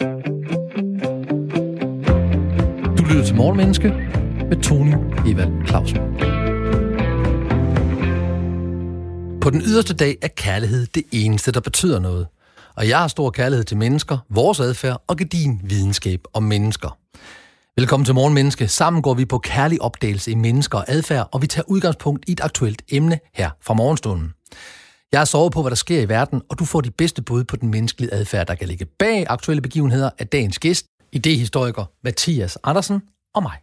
Du 0.00 0.06
lytter 3.08 3.24
til 3.26 3.36
Morgenmenneske 3.36 3.88
med 4.48 4.62
Tony 4.62 4.94
Evald 5.26 5.66
Clausen. 5.66 5.98
På 9.40 9.50
den 9.50 9.62
yderste 9.62 9.94
dag 9.94 10.16
er 10.22 10.28
kærlighed 10.28 10.86
det 10.86 11.02
eneste, 11.12 11.52
der 11.52 11.60
betyder 11.60 11.98
noget. 11.98 12.26
Og 12.76 12.88
jeg 12.88 12.98
har 12.98 13.08
stor 13.08 13.30
kærlighed 13.30 13.64
til 13.64 13.76
mennesker, 13.76 14.18
vores 14.28 14.60
adfærd 14.60 15.02
og 15.06 15.16
gedin 15.16 15.60
videnskab 15.64 16.20
om 16.32 16.42
mennesker. 16.42 16.98
Velkommen 17.76 18.04
til 18.04 18.14
Morgenmenneske. 18.14 18.68
Sammen 18.68 19.02
går 19.02 19.14
vi 19.14 19.24
på 19.24 19.38
kærlig 19.38 19.82
opdagelse 19.82 20.30
i 20.30 20.34
mennesker 20.34 20.78
og 20.78 20.84
adfærd, 20.88 21.28
og 21.32 21.42
vi 21.42 21.46
tager 21.46 21.64
udgangspunkt 21.68 22.24
i 22.28 22.32
et 22.32 22.40
aktuelt 22.40 22.82
emne 22.88 23.18
her 23.34 23.50
fra 23.62 23.74
morgenstunden. 23.74 24.32
Jeg 25.12 25.20
har 25.20 25.24
sovet 25.24 25.52
på, 25.52 25.60
hvad 25.62 25.70
der 25.70 25.76
sker 25.76 26.00
i 26.00 26.08
verden, 26.08 26.42
og 26.48 26.58
du 26.58 26.64
får 26.64 26.80
de 26.80 26.90
bedste 26.90 27.22
bud 27.22 27.44
på 27.44 27.56
den 27.56 27.70
menneskelige 27.70 28.14
adfærd, 28.14 28.46
der 28.46 28.54
kan 28.54 28.68
ligge 28.68 28.84
bag 28.84 29.26
aktuelle 29.28 29.62
begivenheder 29.62 30.10
af 30.18 30.26
dagens 30.26 30.58
gæst, 30.58 30.86
idehistoriker 31.12 31.84
Mathias 32.04 32.58
Andersen 32.64 33.02
og 33.34 33.42
mig. 33.42 33.56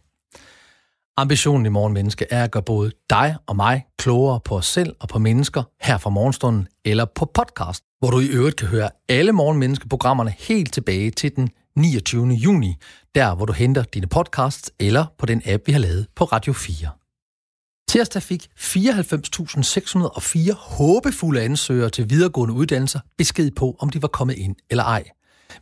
Ambitionen 1.16 1.66
i 1.66 1.68
Morgenmenneske 1.68 2.26
er 2.30 2.44
at 2.44 2.50
gøre 2.50 2.62
både 2.62 2.92
dig 3.10 3.36
og 3.46 3.56
mig 3.56 3.86
klogere 3.98 4.40
på 4.40 4.56
os 4.56 4.66
selv 4.66 4.96
og 5.00 5.08
på 5.08 5.18
mennesker 5.18 5.62
her 5.80 5.98
fra 5.98 6.10
morgenstunden 6.10 6.68
eller 6.84 7.04
på 7.04 7.24
podcast, 7.34 7.82
hvor 8.00 8.10
du 8.10 8.20
i 8.20 8.26
øvrigt 8.26 8.56
kan 8.56 8.68
høre 8.68 8.90
alle 9.08 9.32
Morgenmenneske-programmerne 9.32 10.34
helt 10.38 10.72
tilbage 10.72 11.10
til 11.10 11.36
den 11.36 11.50
29. 11.76 12.28
juni, 12.28 12.74
der 13.14 13.34
hvor 13.34 13.46
du 13.46 13.52
henter 13.52 13.82
dine 13.82 14.06
podcasts 14.06 14.72
eller 14.80 15.06
på 15.18 15.26
den 15.26 15.42
app, 15.46 15.66
vi 15.66 15.72
har 15.72 15.80
lavet 15.80 16.06
på 16.16 16.24
Radio 16.24 16.52
4. 16.52 16.97
Tirsdag 17.88 18.22
fik 18.22 18.48
94.604 18.58 20.52
håbefulde 20.52 21.42
ansøgere 21.42 21.90
til 21.90 22.10
videregående 22.10 22.54
uddannelser 22.54 23.00
besked 23.18 23.50
på, 23.50 23.76
om 23.78 23.90
de 23.90 24.02
var 24.02 24.08
kommet 24.08 24.34
ind 24.34 24.56
eller 24.70 24.84
ej. 24.84 25.04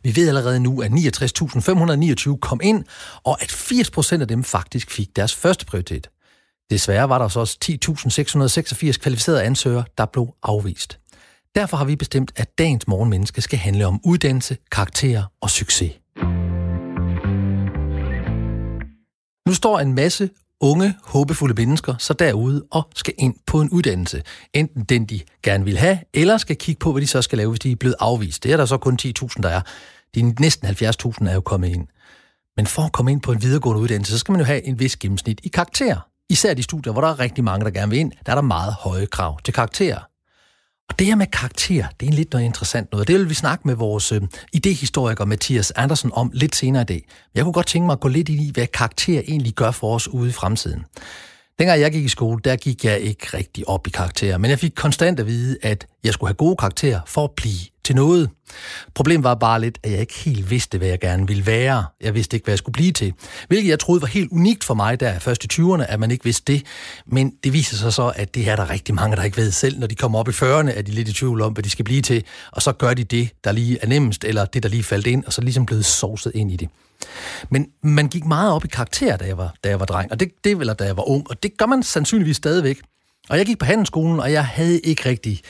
Vi 0.03 0.15
ved 0.15 0.27
allerede 0.27 0.59
nu, 0.59 0.81
at 0.81 0.91
69.529 0.91 2.37
kom 2.39 2.59
ind, 2.63 2.83
og 3.23 3.41
at 3.41 3.51
80% 3.51 4.21
af 4.21 4.27
dem 4.27 4.43
faktisk 4.43 4.91
fik 4.91 5.15
deres 5.15 5.35
første 5.35 5.65
prioritet. 5.65 6.09
Desværre 6.69 7.09
var 7.09 7.17
der 7.17 7.27
så 7.27 7.39
også 7.39 7.57
10.686 7.65 9.01
kvalificerede 9.01 9.43
ansøgere, 9.43 9.83
der 9.97 10.05
blev 10.05 10.27
afvist. 10.43 10.99
Derfor 11.55 11.77
har 11.77 11.85
vi 11.85 11.95
bestemt, 11.95 12.31
at 12.35 12.57
dagens 12.57 12.87
morgenmenneske 12.87 13.41
skal 13.41 13.59
handle 13.59 13.87
om 13.87 13.99
uddannelse, 14.05 14.57
karakterer 14.71 15.23
og 15.41 15.49
succes. 15.49 15.91
Nu 19.47 19.53
står 19.53 19.79
en 19.79 19.93
masse 19.93 20.29
unge, 20.61 20.95
håbefulde 21.03 21.53
mennesker 21.53 21.95
så 21.99 22.13
derude 22.13 22.65
og 22.71 22.89
skal 22.95 23.13
ind 23.17 23.35
på 23.45 23.61
en 23.61 23.69
uddannelse. 23.69 24.21
Enten 24.53 24.83
den, 24.83 25.05
de 25.05 25.19
gerne 25.43 25.65
vil 25.65 25.77
have, 25.77 25.99
eller 26.13 26.37
skal 26.37 26.55
kigge 26.55 26.79
på, 26.79 26.91
hvad 26.91 27.01
de 27.01 27.07
så 27.07 27.21
skal 27.21 27.37
lave, 27.37 27.49
hvis 27.49 27.59
de 27.59 27.71
er 27.71 27.75
blevet 27.75 27.95
afvist. 27.99 28.43
Det 28.43 28.53
er 28.53 28.57
der 28.57 28.65
så 28.65 28.77
kun 28.77 28.99
10.000, 29.01 29.41
der 29.41 29.49
er. 29.49 29.61
De 30.15 30.35
næsten 30.39 30.67
70.000 30.67 31.29
er 31.29 31.33
jo 31.33 31.41
kommet 31.41 31.67
ind. 31.67 31.87
Men 32.57 32.67
for 32.67 32.81
at 32.81 32.91
komme 32.91 33.11
ind 33.11 33.21
på 33.21 33.31
en 33.31 33.41
videregående 33.41 33.81
uddannelse, 33.81 34.11
så 34.11 34.19
skal 34.19 34.31
man 34.31 34.41
jo 34.41 34.45
have 34.45 34.63
en 34.63 34.79
vis 34.79 34.97
gennemsnit 34.97 35.39
i 35.43 35.47
karakter. 35.47 35.99
Især 36.29 36.53
de 36.53 36.63
studier, 36.63 36.93
hvor 36.93 37.01
der 37.01 37.07
er 37.07 37.19
rigtig 37.19 37.43
mange, 37.43 37.65
der 37.65 37.71
gerne 37.71 37.89
vil 37.89 37.99
ind, 37.99 38.11
der 38.25 38.31
er 38.31 38.35
der 38.35 38.41
meget 38.41 38.73
høje 38.73 39.05
krav 39.05 39.39
til 39.43 39.53
karakterer. 39.53 39.99
Og 40.89 40.99
det 40.99 41.07
her 41.07 41.15
med 41.15 41.27
karakter, 41.27 41.87
det 41.99 42.05
er 42.05 42.11
en 42.11 42.13
lidt 42.13 42.31
noget 42.31 42.45
interessant 42.45 42.91
noget. 42.91 43.07
Det 43.07 43.15
vil 43.19 43.29
vi 43.29 43.33
snakke 43.33 43.67
med 43.67 43.75
vores 43.75 44.11
øh, 44.11 44.21
idehistoriker 44.53 45.25
Mathias 45.25 45.71
Andersen 45.71 46.11
om 46.13 46.31
lidt 46.33 46.55
senere 46.55 46.81
i 46.81 46.85
dag. 46.85 47.07
Jeg 47.35 47.43
kunne 47.43 47.53
godt 47.53 47.67
tænke 47.67 47.85
mig 47.85 47.93
at 47.93 47.99
gå 47.99 48.07
lidt 48.07 48.29
ind 48.29 48.41
i, 48.41 48.51
hvad 48.53 48.67
karakter 48.67 49.19
egentlig 49.19 49.53
gør 49.53 49.71
for 49.71 49.95
os 49.95 50.07
ude 50.07 50.29
i 50.29 50.31
fremtiden. 50.31 50.85
Dengang 51.59 51.81
jeg 51.81 51.91
gik 51.91 52.05
i 52.05 52.09
skole, 52.09 52.41
der 52.43 52.55
gik 52.55 52.85
jeg 52.85 52.99
ikke 52.99 53.37
rigtig 53.37 53.69
op 53.69 53.87
i 53.87 53.89
karakterer, 53.89 54.37
men 54.37 54.51
jeg 54.51 54.59
fik 54.59 54.71
konstant 54.75 55.19
at 55.19 55.27
vide, 55.27 55.57
at 55.61 55.87
jeg 56.03 56.13
skulle 56.13 56.27
have 56.27 56.35
gode 56.35 56.55
karakterer 56.55 56.99
for 57.07 57.23
at 57.23 57.31
blive 57.31 57.59
til 57.87 57.95
noget. 57.95 58.29
Problemet 58.93 59.23
var 59.23 59.35
bare 59.35 59.61
lidt, 59.61 59.77
at 59.83 59.91
jeg 59.91 59.99
ikke 59.99 60.13
helt 60.13 60.49
vidste, 60.49 60.77
hvad 60.77 60.87
jeg 60.87 60.99
gerne 60.99 61.27
ville 61.27 61.45
være. 61.45 61.85
Jeg 62.01 62.13
vidste 62.13 62.35
ikke, 62.35 62.45
hvad 62.45 62.51
jeg 62.51 62.57
skulle 62.57 62.73
blive 62.73 62.91
til. 62.91 63.13
Hvilket 63.47 63.69
jeg 63.69 63.79
troede 63.79 64.01
var 64.01 64.07
helt 64.07 64.31
unikt 64.31 64.63
for 64.63 64.73
mig 64.73 64.99
der 64.99 65.19
først 65.19 65.43
i 65.43 65.47
20'erne, 65.61 65.83
at 65.83 65.99
man 65.99 66.11
ikke 66.11 66.23
vidste 66.23 66.53
det. 66.53 66.63
Men 67.05 67.33
det 67.43 67.53
viser 67.53 67.77
sig 67.77 67.93
så, 67.93 68.13
at 68.15 68.35
det 68.35 68.49
er 68.49 68.55
der 68.55 68.69
rigtig 68.69 68.95
mange, 68.95 69.15
der 69.15 69.23
ikke 69.23 69.37
ved 69.37 69.51
selv. 69.51 69.79
Når 69.79 69.87
de 69.87 69.95
kommer 69.95 70.19
op 70.19 70.27
i 70.27 70.31
40'erne, 70.31 70.77
er 70.77 70.81
de 70.81 70.91
lidt 70.91 71.09
i 71.09 71.13
tvivl 71.13 71.41
om, 71.41 71.53
hvad 71.53 71.63
de 71.63 71.69
skal 71.69 71.85
blive 71.85 72.01
til. 72.01 72.23
Og 72.51 72.61
så 72.61 72.71
gør 72.71 72.93
de 72.93 73.03
det, 73.03 73.29
der 73.43 73.51
lige 73.51 73.77
er 73.81 73.87
nemmest, 73.87 74.23
eller 74.23 74.45
det, 74.45 74.63
der 74.63 74.69
lige 74.69 74.83
faldt 74.83 75.07
ind, 75.07 75.25
og 75.25 75.33
så 75.33 75.41
ligesom 75.41 75.65
blevet 75.65 75.85
sovset 75.85 76.31
ind 76.35 76.51
i 76.51 76.55
det. 76.55 76.69
Men 77.49 77.67
man 77.83 78.07
gik 78.07 78.25
meget 78.25 78.51
op 78.51 78.65
i 78.65 78.67
karakter, 78.67 79.17
da 79.17 79.25
jeg 79.25 79.37
var, 79.37 79.53
da 79.63 79.69
jeg 79.69 79.79
var 79.79 79.85
dreng, 79.85 80.11
og 80.11 80.19
det, 80.19 80.29
det 80.43 80.51
eller 80.51 80.73
da 80.73 80.83
jeg 80.83 80.97
var 80.97 81.09
ung, 81.09 81.29
og 81.29 81.43
det 81.43 81.57
gør 81.57 81.65
man 81.65 81.83
sandsynligvis 81.83 82.37
stadigvæk. 82.37 82.81
Og 83.29 83.37
jeg 83.37 83.45
gik 83.45 83.59
på 83.59 83.65
handelsskolen, 83.65 84.19
og 84.19 84.31
jeg 84.31 84.45
havde 84.45 84.79
ikke 84.79 85.09
rigtig 85.09 85.41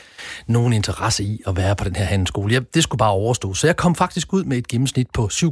nogen 0.46 0.72
interesse 0.72 1.24
i 1.24 1.40
at 1.46 1.56
være 1.56 1.76
på 1.76 1.84
den 1.84 1.96
her 1.96 2.04
handelsskole. 2.04 2.54
Jeg, 2.54 2.74
det 2.74 2.82
skulle 2.82 2.98
bare 2.98 3.10
overstå. 3.10 3.54
Så 3.54 3.66
jeg 3.66 3.76
kom 3.76 3.94
faktisk 3.94 4.32
ud 4.32 4.44
med 4.44 4.58
et 4.58 4.68
gennemsnit 4.68 5.10
på 5.10 5.28
7,8 5.32 5.48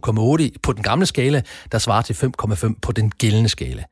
på 0.62 0.72
den 0.72 0.82
gamle 0.82 1.06
skala, 1.06 1.42
der 1.72 1.78
svarer 1.78 2.02
til 2.02 2.14
5,5 2.14 2.72
på 2.82 2.92
den 2.92 3.10
gældende 3.10 3.48
skala. 3.48 3.84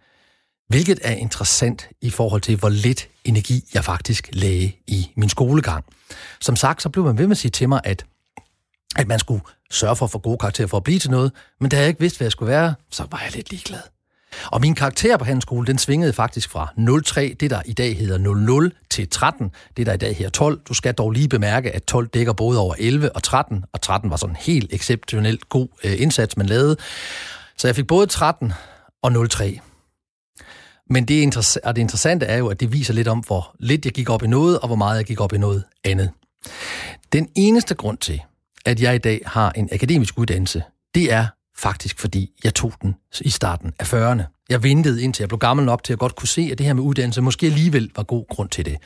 Hvilket 0.69 0.99
er 1.03 1.13
interessant 1.13 1.89
i 2.01 2.11
forhold 2.11 2.41
til, 2.41 2.57
hvor 2.57 2.69
lidt 2.69 3.09
energi 3.25 3.65
jeg 3.75 3.85
faktisk 3.85 4.29
lagde 4.33 4.73
i 4.87 5.11
min 5.17 5.29
skolegang. 5.29 5.85
Som 6.41 6.57
sagt, 6.57 6.83
så 6.83 6.89
blev 6.89 7.05
man 7.05 7.19
ved 7.19 7.27
med 7.27 7.31
at 7.31 7.39
sige 7.39 7.51
til 7.51 7.69
mig, 7.69 7.81
at, 7.85 8.05
at 8.97 9.09
man 9.09 9.19
skulle 9.19 9.43
sørge 9.71 9.97
for 9.97 10.05
at 10.05 10.11
få 10.11 10.19
gode 10.19 10.39
karakterer 10.39 10.69
for 10.69 10.77
at 10.77 10.85
blive 10.85 10.99
til 10.99 11.11
noget, 11.11 11.33
men 11.61 11.71
da 11.71 11.79
jeg 11.79 11.89
ikke 11.89 12.01
vidste, 12.01 12.19
hvad 12.19 12.27
jeg 12.27 12.33
skulle 12.33 12.53
være, 12.53 12.75
så 12.91 13.07
var 13.11 13.21
jeg 13.25 13.37
lidt 13.37 13.51
ligeglad. 13.51 13.94
Og 14.47 14.61
min 14.61 14.75
karakter 14.75 15.17
på 15.17 15.25
handelsskolen, 15.25 15.67
den 15.67 15.79
svingede 15.79 16.13
faktisk 16.13 16.51
fra 16.51 16.73
03, 17.05 17.37
det 17.41 17.51
der 17.51 17.63
i 17.65 17.73
dag 17.73 17.97
hedder 17.99 18.19
00, 18.19 18.73
til 18.91 19.09
13, 19.09 19.51
det 19.77 19.87
der 19.87 19.93
i 19.93 19.97
dag 19.97 20.17
hedder 20.17 20.31
12. 20.31 20.61
Du 20.69 20.75
skal 20.75 20.95
dog 20.95 21.11
lige 21.11 21.29
bemærke, 21.29 21.73
at 21.73 21.85
12 21.85 22.09
dækker 22.09 22.33
både 22.33 22.59
over 22.59 22.75
11 22.79 23.13
og 23.13 23.23
13, 23.23 23.65
og 23.73 23.81
13 23.81 24.11
var 24.11 24.17
sådan 24.17 24.33
en 24.33 24.37
helt 24.41 24.73
exceptionelt 24.73 25.49
god 25.49 25.69
øh, 25.85 26.01
indsats, 26.01 26.37
man 26.37 26.47
lavede. 26.47 26.77
Så 27.59 27.69
jeg 27.69 27.77
fik 27.77 27.87
både 27.87 28.07
13 28.07 28.53
og 29.03 29.31
03. 29.31 29.61
Men 30.91 31.05
det, 31.05 31.23
inter- 31.23 31.61
og 31.65 31.77
det 31.77 31.83
interessante 31.83 32.27
er 32.27 32.37
jo, 32.37 32.49
at 32.49 32.61
det 32.61 32.73
viser 32.73 32.95
lidt 32.95 33.09
om, 33.09 33.19
hvor 33.19 33.57
lidt 33.61 33.85
jeg 33.85 33.93
gik 33.93 34.11
op 34.11 34.23
i 34.23 34.27
noget, 34.27 34.59
og 34.59 34.67
hvor 34.67 34.77
meget 34.77 34.97
jeg 34.97 35.05
gik 35.05 35.21
op 35.21 35.33
i 35.33 35.39
noget 35.39 35.65
andet. 35.85 36.11
Den 37.13 37.29
eneste 37.35 37.75
grund 37.75 37.99
til, 37.99 38.21
at 38.67 38.81
jeg 38.81 38.95
i 38.95 38.99
dag 38.99 39.21
har 39.27 39.51
en 39.51 39.69
akademisk 39.73 40.19
uddannelse, 40.19 40.63
det 40.95 41.13
er 41.13 41.27
faktisk 41.57 42.01
fordi 42.01 42.31
jeg 42.45 42.55
tog 42.55 42.73
den 42.83 42.95
i 43.21 43.31
starten 43.31 43.73
af 43.79 43.95
40'erne. 43.95 44.47
Jeg 44.49 44.63
ventede 44.63 45.03
indtil 45.03 45.23
jeg 45.23 45.29
blev 45.29 45.39
gammel 45.39 45.67
nok 45.67 45.85
til 45.85 45.93
at 45.93 45.99
godt 45.99 46.17
kunne 46.17 46.29
se, 46.29 46.49
at 46.53 46.59
det 46.59 46.67
her 46.67 46.75
med 46.75 46.83
uddannelse 46.83 47.21
måske 47.21 47.47
alligevel 47.47 47.91
var 47.97 48.03
god 48.03 48.25
grund 48.29 48.49
til 48.49 48.65
det. 48.65 48.77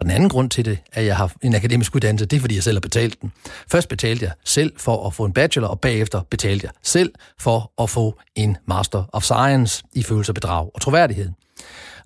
Og 0.00 0.04
den 0.06 0.10
anden 0.10 0.28
grund 0.28 0.50
til 0.50 0.64
det, 0.64 0.78
at 0.92 1.06
jeg 1.06 1.16
har 1.16 1.32
en 1.42 1.54
akademisk 1.54 1.94
uddannelse, 1.94 2.26
det 2.26 2.36
er, 2.36 2.40
fordi 2.40 2.54
jeg 2.54 2.62
selv 2.62 2.76
har 2.76 2.80
betalt 2.80 3.22
den. 3.22 3.32
Først 3.70 3.88
betalte 3.88 4.24
jeg 4.24 4.32
selv 4.44 4.72
for 4.76 5.06
at 5.06 5.14
få 5.14 5.24
en 5.24 5.32
bachelor, 5.32 5.68
og 5.68 5.80
bagefter 5.80 6.20
betalte 6.30 6.64
jeg 6.64 6.72
selv 6.82 7.12
for 7.38 7.72
at 7.82 7.90
få 7.90 8.18
en 8.34 8.56
Master 8.66 9.04
of 9.12 9.22
Science 9.22 9.82
i 9.92 10.02
følelse, 10.02 10.32
bedrag 10.32 10.70
og 10.74 10.80
troværdighed. 10.80 11.30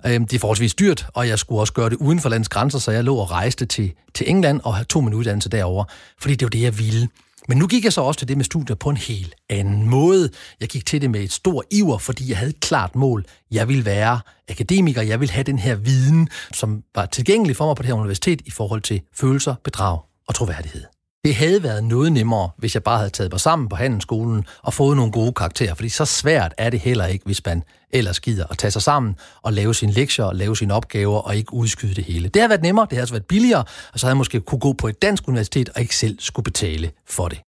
Øhm, 0.06 0.26
det 0.26 0.36
er 0.36 0.40
forholdsvis 0.40 0.74
dyrt, 0.74 1.06
og 1.14 1.28
jeg 1.28 1.38
skulle 1.38 1.60
også 1.60 1.72
gøre 1.72 1.90
det 1.90 1.96
uden 1.96 2.20
for 2.20 2.28
landets 2.28 2.48
grænser, 2.48 2.78
så 2.78 2.90
jeg 2.90 3.04
lå 3.04 3.16
og 3.16 3.30
rejste 3.30 3.66
til, 3.66 3.92
til 4.14 4.30
England 4.30 4.60
og 4.64 4.88
tog 4.88 5.04
min 5.04 5.14
uddannelse 5.14 5.48
derover, 5.48 5.84
fordi 6.18 6.34
det 6.34 6.46
var 6.46 6.50
det, 6.50 6.62
jeg 6.62 6.78
ville. 6.78 7.08
Men 7.48 7.58
nu 7.58 7.66
gik 7.66 7.84
jeg 7.84 7.92
så 7.92 8.00
også 8.00 8.18
til 8.18 8.28
det 8.28 8.36
med 8.36 8.44
studier 8.44 8.76
på 8.76 8.90
en 8.90 8.96
helt 8.96 9.34
anden 9.50 9.88
måde. 9.88 10.30
Jeg 10.60 10.68
gik 10.68 10.86
til 10.86 11.02
det 11.02 11.10
med 11.10 11.20
et 11.20 11.32
stort 11.32 11.64
iver, 11.70 11.98
fordi 11.98 12.30
jeg 12.30 12.38
havde 12.38 12.50
et 12.50 12.60
klart 12.60 12.96
mål. 12.96 13.24
Jeg 13.50 13.68
ville 13.68 13.84
være 13.84 14.20
akademiker, 14.48 15.02
jeg 15.02 15.20
ville 15.20 15.32
have 15.32 15.44
den 15.44 15.58
her 15.58 15.74
viden, 15.74 16.28
som 16.52 16.82
var 16.94 17.06
tilgængelig 17.06 17.56
for 17.56 17.66
mig 17.66 17.76
på 17.76 17.82
det 17.82 17.88
her 17.88 17.94
universitet 17.94 18.40
i 18.44 18.50
forhold 18.50 18.82
til 18.82 19.00
følelser, 19.14 19.54
bedrag 19.64 19.98
og 20.28 20.34
troværdighed. 20.34 20.93
Det 21.24 21.34
havde 21.34 21.62
været 21.62 21.84
noget 21.84 22.12
nemmere, 22.12 22.50
hvis 22.58 22.74
jeg 22.74 22.82
bare 22.82 22.98
havde 22.98 23.10
taget 23.10 23.32
mig 23.32 23.40
sammen 23.40 23.68
på 23.68 23.76
handelsskolen 23.76 24.44
og 24.62 24.74
fået 24.74 24.96
nogle 24.96 25.12
gode 25.12 25.32
karakterer, 25.32 25.74
fordi 25.74 25.88
så 25.88 26.04
svært 26.04 26.54
er 26.58 26.70
det 26.70 26.80
heller 26.80 27.06
ikke, 27.06 27.24
hvis 27.24 27.44
man 27.46 27.62
ellers 27.90 28.20
gider 28.20 28.46
at 28.50 28.58
tage 28.58 28.70
sig 28.70 28.82
sammen 28.82 29.16
og 29.42 29.52
lave 29.52 29.74
sine 29.74 29.92
lektier 29.92 30.24
og 30.24 30.36
lave 30.36 30.56
sine 30.56 30.74
opgaver 30.74 31.18
og 31.18 31.36
ikke 31.36 31.54
udskyde 31.54 31.94
det 31.94 32.04
hele. 32.04 32.28
Det 32.28 32.42
har 32.42 32.48
været 32.48 32.62
nemmere, 32.62 32.86
det 32.90 32.92
har 32.92 33.02
også 33.02 33.14
altså 33.14 33.14
været 33.14 33.26
billigere, 33.26 33.64
og 33.92 34.00
så 34.00 34.06
havde 34.06 34.12
jeg 34.12 34.16
måske 34.16 34.40
kunne 34.40 34.58
gå 34.58 34.72
på 34.72 34.88
et 34.88 35.02
dansk 35.02 35.28
universitet 35.28 35.68
og 35.68 35.80
ikke 35.80 35.96
selv 35.96 36.16
skulle 36.20 36.44
betale 36.44 36.90
for 37.06 37.28
det. 37.28 37.40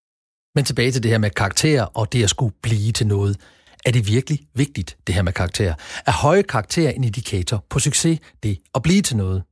Men 0.55 0.65
tilbage 0.65 0.93
til 0.93 1.03
det 1.03 1.11
her 1.11 1.19
med 1.19 1.31
karakterer 1.31 1.85
og 1.85 2.13
det 2.13 2.25
at 2.25 2.31
skulle 2.31 2.55
blive 2.63 2.93
til 2.93 3.07
noget. 3.07 3.37
Er 3.85 3.91
det 3.91 4.07
virkelig 4.07 4.41
vigtigt, 4.55 4.97
det 5.07 5.15
her 5.15 5.23
med 5.23 5.33
karakterer? 5.33 5.75
Er 6.07 6.13
høje 6.13 6.43
karakterer 6.43 6.91
en 6.91 7.05
indikator 7.05 7.65
på 7.71 7.79
succes, 7.79 8.19
det 8.43 8.59
at 8.75 8.83
blive 8.83 9.03
til 9.03 9.17
noget? 9.17 9.43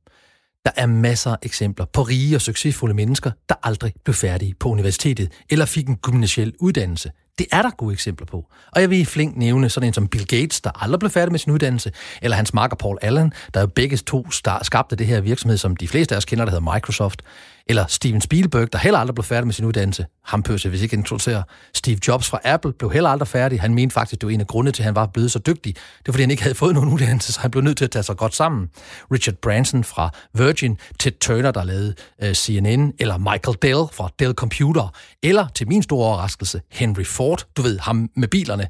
Der 0.65 0.71
er 0.75 0.85
masser 0.85 1.31
af 1.31 1.37
eksempler 1.43 1.85
på 1.93 2.01
rige 2.01 2.35
og 2.35 2.41
succesfulde 2.41 2.93
mennesker, 2.93 3.31
der 3.49 3.55
aldrig 3.63 3.93
blev 4.03 4.13
færdige 4.13 4.53
på 4.59 4.69
universitetet 4.69 5.31
eller 5.49 5.65
fik 5.65 5.87
en 5.87 5.95
gymnasiel 5.95 6.53
uddannelse. 6.59 7.11
Det 7.39 7.47
er 7.51 7.61
der 7.61 7.69
gode 7.69 7.93
eksempler 7.93 8.27
på. 8.27 8.45
Og 8.71 8.81
jeg 8.81 8.89
vil 8.89 8.99
i 8.99 9.05
flink 9.05 9.37
nævne 9.37 9.69
sådan 9.69 9.87
en 9.87 9.93
som 9.93 10.07
Bill 10.07 10.27
Gates, 10.27 10.61
der 10.61 10.83
aldrig 10.83 10.99
blev 10.99 11.09
færdig 11.09 11.31
med 11.31 11.39
sin 11.39 11.51
uddannelse, 11.51 11.91
eller 12.21 12.37
hans 12.37 12.53
makker 12.53 12.77
Paul 12.77 12.97
Allen, 13.01 13.33
der 13.53 13.59
jo 13.59 13.67
begge 13.67 13.97
to 13.97 14.31
skabte 14.61 14.95
det 14.95 15.07
her 15.07 15.21
virksomhed, 15.21 15.57
som 15.57 15.75
de 15.75 15.87
fleste 15.87 16.15
af 16.15 16.17
os 16.17 16.25
kender, 16.25 16.45
der 16.45 16.51
hedder 16.51 16.73
Microsoft, 16.73 17.21
eller 17.69 17.85
Steven 17.87 18.21
Spielberg, 18.21 18.73
der 18.73 18.79
heller 18.79 18.99
aldrig 18.99 19.15
blev 19.15 19.23
færdig 19.23 19.47
med 19.47 19.53
sin 19.53 19.65
uddannelse. 19.65 20.05
Ham 20.23 20.43
pøser 20.43 20.69
hvis 20.69 20.81
ikke 20.81 20.95
introducerer. 20.95 21.43
Steve 21.73 21.99
Jobs 22.07 22.27
fra 22.29 22.39
Apple 22.43 22.73
blev 22.73 22.91
heller 22.91 23.09
aldrig 23.09 23.27
færdig. 23.27 23.61
Han 23.61 23.73
mente 23.73 23.93
faktisk, 23.93 24.21
det 24.21 24.27
var 24.27 24.33
en 24.33 24.41
af 24.41 24.47
grundene 24.47 24.71
til, 24.71 24.81
at 24.83 24.85
han 24.85 24.95
var 24.95 25.05
blevet 25.05 25.31
så 25.31 25.39
dygtig. 25.39 25.75
Det 25.75 26.07
var, 26.07 26.13
fordi 26.13 26.23
han 26.23 26.31
ikke 26.31 26.43
havde 26.43 26.55
fået 26.55 26.73
nogen 26.73 26.93
uddannelse, 26.93 27.33
så 27.33 27.39
han 27.39 27.51
blev 27.51 27.63
nødt 27.63 27.77
til 27.77 27.85
at 27.85 27.91
tage 27.91 28.03
sig 28.03 28.17
godt 28.17 28.35
sammen. 28.35 28.69
Richard 29.11 29.35
Branson 29.35 29.83
fra 29.83 30.09
Virgin, 30.33 30.77
Ted 30.99 31.11
Turner, 31.11 31.51
der 31.51 31.63
lavede 31.63 31.95
øh, 32.23 32.33
CNN, 32.33 32.93
eller 32.99 33.17
Michael 33.17 33.57
Dell 33.61 33.85
fra 33.93 34.09
Dell 34.19 34.33
Computer, 34.33 34.93
eller 35.23 35.47
til 35.47 35.67
min 35.67 35.83
store 35.83 36.05
overraskelse, 36.05 36.61
Henry 36.71 37.05
Ford, 37.05 37.47
du 37.57 37.61
ved, 37.61 37.79
ham 37.79 38.09
med 38.15 38.27
bilerne. 38.27 38.67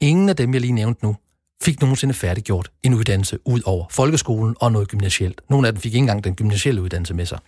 Ingen 0.00 0.28
af 0.28 0.36
dem, 0.36 0.52
jeg 0.52 0.60
lige 0.60 0.72
nævnte 0.72 1.04
nu, 1.04 1.16
fik 1.62 1.80
nogensinde 1.80 2.14
færdiggjort 2.14 2.70
en 2.82 2.94
uddannelse 2.94 3.38
ud 3.44 3.60
over 3.64 3.84
folkeskolen 3.90 4.56
og 4.60 4.72
noget 4.72 4.88
gymnasielt. 4.88 5.40
Nogle 5.50 5.66
af 5.66 5.72
dem 5.72 5.80
fik 5.80 5.94
ikke 5.94 5.98
engang 5.98 6.24
den 6.24 6.34
gymnasielle 6.34 6.82
uddannelse 6.82 7.14
med 7.14 7.26
sig. 7.26 7.38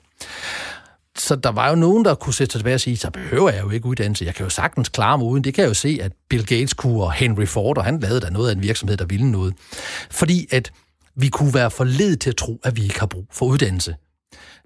Så 1.18 1.36
der 1.36 1.50
var 1.50 1.68
jo 1.68 1.74
nogen, 1.74 2.04
der 2.04 2.14
kunne 2.14 2.34
sætte 2.34 2.52
sig 2.52 2.58
tilbage 2.58 2.74
og 2.74 2.80
sige, 2.80 2.96
så 2.96 3.10
behøver 3.10 3.50
jeg 3.50 3.62
jo 3.62 3.70
ikke 3.70 3.86
uddannelse. 3.86 4.24
Jeg 4.24 4.34
kan 4.34 4.44
jo 4.44 4.50
sagtens 4.50 4.88
klare 4.88 5.18
mig 5.18 5.26
uden. 5.26 5.44
Det 5.44 5.54
kan 5.54 5.62
jeg 5.62 5.68
jo 5.68 5.74
se, 5.74 5.98
at 6.02 6.12
Bill 6.28 6.46
Gates 6.46 6.74
kunne, 6.74 7.02
og 7.02 7.12
Henry 7.12 7.46
Ford, 7.46 7.78
og 7.78 7.84
han 7.84 8.00
lavede 8.00 8.20
der 8.20 8.30
noget 8.30 8.48
af 8.48 8.54
en 8.54 8.62
virksomhed, 8.62 8.96
der 8.96 9.04
ville 9.04 9.30
noget. 9.30 9.54
Fordi 10.10 10.46
at 10.50 10.72
vi 11.14 11.28
kunne 11.28 11.54
være 11.54 11.70
forledet 11.70 12.20
til 12.20 12.30
at 12.30 12.36
tro, 12.36 12.60
at 12.64 12.76
vi 12.76 12.82
ikke 12.82 13.00
har 13.00 13.06
brug 13.06 13.26
for 13.32 13.46
uddannelse. 13.46 13.96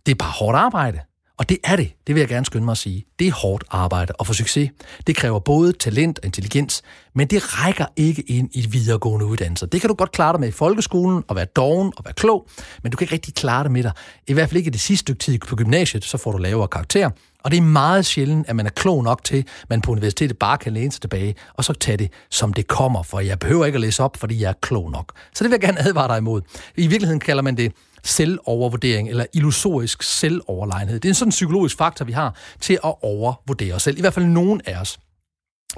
Det 0.07 0.13
er 0.13 0.17
bare 0.17 0.31
hårdt 0.31 0.59
arbejde. 0.59 0.99
Og 1.43 1.49
det 1.49 1.59
er 1.65 1.77
det, 1.77 1.93
det 2.07 2.15
vil 2.15 2.21
jeg 2.21 2.29
gerne 2.29 2.47
skynde 2.47 2.65
mig 2.65 2.73
at 2.73 2.79
sige. 2.79 3.05
Det 3.19 3.27
er 3.27 3.33
hårdt 3.33 3.65
arbejde 3.71 4.13
at 4.21 4.27
få 4.27 4.33
succes. 4.33 4.71
Det 5.07 5.17
kræver 5.17 5.39
både 5.39 5.73
talent 5.73 6.19
og 6.19 6.25
intelligens, 6.25 6.83
men 7.15 7.27
det 7.27 7.59
rækker 7.59 7.87
ikke 7.97 8.23
ind 8.23 8.51
i 8.53 8.67
videregående 8.71 9.27
uddannelser. 9.27 9.67
Det 9.67 9.81
kan 9.81 9.89
du 9.89 9.95
godt 9.95 10.13
klare 10.13 10.33
dig 10.33 10.41
med 10.41 10.49
i 10.49 10.53
folkeskolen, 10.53 11.23
og 11.29 11.37
være 11.37 11.45
doven 11.45 11.93
og 11.97 12.05
være 12.05 12.15
klog, 12.15 12.49
men 12.83 12.93
du 12.93 12.97
kan 12.97 13.05
ikke 13.05 13.15
rigtig 13.15 13.35
klare 13.35 13.65
det 13.65 13.73
med 13.73 13.83
dig. 13.83 13.93
I 14.27 14.33
hvert 14.33 14.49
fald 14.49 14.59
ikke 14.59 14.71
det 14.71 14.81
sidste 14.81 15.01
stykke 15.01 15.19
tid 15.19 15.39
på 15.39 15.57
gymnasiet, 15.57 16.05
så 16.05 16.19
får 16.19 16.33
du 16.33 16.39
lavere 16.39 16.69
karakter. 16.69 17.11
Og 17.45 17.51
det 17.51 17.57
er 17.57 17.63
meget 17.63 18.07
sjældent, 18.07 18.49
at 18.49 18.57
man 18.57 18.67
er 18.67 18.71
klog 18.71 19.05
nok 19.05 19.25
til, 19.25 19.39
at 19.39 19.71
man 19.71 19.81
på 19.81 19.93
universitetet 19.93 20.39
bare 20.39 20.59
kan 20.59 20.73
læne 20.73 20.93
sig 20.93 21.01
tilbage, 21.01 21.35
og 21.55 21.65
så 21.65 21.73
tage 21.73 21.97
det, 21.97 22.11
som 22.31 22.53
det 22.53 22.67
kommer, 22.67 23.03
for 23.03 23.21
jeg 23.21 23.39
behøver 23.39 23.67
ikke 23.67 23.77
at 23.77 23.81
læse 23.81 24.03
op, 24.03 24.17
fordi 24.17 24.41
jeg 24.41 24.49
er 24.49 24.55
klog 24.61 24.91
nok. 24.91 25.13
Så 25.35 25.45
det 25.45 25.51
vil 25.51 25.59
jeg 25.63 25.69
gerne 25.69 25.89
advare 25.89 26.09
dig 26.09 26.19
imod. 26.19 26.41
I 26.77 26.87
virkeligheden 26.87 27.21
kalder 27.21 27.43
man 27.43 27.57
det 27.57 27.73
selvovervurdering 28.05 29.09
eller 29.09 29.27
illusorisk 29.33 30.03
selvoverlegenhed. 30.03 31.01
Det 31.01 31.09
er 31.09 31.11
en 31.11 31.15
sådan 31.15 31.31
psykologisk 31.31 31.77
faktor, 31.77 32.05
vi 32.05 32.13
har 32.13 32.37
til 32.61 32.79
at 32.85 32.95
overvurdere 33.03 33.75
os 33.75 33.83
selv. 33.83 33.99
I 33.99 34.01
hvert 34.01 34.15
fald 34.15 34.27
nogen 34.27 34.61
af 34.67 34.81
os. 34.81 34.99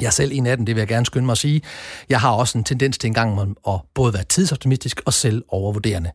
Jeg 0.00 0.06
er 0.06 0.10
selv 0.10 0.32
en 0.34 0.46
af 0.46 0.56
dem, 0.56 0.66
det 0.66 0.74
vil 0.74 0.80
jeg 0.80 0.88
gerne 0.88 1.06
skynde 1.06 1.26
mig 1.26 1.32
at 1.32 1.38
sige. 1.38 1.62
Jeg 2.08 2.20
har 2.20 2.30
også 2.30 2.58
en 2.58 2.64
tendens 2.64 2.98
til 2.98 3.08
engang 3.08 3.56
at 3.68 3.80
både 3.94 4.14
være 4.14 4.24
tidsoptimistisk 4.24 5.00
og 5.06 5.12
selvovervurderende. 5.12 6.10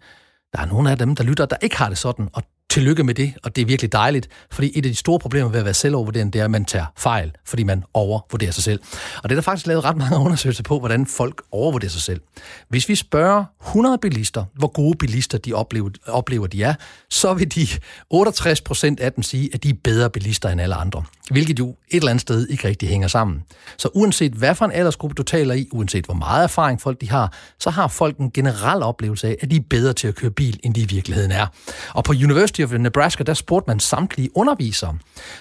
Der 0.53 0.61
er 0.61 0.65
nogle 0.65 0.91
af 0.91 0.97
dem, 0.97 1.15
der 1.15 1.23
lytter, 1.23 1.45
der 1.45 1.57
ikke 1.61 1.77
har 1.77 1.89
det 1.89 1.97
sådan, 1.97 2.29
og 2.33 2.43
tillykke 2.69 3.03
med 3.03 3.13
det, 3.13 3.33
og 3.43 3.55
det 3.55 3.61
er 3.61 3.65
virkelig 3.65 3.91
dejligt, 3.91 4.29
fordi 4.51 4.71
et 4.75 4.85
af 4.85 4.91
de 4.91 4.95
store 4.95 5.19
problemer 5.19 5.49
ved 5.49 5.59
at 5.59 5.65
være 5.65 5.73
selvovervurderende, 5.73 6.31
det 6.33 6.39
er, 6.39 6.45
at 6.45 6.51
man 6.51 6.65
tager 6.65 6.85
fejl, 6.97 7.31
fordi 7.45 7.63
man 7.63 7.83
overvurderer 7.93 8.51
sig 8.51 8.63
selv. 8.63 8.79
Og 9.23 9.29
det 9.29 9.31
er 9.31 9.35
der 9.35 9.41
faktisk 9.41 9.67
lavet 9.67 9.83
ret 9.83 9.97
mange 9.97 10.17
undersøgelser 10.25 10.63
på, 10.63 10.79
hvordan 10.79 11.05
folk 11.05 11.41
overvurderer 11.51 11.91
sig 11.91 12.01
selv. 12.01 12.21
Hvis 12.69 12.89
vi 12.89 12.95
spørger 12.95 13.45
100 13.67 13.97
bilister, 13.97 14.45
hvor 14.53 14.67
gode 14.67 14.97
bilister 14.97 15.37
de 15.37 15.53
oplever, 15.53 15.89
oplever 16.07 16.47
de 16.47 16.63
er, 16.63 16.73
så 17.09 17.33
vil 17.33 17.55
de 17.55 17.67
68 18.09 18.61
procent 18.61 18.99
af 18.99 19.13
dem 19.13 19.23
sige, 19.23 19.49
at 19.53 19.63
de 19.63 19.69
er 19.69 19.73
bedre 19.83 20.09
bilister 20.09 20.49
end 20.49 20.61
alle 20.61 20.75
andre. 20.75 21.03
Hvilket 21.29 21.59
jo 21.59 21.69
et 21.69 21.97
eller 21.97 22.09
andet 22.09 22.21
sted 22.21 22.47
ikke 22.47 22.67
rigtig 22.67 22.89
hænger 22.89 23.07
sammen. 23.07 23.43
Så 23.77 23.89
uanset 23.93 24.31
hvad 24.31 24.55
for 24.55 24.65
en 24.65 24.71
aldersgruppe 24.71 25.13
du 25.13 25.23
taler 25.23 25.53
i, 25.53 25.67
uanset 25.71 26.05
hvor 26.05 26.13
meget 26.13 26.43
erfaring 26.43 26.81
folk 26.81 27.01
de 27.01 27.09
har, 27.09 27.33
så 27.59 27.69
har 27.69 27.87
folk 27.87 28.17
en 28.17 28.31
generel 28.31 28.83
oplevelse 28.83 29.27
af, 29.27 29.37
at 29.41 29.51
de 29.51 29.55
er 29.55 29.63
bedre 29.69 29.93
til 29.93 30.07
at 30.07 30.15
køre 30.15 30.31
bil, 30.31 30.59
end 30.63 30.75
de 30.75 30.81
i 30.81 30.85
virkeligheden 30.85 31.31
er. 31.31 31.47
Og 31.93 32.03
på 32.03 32.11
University 32.11 32.61
of 32.61 32.71
Nebraska, 32.71 33.23
der 33.23 33.33
spurgte 33.33 33.69
man 33.69 33.79
samtlige 33.79 34.29
undervisere, 34.37 34.97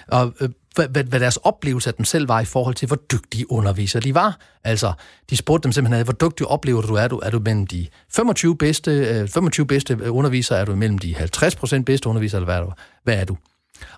og, 0.07 0.33
øh, 0.39 0.49
hvad, 0.75 0.87
hvad, 0.87 1.03
hvad 1.03 1.19
deres 1.19 1.37
oplevelse 1.37 1.89
af 1.89 1.93
dem 1.93 2.05
selv 2.05 2.27
var 2.27 2.39
i 2.39 2.45
forhold 2.45 2.75
til, 2.75 2.87
hvor 2.87 2.97
dygtige 3.11 3.51
undervisere 3.51 4.01
de 4.01 4.15
var. 4.15 4.39
Altså, 4.63 4.93
de 5.29 5.37
spurgte 5.37 5.63
dem 5.63 5.71
simpelthen, 5.71 6.03
hvor 6.03 6.13
dygtig 6.13 6.47
oplever 6.47 6.81
du 6.81 6.93
er 6.93 7.07
du? 7.07 7.17
Er 7.23 7.29
du 7.29 7.39
mellem 7.39 7.67
de 7.67 7.87
25 8.15 8.57
bedste, 8.57 8.91
øh, 8.91 9.27
25 9.27 9.65
bedste 9.65 10.11
undervisere? 10.11 10.59
Er 10.59 10.65
du 10.65 10.75
mellem 10.75 10.97
de 10.97 11.15
50 11.15 11.55
procent 11.55 11.85
bedste 11.85 12.09
undervisere? 12.09 12.37
Eller 12.37 12.45
hvad 12.45 12.55
er 12.55 12.61
du? 12.61 12.71
Hvad 13.03 13.15
er 13.15 13.25
du? 13.25 13.37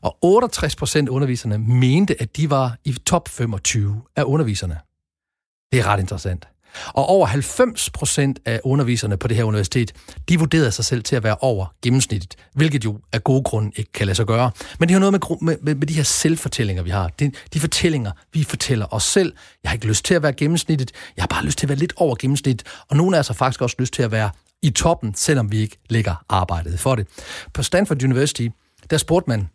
Og 0.01 0.17
68 0.21 0.75
procent 0.75 1.09
af 1.09 1.13
underviserne 1.13 1.57
mente, 1.57 2.21
at 2.21 2.37
de 2.37 2.49
var 2.49 2.77
i 2.85 2.93
top 3.05 3.29
25 3.29 4.01
af 4.15 4.23
underviserne. 4.23 4.77
Det 5.71 5.79
er 5.79 5.87
ret 5.87 5.99
interessant. 5.99 6.47
Og 6.93 7.05
over 7.05 7.25
90 7.25 7.89
procent 7.89 8.39
af 8.45 8.61
underviserne 8.63 9.17
på 9.17 9.27
det 9.27 9.37
her 9.37 9.43
universitet, 9.43 9.93
de 10.29 10.39
vurderede 10.39 10.71
sig 10.71 10.85
selv 10.85 11.03
til 11.03 11.15
at 11.15 11.23
være 11.23 11.35
over 11.39 11.65
gennemsnittet, 11.83 12.35
hvilket 12.53 12.85
jo 12.85 12.99
af 13.13 13.23
gode 13.23 13.43
grunde 13.43 13.71
ikke 13.75 13.91
kan 13.91 14.07
lade 14.07 14.15
sig 14.15 14.25
gøre. 14.25 14.51
Men 14.79 14.89
det 14.89 14.93
har 14.93 14.99
noget 14.99 15.13
med, 15.13 15.37
med, 15.41 15.57
med, 15.61 15.75
med 15.75 15.87
de 15.87 15.93
her 15.93 16.03
selvfortællinger, 16.03 16.83
vi 16.83 16.89
har. 16.89 17.07
De, 17.19 17.31
de 17.53 17.59
fortællinger, 17.59 18.11
vi 18.33 18.43
fortæller 18.43 18.93
os 18.93 19.03
selv. 19.03 19.33
Jeg 19.63 19.69
har 19.69 19.73
ikke 19.73 19.87
lyst 19.87 20.05
til 20.05 20.13
at 20.13 20.23
være 20.23 20.33
gennemsnittet. 20.33 20.91
Jeg 21.15 21.23
har 21.23 21.27
bare 21.27 21.45
lyst 21.45 21.57
til 21.57 21.65
at 21.65 21.69
være 21.69 21.77
lidt 21.77 21.93
over 21.95 22.15
gennemsnittet. 22.19 22.67
Og 22.89 22.97
nogle 22.97 23.15
af 23.15 23.19
os 23.19 23.27
har 23.27 23.33
faktisk 23.33 23.61
også 23.61 23.75
lyst 23.79 23.93
til 23.93 24.03
at 24.03 24.11
være 24.11 24.29
i 24.61 24.69
toppen, 24.69 25.13
selvom 25.15 25.51
vi 25.51 25.57
ikke 25.57 25.77
lægger 25.89 26.15
arbejdet 26.29 26.79
for 26.79 26.95
det. 26.95 27.07
På 27.53 27.63
Stanford 27.63 28.03
University, 28.03 28.47
der 28.89 28.97
spurgte 28.97 29.29
man 29.29 29.49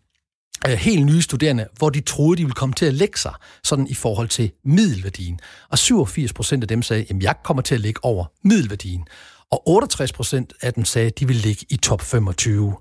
Øh, 0.67 0.73
helt 0.73 1.07
nye 1.07 1.23
studerende, 1.23 1.67
hvor 1.79 1.91
de 1.91 2.01
troede, 2.01 2.37
de 2.37 2.43
ville 2.43 2.55
komme 2.55 2.75
til 2.75 2.87
at 2.87 2.95
lægge 2.95 3.19
sig 3.19 3.33
sådan 3.65 3.87
i 3.87 3.95
forhold 3.95 4.29
til 4.29 4.53
middelværdien. 4.65 5.41
Og 5.71 5.79
87 5.79 6.33
procent 6.33 6.65
af 6.65 6.69
dem 6.69 6.83
sagde, 6.83 7.07
at 7.11 7.23
jeg 7.23 7.35
kommer 7.45 7.63
til 7.63 7.75
at 7.75 7.81
ligge 7.81 8.05
over 8.05 8.25
middelværdien. 8.45 9.05
Og 9.51 9.69
68 9.69 10.13
procent 10.13 10.53
af 10.63 10.75
dem 10.75 10.85
sagde, 10.85 11.07
at 11.07 11.19
de 11.19 11.27
vil 11.27 11.37
ligge 11.37 11.67
i 11.69 11.77
top 11.77 12.03
25. 12.03 12.75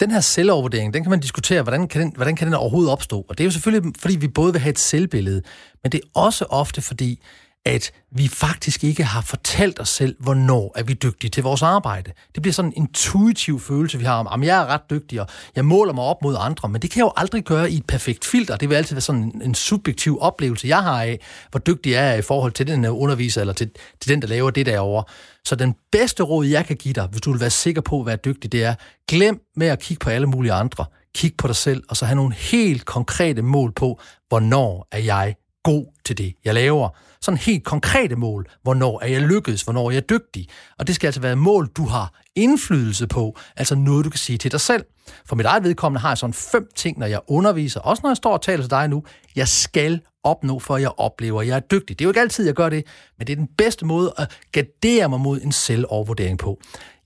Den 0.00 0.10
her 0.10 0.20
selvovervurdering, 0.20 0.94
den 0.94 1.02
kan 1.02 1.10
man 1.10 1.20
diskutere, 1.20 1.62
hvordan 1.62 1.88
kan, 1.88 2.00
den, 2.00 2.12
hvordan 2.16 2.36
kan 2.36 2.46
den 2.46 2.54
overhovedet 2.54 2.92
opstå? 2.92 3.26
Og 3.28 3.38
det 3.38 3.44
er 3.44 3.46
jo 3.46 3.50
selvfølgelig, 3.50 3.92
fordi 3.98 4.16
vi 4.16 4.28
både 4.28 4.52
vil 4.52 4.60
have 4.60 4.70
et 4.70 4.78
selvbillede, 4.78 5.42
men 5.82 5.92
det 5.92 6.00
er 6.04 6.20
også 6.20 6.44
ofte 6.44 6.82
fordi, 6.82 7.20
at 7.66 7.92
vi 8.12 8.28
faktisk 8.28 8.84
ikke 8.84 9.04
har 9.04 9.20
fortalt 9.20 9.80
os 9.80 9.88
selv, 9.88 10.16
hvornår 10.18 10.72
er 10.76 10.82
vi 10.82 10.94
dygtige 10.94 11.30
til 11.30 11.42
vores 11.42 11.62
arbejde. 11.62 12.12
Det 12.34 12.42
bliver 12.42 12.52
sådan 12.52 12.70
en 12.70 12.76
intuitiv 12.76 13.60
følelse, 13.60 13.98
vi 13.98 14.04
har 14.04 14.24
om, 14.24 14.42
at 14.42 14.46
jeg 14.46 14.62
er 14.62 14.66
ret 14.66 14.90
dygtig, 14.90 15.20
og 15.20 15.26
jeg 15.56 15.64
måler 15.64 15.92
mig 15.92 16.04
op 16.04 16.22
mod 16.22 16.36
andre, 16.38 16.68
men 16.68 16.82
det 16.82 16.90
kan 16.90 16.98
jeg 16.98 17.04
jo 17.04 17.12
aldrig 17.16 17.44
gøre 17.44 17.70
i 17.70 17.76
et 17.76 17.86
perfekt 17.86 18.24
filter. 18.24 18.56
Det 18.56 18.68
vil 18.68 18.76
altid 18.76 18.94
være 18.94 19.00
sådan 19.00 19.40
en, 19.44 19.54
subjektiv 19.54 20.18
oplevelse, 20.20 20.68
jeg 20.68 20.82
har 20.82 21.02
af, 21.02 21.20
hvor 21.50 21.60
dygtig 21.60 21.92
jeg 21.92 22.10
er 22.10 22.14
i 22.14 22.22
forhold 22.22 22.52
til 22.52 22.66
den 22.66 22.86
underviser, 22.86 23.40
eller 23.40 23.54
til, 23.54 23.70
til 24.00 24.10
den, 24.10 24.22
der 24.22 24.28
laver 24.28 24.50
det 24.50 24.66
derovre. 24.66 25.04
Så 25.44 25.54
den 25.54 25.74
bedste 25.92 26.22
råd, 26.22 26.46
jeg 26.46 26.66
kan 26.66 26.76
give 26.76 26.94
dig, 26.94 27.08
hvis 27.10 27.20
du 27.20 27.30
vil 27.30 27.40
være 27.40 27.50
sikker 27.50 27.80
på 27.80 28.00
at 28.00 28.06
være 28.06 28.16
dygtig, 28.16 28.52
det 28.52 28.64
er, 28.64 28.74
glem 29.08 29.40
med 29.56 29.66
at 29.66 29.80
kigge 29.80 30.04
på 30.04 30.10
alle 30.10 30.26
mulige 30.26 30.52
andre. 30.52 30.84
Kig 31.14 31.32
på 31.38 31.46
dig 31.46 31.56
selv, 31.56 31.82
og 31.88 31.96
så 31.96 32.04
have 32.04 32.16
nogle 32.16 32.34
helt 32.34 32.84
konkrete 32.84 33.42
mål 33.42 33.72
på, 33.72 34.00
hvornår 34.28 34.88
er 34.92 34.98
jeg 34.98 35.34
god 35.62 35.86
til 36.04 36.18
det, 36.18 36.34
jeg 36.44 36.54
laver 36.54 36.88
sådan 37.22 37.38
helt 37.38 37.64
konkrete 37.64 38.16
mål. 38.16 38.46
Hvornår 38.62 39.00
er 39.02 39.06
jeg 39.06 39.20
lykkedes? 39.20 39.62
Hvornår 39.62 39.86
er 39.86 39.90
jeg 39.90 40.10
dygtig? 40.10 40.48
Og 40.78 40.86
det 40.86 40.94
skal 40.94 41.08
altså 41.08 41.20
være 41.20 41.36
mål, 41.36 41.66
du 41.66 41.84
har 41.86 42.20
indflydelse 42.34 43.06
på. 43.06 43.38
Altså 43.56 43.74
noget, 43.74 44.04
du 44.04 44.10
kan 44.10 44.18
sige 44.18 44.38
til 44.38 44.52
dig 44.52 44.60
selv. 44.60 44.84
For 45.26 45.36
mit 45.36 45.46
eget 45.46 45.64
vedkommende 45.64 46.00
har 46.00 46.10
jeg 46.10 46.18
sådan 46.18 46.34
fem 46.34 46.68
ting, 46.76 46.98
når 46.98 47.06
jeg 47.06 47.20
underviser. 47.28 47.80
Også 47.80 48.00
når 48.02 48.10
jeg 48.10 48.16
står 48.16 48.32
og 48.32 48.42
taler 48.42 48.62
til 48.62 48.70
dig 48.70 48.88
nu. 48.88 49.04
Jeg 49.36 49.48
skal 49.48 50.00
opnå, 50.24 50.58
for 50.58 50.76
jeg 50.76 50.90
oplever, 50.96 51.40
at 51.40 51.46
jeg 51.46 51.56
er 51.56 51.60
dygtig. 51.60 51.98
Det 51.98 52.04
er 52.04 52.06
jo 52.06 52.10
ikke 52.10 52.20
altid, 52.20 52.46
jeg 52.46 52.54
gør 52.54 52.68
det, 52.68 52.84
men 53.18 53.26
det 53.26 53.32
er 53.32 53.36
den 53.36 53.48
bedste 53.58 53.86
måde 53.86 54.12
at 54.16 54.38
gardere 54.52 55.08
mig 55.08 55.20
mod 55.20 55.40
en 55.40 55.52
selvovervurdering 55.52 56.38
på. 56.38 56.60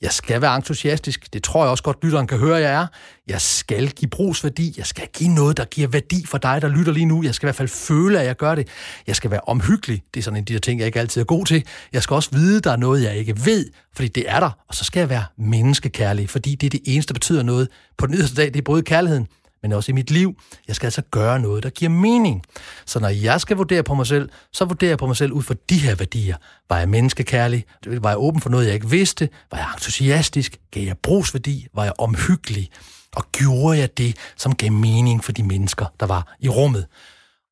Jeg 0.04 0.12
skal 0.12 0.40
være 0.40 0.56
entusiastisk. 0.56 1.32
Det 1.32 1.42
tror 1.42 1.62
jeg 1.64 1.70
også 1.70 1.82
godt, 1.82 2.04
lytteren 2.04 2.26
kan 2.26 2.38
høre, 2.38 2.56
jeg 2.56 2.72
er. 2.72 2.86
Jeg 3.28 3.40
skal 3.40 3.90
give 3.90 4.08
brugsværdi. 4.08 4.74
Jeg 4.76 4.86
skal 4.86 5.08
give 5.12 5.30
noget, 5.34 5.56
der 5.56 5.64
giver 5.64 5.88
værdi 5.88 6.26
for 6.26 6.38
dig, 6.38 6.62
der 6.62 6.68
lytter 6.68 6.92
lige 6.92 7.06
nu. 7.06 7.22
Jeg 7.22 7.34
skal 7.34 7.46
i 7.46 7.48
hvert 7.48 7.56
fald 7.56 7.68
føle, 7.68 8.20
at 8.20 8.26
jeg 8.26 8.36
gør 8.36 8.54
det. 8.54 8.68
Jeg 9.06 9.16
skal 9.16 9.30
være 9.30 9.40
omhyggelig. 9.46 10.02
Det 10.14 10.20
er 10.20 10.24
sådan 10.24 10.36
en 10.36 10.42
af 10.42 10.46
de 10.46 10.52
der 10.52 10.58
ting, 10.60 10.78
jeg 10.80 10.86
ikke 10.86 11.00
altid 11.00 11.20
er 11.20 11.24
god 11.24 11.46
til. 11.46 11.64
Jeg 11.92 12.02
skal 12.02 12.14
også 12.14 12.30
vide, 12.32 12.60
der 12.60 12.72
er 12.72 12.76
noget, 12.76 13.02
jeg 13.02 13.16
ikke 13.16 13.46
ved, 13.46 13.70
fordi 13.96 14.08
det 14.08 14.24
er 14.30 14.40
der. 14.40 14.50
Og 14.68 14.74
så 14.74 14.84
skal 14.84 15.00
jeg 15.00 15.08
være 15.08 15.24
menneskekærlig, 15.38 16.30
fordi 16.30 16.54
det 16.54 16.66
er 16.66 16.70
det 16.70 16.80
eneste, 16.84 17.08
der 17.08 17.14
betyder 17.14 17.42
noget. 17.42 17.68
På 17.98 18.06
den 18.06 18.14
yderste 18.14 18.36
dag, 18.36 18.46
det 18.46 18.56
er 18.56 18.62
både 18.62 18.82
kærligheden, 18.82 19.26
men 19.64 19.72
også 19.72 19.92
i 19.92 19.94
mit 19.94 20.10
liv. 20.10 20.40
Jeg 20.68 20.76
skal 20.76 20.86
altså 20.86 21.02
gøre 21.10 21.40
noget, 21.40 21.62
der 21.62 21.70
giver 21.70 21.90
mening. 21.90 22.42
Så 22.86 23.00
når 23.00 23.08
jeg 23.08 23.40
skal 23.40 23.56
vurdere 23.56 23.82
på 23.82 23.94
mig 23.94 24.06
selv, 24.06 24.28
så 24.52 24.64
vurderer 24.64 24.90
jeg 24.90 24.98
på 24.98 25.06
mig 25.06 25.16
selv 25.16 25.32
ud 25.32 25.42
fra 25.42 25.54
de 25.70 25.78
her 25.78 25.94
værdier. 25.94 26.36
Var 26.68 26.78
jeg 26.78 26.88
menneskekærlig? 26.88 27.64
Var 27.86 28.08
jeg 28.08 28.18
åben 28.18 28.40
for 28.40 28.50
noget, 28.50 28.66
jeg 28.66 28.74
ikke 28.74 28.90
vidste? 28.90 29.28
Var 29.50 29.58
jeg 29.58 29.66
entusiastisk? 29.74 30.56
Gav 30.70 30.84
jeg 30.84 30.98
brugsværdi? 30.98 31.66
Var 31.74 31.84
jeg 31.84 31.92
omhyggelig? 31.98 32.70
Og 33.16 33.24
gjorde 33.32 33.78
jeg 33.78 33.98
det, 33.98 34.16
som 34.36 34.54
gav 34.54 34.72
mening 34.72 35.24
for 35.24 35.32
de 35.32 35.42
mennesker, 35.42 35.86
der 36.00 36.06
var 36.06 36.36
i 36.40 36.48
rummet? 36.48 36.86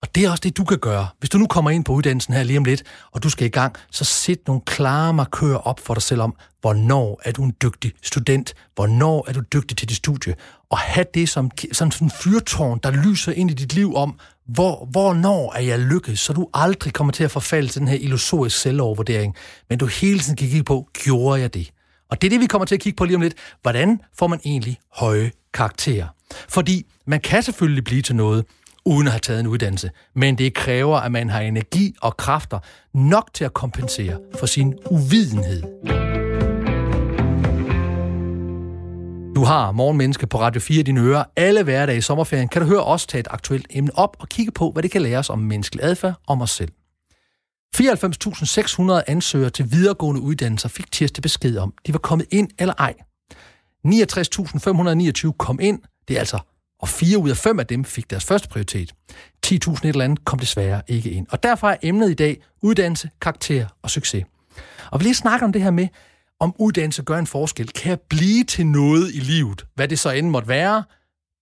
Og 0.03 0.15
det 0.15 0.25
er 0.25 0.31
også 0.31 0.41
det, 0.41 0.57
du 0.57 0.65
kan 0.65 0.79
gøre. 0.79 1.09
Hvis 1.19 1.31
du 1.31 1.39
nu 1.39 1.47
kommer 1.47 1.71
ind 1.71 1.85
på 1.85 1.93
uddannelsen 1.93 2.35
her 2.35 2.43
lige 2.43 2.59
om 2.59 2.65
lidt, 2.65 2.83
og 3.13 3.23
du 3.23 3.31
skal 3.31 3.47
i 3.47 3.51
gang, 3.51 3.75
så 3.91 4.05
sæt 4.05 4.39
nogle 4.47 4.63
klare 4.67 5.15
markører 5.15 5.59
op 5.59 5.81
for 5.81 5.95
dig 5.95 6.03
selv 6.03 6.21
om, 6.21 6.35
hvornår 6.61 7.21
er 7.25 7.33
du 7.33 7.43
en 7.43 7.55
dygtig 7.63 7.93
student, 8.03 8.55
hvornår 8.75 9.25
er 9.29 9.33
du 9.33 9.41
dygtig 9.53 9.77
til 9.77 9.89
dit 9.89 9.97
studie, 9.97 10.35
og 10.71 10.79
have 10.79 11.07
det 11.15 11.29
som 11.29 11.51
sådan 11.73 11.93
en 12.03 12.11
fyrtårn, 12.11 12.81
der 12.83 12.91
lyser 12.91 13.33
ind 13.33 13.51
i 13.51 13.55
dit 13.55 13.73
liv 13.73 13.95
om, 13.95 14.19
hvor, 14.47 14.89
hvornår 14.91 15.53
er 15.57 15.61
jeg 15.61 15.79
lykkes, 15.79 16.21
så 16.21 16.33
du 16.33 16.49
aldrig 16.55 16.93
kommer 16.93 17.13
til 17.13 17.25
at 17.25 17.31
forfalde 17.31 17.69
til 17.69 17.81
den 17.81 17.89
her 17.89 17.97
illusoriske 17.97 18.61
selvovervurdering, 18.61 19.35
men 19.69 19.79
du 19.79 19.87
hele 19.87 20.19
tiden 20.19 20.37
kan 20.37 20.49
kigge 20.49 20.65
på, 20.65 20.89
gjorde 20.93 21.41
jeg 21.41 21.55
det? 21.55 21.71
Og 22.11 22.23
det 22.23 22.29
er 22.29 22.31
det, 22.31 22.41
vi 22.41 22.47
kommer 22.47 22.67
til 22.67 22.75
at 22.75 22.81
kigge 22.81 22.97
på 22.97 23.05
lige 23.05 23.17
om 23.17 23.23
lidt. 23.23 23.35
Hvordan 23.63 24.01
får 24.19 24.27
man 24.27 24.41
egentlig 24.45 24.79
høje 24.93 25.31
karakterer? 25.55 26.07
Fordi 26.49 26.87
man 27.07 27.21
kan 27.21 27.43
selvfølgelig 27.43 27.85
blive 27.85 28.03
til 28.03 28.17
noget, 28.17 28.45
uden 28.85 29.07
at 29.07 29.13
have 29.13 29.21
taget 29.21 29.41
en 29.41 29.47
uddannelse, 29.47 29.91
men 30.15 30.39
det 30.39 30.55
kræver, 30.55 30.97
at 30.97 31.13
man 31.13 31.31
har 31.31 31.41
energi 31.41 31.95
og 32.03 32.17
kræfter 32.17 32.59
nok 32.95 33.31
til 33.35 33.45
at 33.45 33.55
kompensere 33.55 34.19
for 34.39 34.47
sin 34.47 34.75
uvidenhed. 34.91 35.63
Du 39.35 39.45
har 39.45 39.73
Morgenmenneske 39.73 40.27
på 40.27 40.41
Radio 40.41 40.61
4 40.61 40.81
i 40.81 40.83
dine 40.83 41.01
ører. 41.01 41.25
Alle 41.37 41.63
hverdage 41.63 41.99
i 41.99 42.01
sommerferien 42.01 42.49
kan 42.49 42.63
du 42.63 42.69
høre 42.69 42.85
os 42.85 43.07
tage 43.07 43.21
et 43.21 43.29
aktuelt 43.31 43.67
emne 43.71 43.91
op 43.95 44.17
og 44.19 44.29
kigge 44.29 44.53
på, 44.53 44.71
hvad 44.71 44.83
det 44.83 44.91
kan 44.91 45.03
lære 45.03 45.19
os 45.19 45.31
om 45.31 45.39
menneskelig 45.39 45.85
adfærd 45.85 46.15
om 46.27 46.43
os 46.43 46.51
selv. 46.51 46.73
94.600 47.77 49.03
ansøgere 49.07 49.51
til 49.51 49.73
videregående 49.73 50.21
uddannelser 50.21 50.69
fik 50.69 50.93
tirsdag 50.93 51.23
besked 51.23 51.57
om, 51.57 51.75
de 51.87 51.93
var 51.93 51.99
kommet 51.99 52.27
ind 52.31 52.51
eller 52.59 52.75
ej. 52.79 52.95
69.529 53.87 55.33
kom 55.39 55.59
ind, 55.61 55.81
det 56.09 56.15
er 56.15 56.19
altså, 56.19 56.39
og 56.83 56.89
fire 56.89 57.19
ud 57.19 57.31
af 57.31 57.37
fem 57.37 57.61
af 57.61 57.67
dem 57.67 57.85
fik 57.85 58.11
deres 58.11 58.25
første 58.25 58.49
prioritet. 58.49 58.93
10.000 59.47 59.53
et 59.53 59.85
eller 59.85 60.05
andet 60.05 60.25
kom 60.25 60.39
desværre 60.39 60.83
ikke 60.89 61.11
ind. 61.11 61.27
Og 61.31 61.43
derfor 61.43 61.69
er 61.69 61.77
emnet 61.83 62.11
i 62.11 62.15
dag 62.15 62.43
uddannelse, 62.63 63.11
karakter 63.21 63.67
og 63.83 63.91
succes. 63.91 64.25
Og 64.91 65.01
vi 65.01 65.05
lige 65.05 65.15
snakke 65.15 65.45
om 65.45 65.53
det 65.53 65.63
her 65.63 65.71
med, 65.71 65.89
om 66.41 66.55
uddannelse 66.59 67.03
gør 67.03 67.19
en 67.19 67.27
forskel. 67.27 67.69
Kan 67.69 67.91
jeg 67.91 68.01
blive 68.01 68.45
til 68.45 68.67
noget 68.67 69.15
i 69.15 69.19
livet, 69.19 69.67
hvad 69.75 69.89
det 69.89 69.99
så 69.99 70.11
end 70.11 70.29
måtte 70.29 70.49
være, 70.49 70.85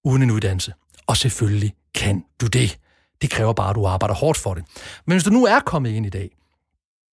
uden 0.05 0.23
en 0.23 0.31
uddannelse? 0.31 0.73
Og 1.07 1.17
selvfølgelig 1.17 1.75
kan 1.95 2.25
du 2.41 2.47
det. 2.47 2.79
Det 3.23 3.31
kræver 3.31 3.53
bare, 3.53 3.71
at 3.71 3.77
du 3.77 3.87
arbejder 3.87 4.15
hårdt 4.15 4.39
for 4.39 4.55
det. 4.55 4.65
Men 5.07 5.15
hvis 5.15 5.25
du 5.25 5.31
nu 5.31 5.45
er 5.45 5.61
kommet 5.61 5.91
ind 5.91 6.07
i 6.07 6.11
dag, 6.11 6.31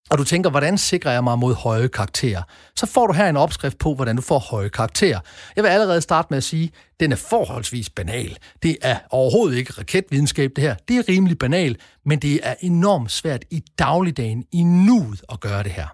og 0.09 0.17
du 0.17 0.23
tænker, 0.23 0.49
hvordan 0.49 0.77
sikrer 0.77 1.11
jeg 1.11 1.23
mig 1.23 1.39
mod 1.39 1.55
høje 1.55 1.87
karakterer, 1.87 2.41
så 2.75 2.85
får 2.85 3.07
du 3.07 3.13
her 3.13 3.29
en 3.29 3.37
opskrift 3.37 3.77
på, 3.77 3.93
hvordan 3.93 4.15
du 4.15 4.21
får 4.21 4.39
høje 4.39 4.69
karakterer. 4.69 5.19
Jeg 5.55 5.63
vil 5.63 5.69
allerede 5.69 6.01
starte 6.01 6.27
med 6.29 6.37
at 6.37 6.43
sige, 6.43 6.63
at 6.63 6.99
den 6.99 7.11
er 7.11 7.15
forholdsvis 7.15 7.89
banal. 7.89 8.37
Det 8.63 8.77
er 8.81 8.97
overhovedet 9.09 9.57
ikke 9.57 9.73
raketvidenskab, 9.77 10.51
det 10.55 10.63
her. 10.63 10.75
Det 10.87 10.97
er 10.97 11.03
rimelig 11.09 11.37
banal, 11.37 11.77
men 12.05 12.19
det 12.19 12.39
er 12.43 12.55
enormt 12.61 13.11
svært 13.11 13.45
i 13.51 13.63
dagligdagen, 13.79 14.43
i 14.51 14.63
nuet 14.63 15.21
at 15.29 15.39
gøre 15.39 15.63
det 15.63 15.71
her. 15.71 15.87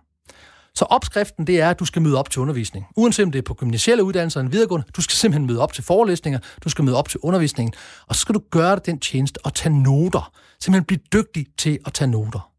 Så 0.75 0.85
opskriften, 0.85 1.47
det 1.47 1.61
er, 1.61 1.69
at 1.69 1.79
du 1.79 1.85
skal 1.85 2.01
møde 2.01 2.17
op 2.17 2.29
til 2.29 2.41
undervisning. 2.41 2.85
Uanset 2.95 3.25
om 3.25 3.31
det 3.31 3.39
er 3.39 3.43
på 3.43 3.53
gymnasielle 3.53 4.03
uddannelser 4.03 4.39
eller 4.39 4.51
videregående, 4.51 4.87
du 4.95 5.01
skal 5.01 5.15
simpelthen 5.15 5.47
møde 5.47 5.61
op 5.61 5.73
til 5.73 5.83
forelæsninger, 5.83 6.39
du 6.63 6.69
skal 6.69 6.85
møde 6.85 6.97
op 6.97 7.09
til 7.09 7.19
undervisningen, 7.23 7.73
og 8.07 8.15
så 8.15 8.21
skal 8.21 8.35
du 8.35 8.41
gøre 8.51 8.75
dig 8.75 8.85
den 8.85 8.99
tjeneste 8.99 9.45
og 9.45 9.53
tage 9.53 9.83
noter. 9.83 10.31
Simpelthen 10.59 10.85
blive 10.85 10.99
dygtig 11.13 11.45
til 11.57 11.79
at 11.85 11.93
tage 11.93 12.11
noter. 12.11 12.52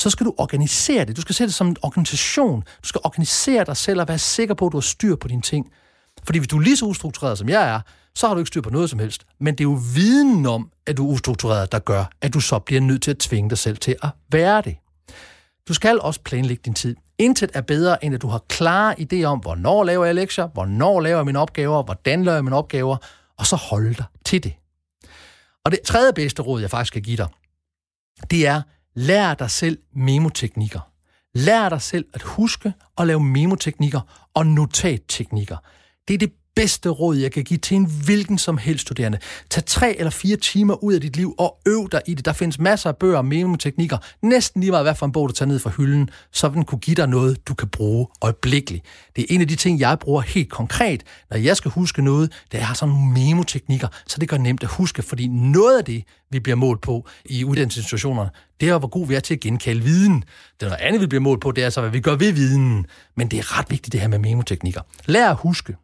Så 0.00 0.10
skal 0.10 0.26
du 0.26 0.34
organisere 0.38 1.04
det. 1.04 1.16
Du 1.16 1.20
skal 1.20 1.34
se 1.34 1.44
det 1.44 1.54
som 1.54 1.68
en 1.68 1.76
organisation. 1.82 2.60
Du 2.60 2.88
skal 2.88 3.00
organisere 3.04 3.64
dig 3.64 3.76
selv 3.76 4.00
og 4.00 4.08
være 4.08 4.18
sikker 4.18 4.54
på, 4.54 4.66
at 4.66 4.72
du 4.72 4.76
har 4.76 4.82
styr 4.82 5.16
på 5.16 5.28
dine 5.28 5.42
ting. 5.42 5.72
Fordi 6.24 6.38
hvis 6.38 6.48
du 6.48 6.56
er 6.56 6.60
lige 6.60 6.76
så 6.76 6.84
ustruktureret, 6.84 7.38
som 7.38 7.48
jeg 7.48 7.74
er, 7.74 7.80
så 8.14 8.26
har 8.26 8.34
du 8.34 8.38
ikke 8.38 8.48
styr 8.48 8.60
på 8.60 8.70
noget 8.70 8.90
som 8.90 8.98
helst. 8.98 9.26
Men 9.40 9.54
det 9.54 9.60
er 9.60 9.68
jo 9.68 9.80
viden 9.94 10.46
om, 10.46 10.70
at 10.86 10.96
du 10.96 11.08
er 11.08 11.12
ustruktureret, 11.12 11.72
der 11.72 11.78
gør, 11.78 12.04
at 12.20 12.34
du 12.34 12.40
så 12.40 12.58
bliver 12.58 12.80
nødt 12.80 13.02
til 13.02 13.10
at 13.10 13.18
tvinge 13.18 13.50
dig 13.50 13.58
selv 13.58 13.76
til 13.76 13.96
at 14.02 14.08
være 14.30 14.62
det. 14.62 14.76
Du 15.68 15.74
skal 15.74 16.00
også 16.00 16.20
planlægge 16.20 16.62
din 16.64 16.74
tid. 16.74 16.96
Intet 17.18 17.50
er 17.54 17.60
bedre, 17.60 18.04
end 18.04 18.14
at 18.14 18.22
du 18.22 18.28
har 18.28 18.42
klare 18.48 18.94
idéer 19.00 19.24
om, 19.24 19.38
hvornår 19.38 19.84
laver 19.84 20.04
jeg 20.04 20.14
lektier, 20.14 20.46
hvornår 20.46 21.00
laver 21.00 21.18
jeg 21.18 21.26
mine 21.26 21.38
opgaver, 21.38 21.82
hvordan 21.82 22.24
laver 22.24 22.36
jeg 22.36 22.44
mine 22.44 22.56
opgaver, 22.56 22.96
og 23.38 23.46
så 23.46 23.56
holde 23.56 23.94
dig 23.94 24.04
til 24.24 24.42
det. 24.42 24.52
Og 25.64 25.70
det 25.70 25.80
tredje 25.80 26.12
bedste 26.12 26.42
råd, 26.42 26.60
jeg 26.60 26.70
faktisk 26.70 26.92
kan 26.92 27.02
give 27.02 27.16
dig, 27.16 27.28
det 28.30 28.46
er, 28.46 28.62
lær 28.94 29.34
dig 29.34 29.50
selv 29.50 29.78
memoteknikker. 29.92 30.80
Lær 31.34 31.68
dig 31.68 31.82
selv 31.82 32.06
at 32.14 32.22
huske 32.22 32.72
og 32.96 33.06
lave 33.06 33.20
memoteknikker 33.20 34.28
og 34.34 34.46
notatteknikker. 34.46 35.56
Det 36.08 36.14
er 36.14 36.18
det 36.18 36.32
bedste 36.60 36.88
råd, 36.88 37.16
jeg 37.16 37.32
kan 37.32 37.44
give 37.44 37.58
til 37.58 37.76
en 37.76 37.90
hvilken 38.04 38.38
som 38.38 38.58
helst 38.58 38.82
studerende. 38.82 39.18
Tag 39.50 39.64
tre 39.64 39.96
eller 39.98 40.10
fire 40.10 40.36
timer 40.36 40.84
ud 40.84 40.94
af 40.94 41.00
dit 41.00 41.16
liv 41.16 41.34
og 41.38 41.56
øv 41.66 41.88
dig 41.92 42.02
i 42.06 42.14
det. 42.14 42.24
Der 42.24 42.32
findes 42.32 42.58
masser 42.58 42.88
af 42.88 42.96
bøger 42.96 43.16
og 43.16 43.24
memoteknikker. 43.24 43.98
Næsten 44.22 44.60
lige 44.60 44.70
meget 44.70 44.84
hvad 44.84 44.94
for 44.94 45.06
en 45.06 45.12
bog, 45.12 45.28
du 45.28 45.34
tager 45.34 45.48
ned 45.48 45.58
fra 45.58 45.70
hylden, 45.76 46.10
så 46.32 46.48
den 46.48 46.64
kunne 46.64 46.78
give 46.78 46.94
dig 46.94 47.06
noget, 47.06 47.48
du 47.48 47.54
kan 47.54 47.68
bruge 47.68 48.06
øjeblikkeligt. 48.20 48.84
Det 49.16 49.22
er 49.22 49.34
en 49.34 49.40
af 49.40 49.48
de 49.48 49.56
ting, 49.56 49.80
jeg 49.80 49.98
bruger 49.98 50.20
helt 50.20 50.50
konkret, 50.50 51.02
når 51.30 51.36
jeg 51.36 51.56
skal 51.56 51.70
huske 51.70 52.02
noget, 52.02 52.32
det 52.52 52.60
er, 52.60 52.64
har 52.64 52.74
sådan 52.74 52.94
nogle 52.94 53.12
memoteknikker, 53.12 53.88
så 54.06 54.16
det 54.20 54.28
gør 54.28 54.36
nemt 54.36 54.62
at 54.62 54.68
huske, 54.68 55.02
fordi 55.02 55.26
noget 55.28 55.78
af 55.78 55.84
det, 55.84 56.04
vi 56.30 56.40
bliver 56.40 56.56
målt 56.56 56.80
på 56.80 57.08
i 57.24 57.44
uddannelsesinstitutionerne, 57.44 58.30
det 58.60 58.68
er, 58.68 58.78
hvor 58.78 58.88
god 58.88 59.06
vi 59.06 59.14
er 59.14 59.20
til 59.20 59.34
at 59.34 59.40
genkalde 59.40 59.82
viden. 59.82 60.24
Det 60.60 60.66
er 60.66 60.70
noget 60.70 60.80
andet, 60.80 61.00
vi 61.00 61.06
bliver 61.06 61.22
målt 61.22 61.40
på, 61.40 61.52
det 61.52 61.64
er 61.64 61.70
så, 61.70 61.80
hvad 61.80 61.90
vi 61.90 62.00
gør 62.00 62.16
ved 62.16 62.32
viden. 62.32 62.86
Men 63.16 63.28
det 63.28 63.38
er 63.38 63.58
ret 63.58 63.70
vigtigt, 63.70 63.92
det 63.92 64.00
her 64.00 64.08
med 64.08 64.18
memoteknikker. 64.18 64.80
Lær 65.06 65.30
at 65.30 65.36
huske 65.36 65.76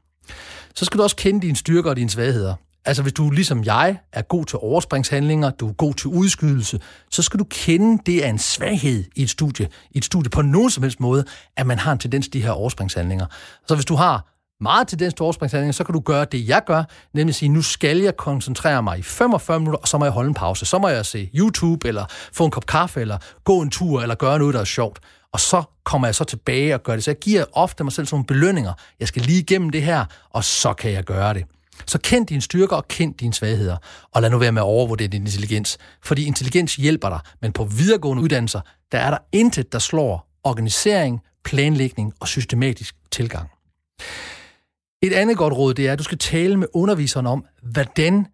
så 0.75 0.85
skal 0.85 0.99
du 0.99 1.02
også 1.02 1.16
kende 1.16 1.40
dine 1.40 1.56
styrker 1.56 1.90
og 1.90 1.97
dine 1.97 2.11
svagheder. 2.11 2.54
Altså 2.85 3.02
hvis 3.02 3.12
du 3.12 3.30
ligesom 3.30 3.64
jeg 3.64 3.99
er 4.12 4.23
god 4.23 4.45
til 4.45 4.59
overspringshandlinger, 4.59 5.50
du 5.50 5.68
er 5.68 5.73
god 5.73 5.95
til 5.95 6.06
udskydelse, 6.06 6.80
så 7.11 7.23
skal 7.23 7.40
du 7.40 7.45
kende, 7.45 8.02
det 8.06 8.25
er 8.25 8.28
en 8.28 8.38
svaghed 8.38 9.04
i 9.16 9.23
et 9.23 9.30
studie, 9.30 9.68
i 9.90 9.99
et 9.99 10.04
studie 10.04 10.30
på 10.30 10.42
nogen 10.42 10.71
som 10.71 10.83
helst 10.83 11.00
måde, 11.00 11.25
at 11.56 11.66
man 11.66 11.78
har 11.78 11.92
en 11.92 11.99
tendens 11.99 12.26
til 12.26 12.33
de 12.33 12.42
her 12.42 12.50
overspringshandlinger. 12.50 13.26
Så 13.68 13.75
hvis 13.75 13.85
du 13.85 13.95
har 13.95 14.33
meget 14.61 14.88
tendens 14.88 15.14
til 15.14 15.23
overspringshandlinger, 15.23 15.73
så 15.73 15.85
kan 15.85 15.92
du 15.92 16.00
gøre 16.00 16.25
det, 16.25 16.49
jeg 16.49 16.62
gør, 16.66 16.85
nemlig 17.14 17.35
sige, 17.35 17.49
nu 17.49 17.62
skal 17.62 17.99
jeg 17.99 18.16
koncentrere 18.16 18.83
mig 18.83 18.99
i 18.99 19.02
45 19.02 19.61
minutter, 19.61 19.80
og 19.80 19.88
så 19.88 19.99
må 19.99 20.04
jeg 20.04 20.12
holde 20.12 20.28
en 20.28 20.35
pause. 20.35 20.66
Så 20.66 20.78
må 20.78 20.88
jeg 20.88 21.06
se 21.06 21.30
YouTube, 21.35 21.88
eller 21.88 22.04
få 22.33 22.45
en 22.45 22.50
kop 22.50 22.66
kaffe, 22.66 23.00
eller 23.00 23.18
gå 23.45 23.61
en 23.61 23.71
tur, 23.71 24.02
eller 24.02 24.14
gøre 24.14 24.38
noget, 24.38 24.54
der 24.54 24.61
er 24.61 24.64
sjovt 24.64 24.99
og 25.37 25.40
så 25.40 25.62
kommer 25.85 26.09
jeg 26.09 26.14
så 26.14 26.25
tilbage 26.25 26.75
og 26.75 26.83
gør 26.83 26.95
det. 26.95 27.05
Så 27.05 27.11
jeg 27.11 27.19
giver 27.19 27.45
ofte 27.52 27.85
mig 27.85 27.93
selv 27.93 28.07
sådan 28.07 28.14
nogle 28.14 28.26
belønninger. 28.26 28.73
Jeg 29.00 29.09
skal 29.09 29.23
lige 29.23 29.40
igennem 29.40 29.71
det 29.71 29.83
her, 29.83 30.05
og 30.31 30.45
så 30.45 30.73
kan 30.73 30.93
jeg 30.93 31.05
gøre 31.05 31.35
det. 31.35 31.45
Så 31.87 31.99
kend 31.99 32.26
dine 32.26 32.40
styrker 32.40 32.76
og 32.76 32.88
kend 32.88 33.14
dine 33.14 33.35
svagheder, 33.35 33.76
og 34.12 34.23
lad 34.23 34.31
nu 34.31 34.38
være 34.38 34.52
med 34.52 34.62
at 34.62 34.66
overvurdere 34.66 35.09
din 35.09 35.23
intelligens, 35.23 35.78
fordi 36.02 36.25
intelligens 36.26 36.76
hjælper 36.76 37.09
dig, 37.09 37.21
men 37.43 37.52
på 37.52 37.64
videregående 37.64 38.23
uddannelser, 38.23 38.61
der 38.93 38.99
er 38.99 39.11
der 39.11 39.19
intet, 39.33 39.73
der 39.73 39.78
slår 39.78 40.28
organisering, 40.45 41.21
planlægning 41.45 42.12
og 42.21 42.28
systematisk 42.28 42.97
tilgang. 43.11 43.50
Et 45.02 45.12
andet 45.12 45.37
godt 45.37 45.55
råd, 45.55 45.75
det 45.75 45.88
er, 45.88 45.93
at 45.93 45.99
du 45.99 46.05
skal 46.05 46.19
tale 46.19 46.57
med 46.57 46.66
underviseren 46.75 47.26
om, 47.26 47.45
hvordan, 47.62 48.26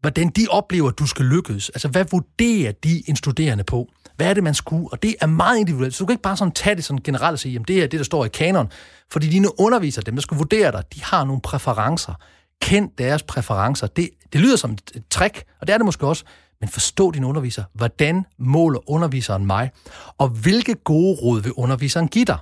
hvordan 0.00 0.28
de 0.28 0.46
oplever, 0.50 0.88
at 0.88 0.98
du 0.98 1.06
skal 1.06 1.24
lykkes. 1.24 1.68
Altså, 1.68 1.88
hvad 1.88 2.04
vurderer 2.10 2.72
de 2.72 3.02
en 3.08 3.16
studerende 3.16 3.64
på? 3.64 3.88
Hvad 4.16 4.30
er 4.30 4.34
det, 4.34 4.42
man 4.42 4.54
skulle? 4.54 4.88
Og 4.92 5.02
det 5.02 5.14
er 5.20 5.26
meget 5.26 5.58
individuelt. 5.58 5.94
Så 5.94 5.98
du 5.98 6.06
kan 6.06 6.12
ikke 6.12 6.22
bare 6.22 6.36
sådan 6.36 6.52
tage 6.52 6.76
det 6.76 6.84
sådan 6.84 7.02
generelt 7.04 7.32
og 7.32 7.38
sige, 7.38 7.60
at 7.60 7.68
det 7.68 7.82
er 7.82 7.86
det, 7.86 7.98
der 7.98 8.04
står 8.04 8.24
i 8.24 8.28
kanon. 8.28 8.70
Fordi 9.12 9.28
dine 9.28 9.60
undervisere, 9.60 10.02
dem 10.02 10.14
der 10.14 10.22
skal 10.22 10.36
vurdere 10.36 10.72
dig, 10.72 10.84
de 10.94 11.04
har 11.04 11.24
nogle 11.24 11.40
præferencer. 11.40 12.14
Kend 12.62 12.90
deres 12.98 13.22
præferencer. 13.22 13.86
Det, 13.86 14.10
det 14.32 14.40
lyder 14.40 14.56
som 14.56 14.72
et 14.72 15.02
trick, 15.10 15.44
og 15.60 15.66
det 15.66 15.72
er 15.72 15.78
det 15.78 15.84
måske 15.84 16.06
også. 16.06 16.24
Men 16.60 16.68
forstå 16.68 17.10
din 17.10 17.24
underviser. 17.24 17.64
Hvordan 17.74 18.24
måler 18.38 18.90
underviseren 18.90 19.46
mig? 19.46 19.70
Og 20.18 20.28
hvilke 20.28 20.74
gode 20.74 21.18
råd 21.22 21.42
vil 21.42 21.52
underviseren 21.52 22.08
give 22.08 22.24
dig? 22.24 22.38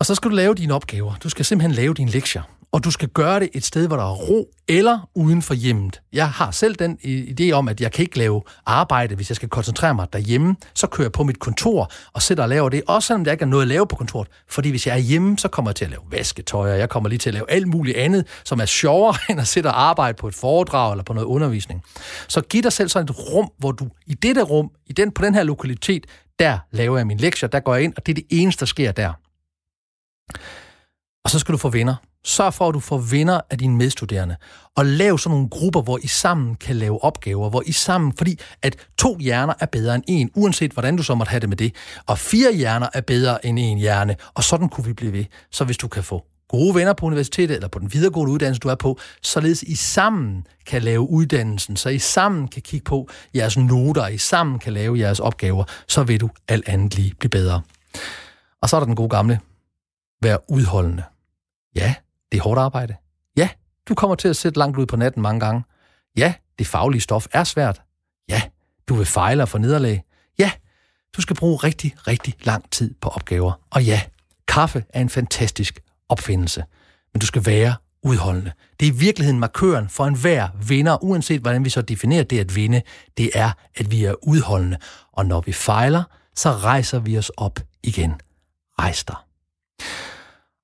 Og 0.00 0.06
så 0.06 0.14
skal 0.14 0.30
du 0.30 0.36
lave 0.36 0.54
dine 0.54 0.74
opgaver. 0.74 1.14
Du 1.14 1.28
skal 1.28 1.44
simpelthen 1.44 1.72
lave 1.72 1.94
dine 1.94 2.10
lektier 2.10 2.42
og 2.72 2.84
du 2.84 2.90
skal 2.90 3.08
gøre 3.08 3.40
det 3.40 3.48
et 3.52 3.64
sted, 3.64 3.86
hvor 3.86 3.96
der 3.96 4.04
er 4.04 4.14
ro, 4.14 4.48
eller 4.68 5.08
uden 5.14 5.42
for 5.42 5.54
hjemmet. 5.54 6.00
Jeg 6.12 6.30
har 6.30 6.50
selv 6.50 6.74
den 6.74 6.98
idé 7.04 7.50
om, 7.50 7.68
at 7.68 7.80
jeg 7.80 7.92
kan 7.92 8.02
ikke 8.02 8.18
lave 8.18 8.42
arbejde, 8.66 9.14
hvis 9.14 9.30
jeg 9.30 9.36
skal 9.36 9.48
koncentrere 9.48 9.94
mig 9.94 10.06
derhjemme. 10.12 10.56
Så 10.74 10.86
kører 10.86 11.04
jeg 11.04 11.12
på 11.12 11.24
mit 11.24 11.38
kontor 11.38 11.92
og 12.12 12.22
sætter 12.22 12.44
og 12.44 12.48
laver 12.48 12.68
det, 12.68 12.82
også 12.86 13.06
selvom 13.06 13.24
der 13.24 13.32
ikke 13.32 13.42
er 13.42 13.46
noget 13.46 13.62
at 13.62 13.68
lave 13.68 13.86
på 13.86 13.96
kontoret. 13.96 14.28
Fordi 14.48 14.70
hvis 14.70 14.86
jeg 14.86 14.94
er 14.94 14.98
hjemme, 14.98 15.38
så 15.38 15.48
kommer 15.48 15.70
jeg 15.70 15.76
til 15.76 15.84
at 15.84 15.90
lave 15.90 16.02
vasketøj, 16.10 16.72
og 16.72 16.78
jeg 16.78 16.88
kommer 16.88 17.08
lige 17.08 17.18
til 17.18 17.30
at 17.30 17.34
lave 17.34 17.50
alt 17.50 17.68
muligt 17.68 17.96
andet, 17.96 18.26
som 18.44 18.60
er 18.60 18.66
sjovere 18.66 19.14
end 19.30 19.40
at 19.40 19.46
sætte 19.46 19.66
og 19.66 19.82
arbejde 19.82 20.16
på 20.16 20.28
et 20.28 20.34
foredrag 20.34 20.92
eller 20.92 21.04
på 21.04 21.12
noget 21.12 21.26
undervisning. 21.26 21.82
Så 22.28 22.40
giv 22.40 22.62
dig 22.62 22.72
selv 22.72 22.88
sådan 22.88 23.04
et 23.04 23.18
rum, 23.18 23.50
hvor 23.58 23.72
du 23.72 23.88
i 24.06 24.14
dette 24.14 24.42
rum, 24.42 24.70
i 24.86 24.92
den, 24.92 25.12
på 25.12 25.24
den 25.24 25.34
her 25.34 25.42
lokalitet, 25.42 26.06
der 26.38 26.58
laver 26.70 26.96
jeg 26.96 27.06
min 27.06 27.18
lektier, 27.18 27.48
der 27.48 27.60
går 27.60 27.74
jeg 27.74 27.84
ind, 27.84 27.94
og 27.96 28.06
det 28.06 28.12
er 28.12 28.14
det 28.14 28.26
eneste, 28.30 28.60
der 28.60 28.66
sker 28.66 28.92
der. 28.92 29.12
Og 31.24 31.30
så 31.30 31.38
skal 31.38 31.52
du 31.52 31.58
få 31.58 31.68
venner. 31.68 31.94
Sørg 32.24 32.54
for, 32.54 32.68
at 32.68 32.74
du 32.74 32.80
får 32.80 32.98
venner 32.98 33.40
af 33.50 33.58
dine 33.58 33.76
medstuderende. 33.76 34.36
Og 34.76 34.86
lav 34.86 35.18
sådan 35.18 35.34
nogle 35.34 35.48
grupper, 35.48 35.82
hvor 35.82 35.98
I 36.02 36.06
sammen 36.06 36.54
kan 36.54 36.76
lave 36.76 37.04
opgaver, 37.04 37.50
hvor 37.50 37.62
I 37.66 37.72
sammen, 37.72 38.12
fordi 38.18 38.38
at 38.62 38.76
to 38.98 39.18
hjerner 39.18 39.54
er 39.60 39.66
bedre 39.66 39.94
end 39.94 40.04
en, 40.06 40.30
uanset 40.34 40.72
hvordan 40.72 40.96
du 40.96 41.02
så 41.02 41.14
måtte 41.14 41.30
have 41.30 41.40
det 41.40 41.48
med 41.48 41.56
det. 41.56 41.74
Og 42.06 42.18
fire 42.18 42.52
hjerner 42.52 42.88
er 42.94 43.00
bedre 43.00 43.46
end 43.46 43.58
en 43.58 43.78
hjerne, 43.78 44.16
og 44.34 44.44
sådan 44.44 44.68
kunne 44.68 44.84
vi 44.84 44.92
blive 44.92 45.12
ved. 45.12 45.24
Så 45.50 45.64
hvis 45.64 45.76
du 45.76 45.88
kan 45.88 46.04
få 46.04 46.24
gode 46.48 46.74
venner 46.74 46.92
på 46.92 47.06
universitetet 47.06 47.54
eller 47.54 47.68
på 47.68 47.78
den 47.78 47.92
videregående 47.92 48.32
uddannelse, 48.32 48.60
du 48.60 48.68
er 48.68 48.74
på, 48.74 48.98
således 49.22 49.62
I 49.62 49.74
sammen 49.74 50.46
kan 50.66 50.82
lave 50.82 51.10
uddannelsen, 51.10 51.76
så 51.76 51.88
I 51.88 51.98
sammen 51.98 52.48
kan 52.48 52.62
kigge 52.62 52.84
på 52.84 53.08
jeres 53.34 53.56
noter, 53.56 54.06
I 54.06 54.18
sammen 54.18 54.58
kan 54.58 54.72
lave 54.72 54.98
jeres 54.98 55.20
opgaver, 55.20 55.64
så 55.88 56.02
vil 56.02 56.20
du 56.20 56.30
alt 56.48 56.68
andet 56.68 56.94
lige 56.94 57.14
blive 57.18 57.30
bedre. 57.30 57.62
Og 58.62 58.68
så 58.68 58.76
er 58.76 58.80
der 58.80 58.86
den 58.86 58.96
gode 58.96 59.08
gamle, 59.08 59.40
vær 60.22 60.36
udholdende. 60.48 61.02
Ja, 61.74 61.94
det 62.32 62.38
er 62.38 62.42
hårdt 62.42 62.60
arbejde. 62.60 62.96
Ja, 63.36 63.48
du 63.88 63.94
kommer 63.94 64.14
til 64.16 64.28
at 64.28 64.36
sætte 64.36 64.58
langt 64.58 64.78
ud 64.78 64.86
på 64.86 64.96
natten 64.96 65.22
mange 65.22 65.40
gange. 65.40 65.64
Ja, 66.16 66.34
det 66.58 66.66
faglige 66.66 67.00
stof 67.00 67.26
er 67.32 67.44
svært. 67.44 67.82
Ja, 68.28 68.42
du 68.88 68.94
vil 68.94 69.06
fejle 69.06 69.42
og 69.42 69.48
få 69.48 69.58
nederlag. 69.58 70.02
Ja, 70.38 70.50
du 71.16 71.20
skal 71.20 71.36
bruge 71.36 71.56
rigtig, 71.56 71.94
rigtig 72.06 72.34
lang 72.40 72.70
tid 72.70 72.94
på 73.00 73.08
opgaver. 73.08 73.52
Og 73.70 73.84
ja, 73.84 74.02
kaffe 74.48 74.84
er 74.88 75.00
en 75.00 75.08
fantastisk 75.08 75.80
opfindelse. 76.08 76.64
Men 77.12 77.20
du 77.20 77.26
skal 77.26 77.46
være 77.46 77.74
udholdende. 78.02 78.52
Det 78.80 78.88
er 78.88 78.92
i 78.92 78.94
virkeligheden 78.94 79.40
markøren 79.40 79.88
for 79.88 80.06
enhver 80.06 80.48
vinder, 80.68 81.04
uanset 81.04 81.40
hvordan 81.40 81.64
vi 81.64 81.70
så 81.70 81.82
definerer 81.82 82.22
det 82.22 82.38
at 82.38 82.56
vinde, 82.56 82.82
det 83.16 83.30
er, 83.34 83.50
at 83.74 83.90
vi 83.90 84.04
er 84.04 84.14
udholdende. 84.28 84.76
Og 85.12 85.26
når 85.26 85.40
vi 85.40 85.52
fejler, 85.52 86.02
så 86.36 86.50
rejser 86.50 86.98
vi 86.98 87.18
os 87.18 87.30
op 87.36 87.60
igen. 87.82 88.20
Rejs 88.78 89.04
dig. 89.04 89.16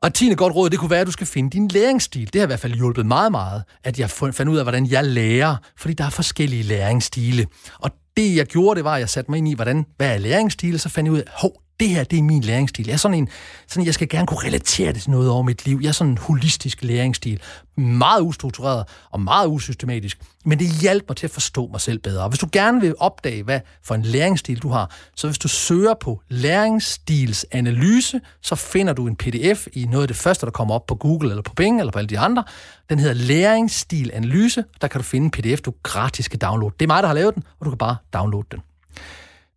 Og 0.05 0.15
tiende 0.15 0.37
godt 0.37 0.55
råd, 0.55 0.71
det 0.71 0.79
kunne 0.79 0.91
være, 0.91 1.01
at 1.01 1.07
du 1.07 1.13
skal 1.13 1.27
finde 1.27 1.51
din 1.51 1.69
læringsstil. 1.69 2.33
Det 2.33 2.41
har 2.41 2.47
i 2.47 2.47
hvert 2.47 2.61
fald 2.61 2.75
hjulpet 2.75 3.07
meget, 3.07 3.33
meget, 3.33 3.63
at 3.85 3.99
jeg 3.99 4.11
fandt 4.11 4.49
ud 4.49 4.57
af, 4.57 4.65
hvordan 4.65 4.87
jeg 4.91 5.05
lærer, 5.05 5.57
fordi 5.77 5.95
der 5.95 6.05
er 6.05 6.11
forskellige 6.11 6.63
læringsstile. 6.63 7.47
Og 7.79 7.91
det, 8.17 8.37
jeg 8.37 8.47
gjorde, 8.47 8.77
det 8.77 8.85
var, 8.85 8.95
at 8.95 9.01
jeg 9.01 9.09
satte 9.09 9.31
mig 9.31 9.39
ind 9.39 9.49
i, 9.49 9.55
hvordan, 9.55 9.87
hvad 9.97 10.15
er 10.15 10.19
læringsstil, 10.19 10.81
så 10.81 10.89
fandt 10.89 11.07
jeg 11.07 11.13
ud 11.13 11.19
af, 11.19 11.25
hov, 11.33 11.53
det 11.81 11.89
her, 11.89 12.05
det 12.05 12.19
er 12.19 12.23
min 12.23 12.43
læringsstil. 12.43 12.87
Jeg 12.87 12.93
er 12.93 12.97
sådan 12.97 13.19
en, 13.19 13.29
sådan, 13.69 13.87
jeg 13.87 13.95
skal 13.95 14.09
gerne 14.09 14.27
kunne 14.27 14.45
relatere 14.45 14.93
det 14.93 15.03
til 15.03 15.11
noget 15.11 15.31
over 15.31 15.43
mit 15.43 15.67
liv. 15.67 15.79
Jeg 15.83 15.89
er 15.89 15.93
sådan 15.93 16.11
en 16.11 16.19
holistisk 16.19 16.83
læringsstil. 16.83 17.41
Meget 17.77 18.21
ustruktureret 18.21 18.85
og 19.11 19.21
meget 19.21 19.49
usystematisk. 19.49 20.19
Men 20.45 20.59
det 20.59 20.69
hjalp 20.81 21.05
mig 21.09 21.17
til 21.17 21.27
at 21.27 21.31
forstå 21.31 21.67
mig 21.67 21.81
selv 21.81 21.99
bedre. 21.99 22.23
Og 22.23 22.29
hvis 22.29 22.39
du 22.39 22.49
gerne 22.53 22.81
vil 22.81 22.95
opdage, 22.99 23.43
hvad 23.43 23.61
for 23.83 23.95
en 23.95 24.03
læringsstil 24.03 24.59
du 24.59 24.69
har, 24.69 24.91
så 25.17 25.27
hvis 25.27 25.39
du 25.39 25.49
søger 25.49 25.95
på 25.95 26.21
læringsstilsanalyse, 26.29 28.21
så 28.41 28.55
finder 28.55 28.93
du 28.93 29.07
en 29.07 29.17
pdf 29.17 29.67
i 29.73 29.85
noget 29.85 30.03
af 30.03 30.09
det 30.09 30.17
første, 30.17 30.47
der 30.47 30.53
kommer 30.53 30.75
op 30.75 30.87
på 30.87 30.95
Google 30.95 31.31
eller 31.31 31.43
på 31.43 31.55
Bing 31.55 31.81
eller 31.81 31.93
på 31.93 31.99
alle 31.99 32.09
de 32.09 32.19
andre. 32.19 32.45
Den 32.91 32.99
hedder 32.99 33.15
læringsstilanalyse. 33.15 34.65
Der 34.81 34.89
kan 34.89 35.01
du 35.01 35.05
finde 35.05 35.25
en 35.25 35.31
pdf, 35.31 35.61
du 35.61 35.75
gratis 35.83 36.29
kan 36.29 36.39
downloade. 36.39 36.75
Det 36.81 36.85
er 36.85 36.87
mig, 36.87 37.03
der 37.03 37.07
har 37.07 37.15
lavet 37.15 37.35
den, 37.35 37.43
og 37.61 37.65
du 37.65 37.71
kan 37.71 37.79
bare 37.79 37.97
downloade 38.13 38.47
den. 38.51 38.61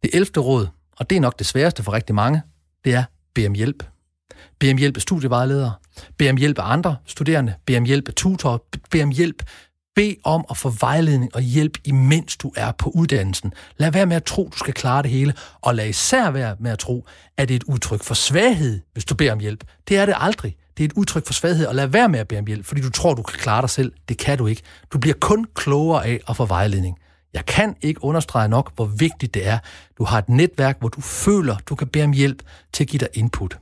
Det 0.03 0.09
11. 0.13 0.31
råd, 0.38 0.67
og 1.00 1.10
det 1.10 1.16
er 1.16 1.20
nok 1.20 1.39
det 1.39 1.48
sværeste 1.48 1.84
for 1.84 1.94
rigtig 1.94 2.16
mange, 2.16 2.42
det 2.86 2.94
er 2.94 3.04
BM 3.34 3.46
om 3.48 3.54
hjælp. 3.54 3.84
BM 4.60 4.68
om 4.72 4.77
hjælp 4.77 4.96
af 4.98 5.01
studievejledere, 5.01 5.74
BM 6.18 6.30
om 6.30 6.38
hjælp 6.38 6.60
af 6.60 6.72
andre 6.72 6.96
studerende, 7.06 7.54
BM 7.66 7.75
om 7.77 7.84
hjælp 7.84 8.08
af 8.08 8.13
tutorer, 8.13 8.58
BM 8.92 9.04
om 9.04 9.10
hjælp 9.10 9.44
Bed 9.98 10.16
om 10.24 10.46
at 10.50 10.58
få 10.58 10.70
vejledning 10.70 11.36
og 11.36 11.42
hjælp, 11.42 11.77
imens 11.86 12.38
du 12.38 12.51
er 12.56 12.72
på 12.72 12.89
uddannelsen. 12.89 13.54
Lad 13.77 13.92
være 13.92 14.06
med 14.06 14.16
at 14.16 14.24
tro, 14.24 14.50
du 14.51 14.58
skal 14.58 14.74
klare 14.74 15.04
det 15.04 15.12
hele, 15.12 15.34
og 15.62 15.75
lad 15.75 15.88
især 15.88 16.32
være 16.32 16.56
med 16.60 16.72
at 16.72 16.80
tro, 16.80 17.06
at 17.38 17.48
det 17.48 17.54
er 17.54 17.60
et 17.60 17.63
udtryk 17.63 18.04
for 18.04 18.13
svaghed, 18.13 18.82
hvis 18.94 19.06
du 19.06 19.16
beder 19.16 19.32
om 19.32 19.39
hjælp. 19.39 19.63
Det 19.88 19.98
er 19.98 20.06
det 20.06 20.16
aldrig. 20.18 20.56
Det 20.77 20.84
er 20.84 20.88
et 20.88 20.94
udtryk 20.94 21.25
for 21.25 21.34
svaghed, 21.34 21.66
og 21.66 21.75
lad 21.75 21.88
være 21.88 22.10
med 22.10 22.20
at 22.20 22.27
bede 22.27 22.39
om 22.39 22.46
hjælp, 22.48 22.66
fordi 22.66 22.82
du 22.82 22.89
tror, 22.89 23.13
du 23.13 23.22
kan 23.22 23.39
klare 23.39 23.62
dig 23.62 23.70
selv. 23.70 23.92
Det 24.10 24.18
kan 24.18 24.38
du 24.38 24.48
ikke. 24.48 24.62
Du 24.94 24.98
bliver 24.98 25.16
kun 25.22 25.46
klogere 25.56 26.06
af 26.06 26.20
at 26.30 26.38
få 26.38 26.46
vejledning. 26.46 26.98
Jeg 27.34 27.46
kan 27.46 27.75
ikke 27.81 28.03
understrege 28.03 28.48
nok, 28.48 28.75
hvor 28.75 28.86
vigtigt 28.86 29.34
det 29.34 29.48
er. 29.48 29.57
Du 29.98 30.03
har 30.03 30.17
et 30.17 30.29
netværk, 30.29 30.79
hvor 30.79 30.89
du 30.89 31.01
føler, 31.01 31.57
du 31.69 31.75
kan 31.75 31.88
bede 31.88 32.03
om 32.03 32.12
hjælp 32.12 32.43
til 32.74 32.84
at 32.84 32.88
give 32.88 33.00
dig 33.00 33.07
input. 33.13 33.57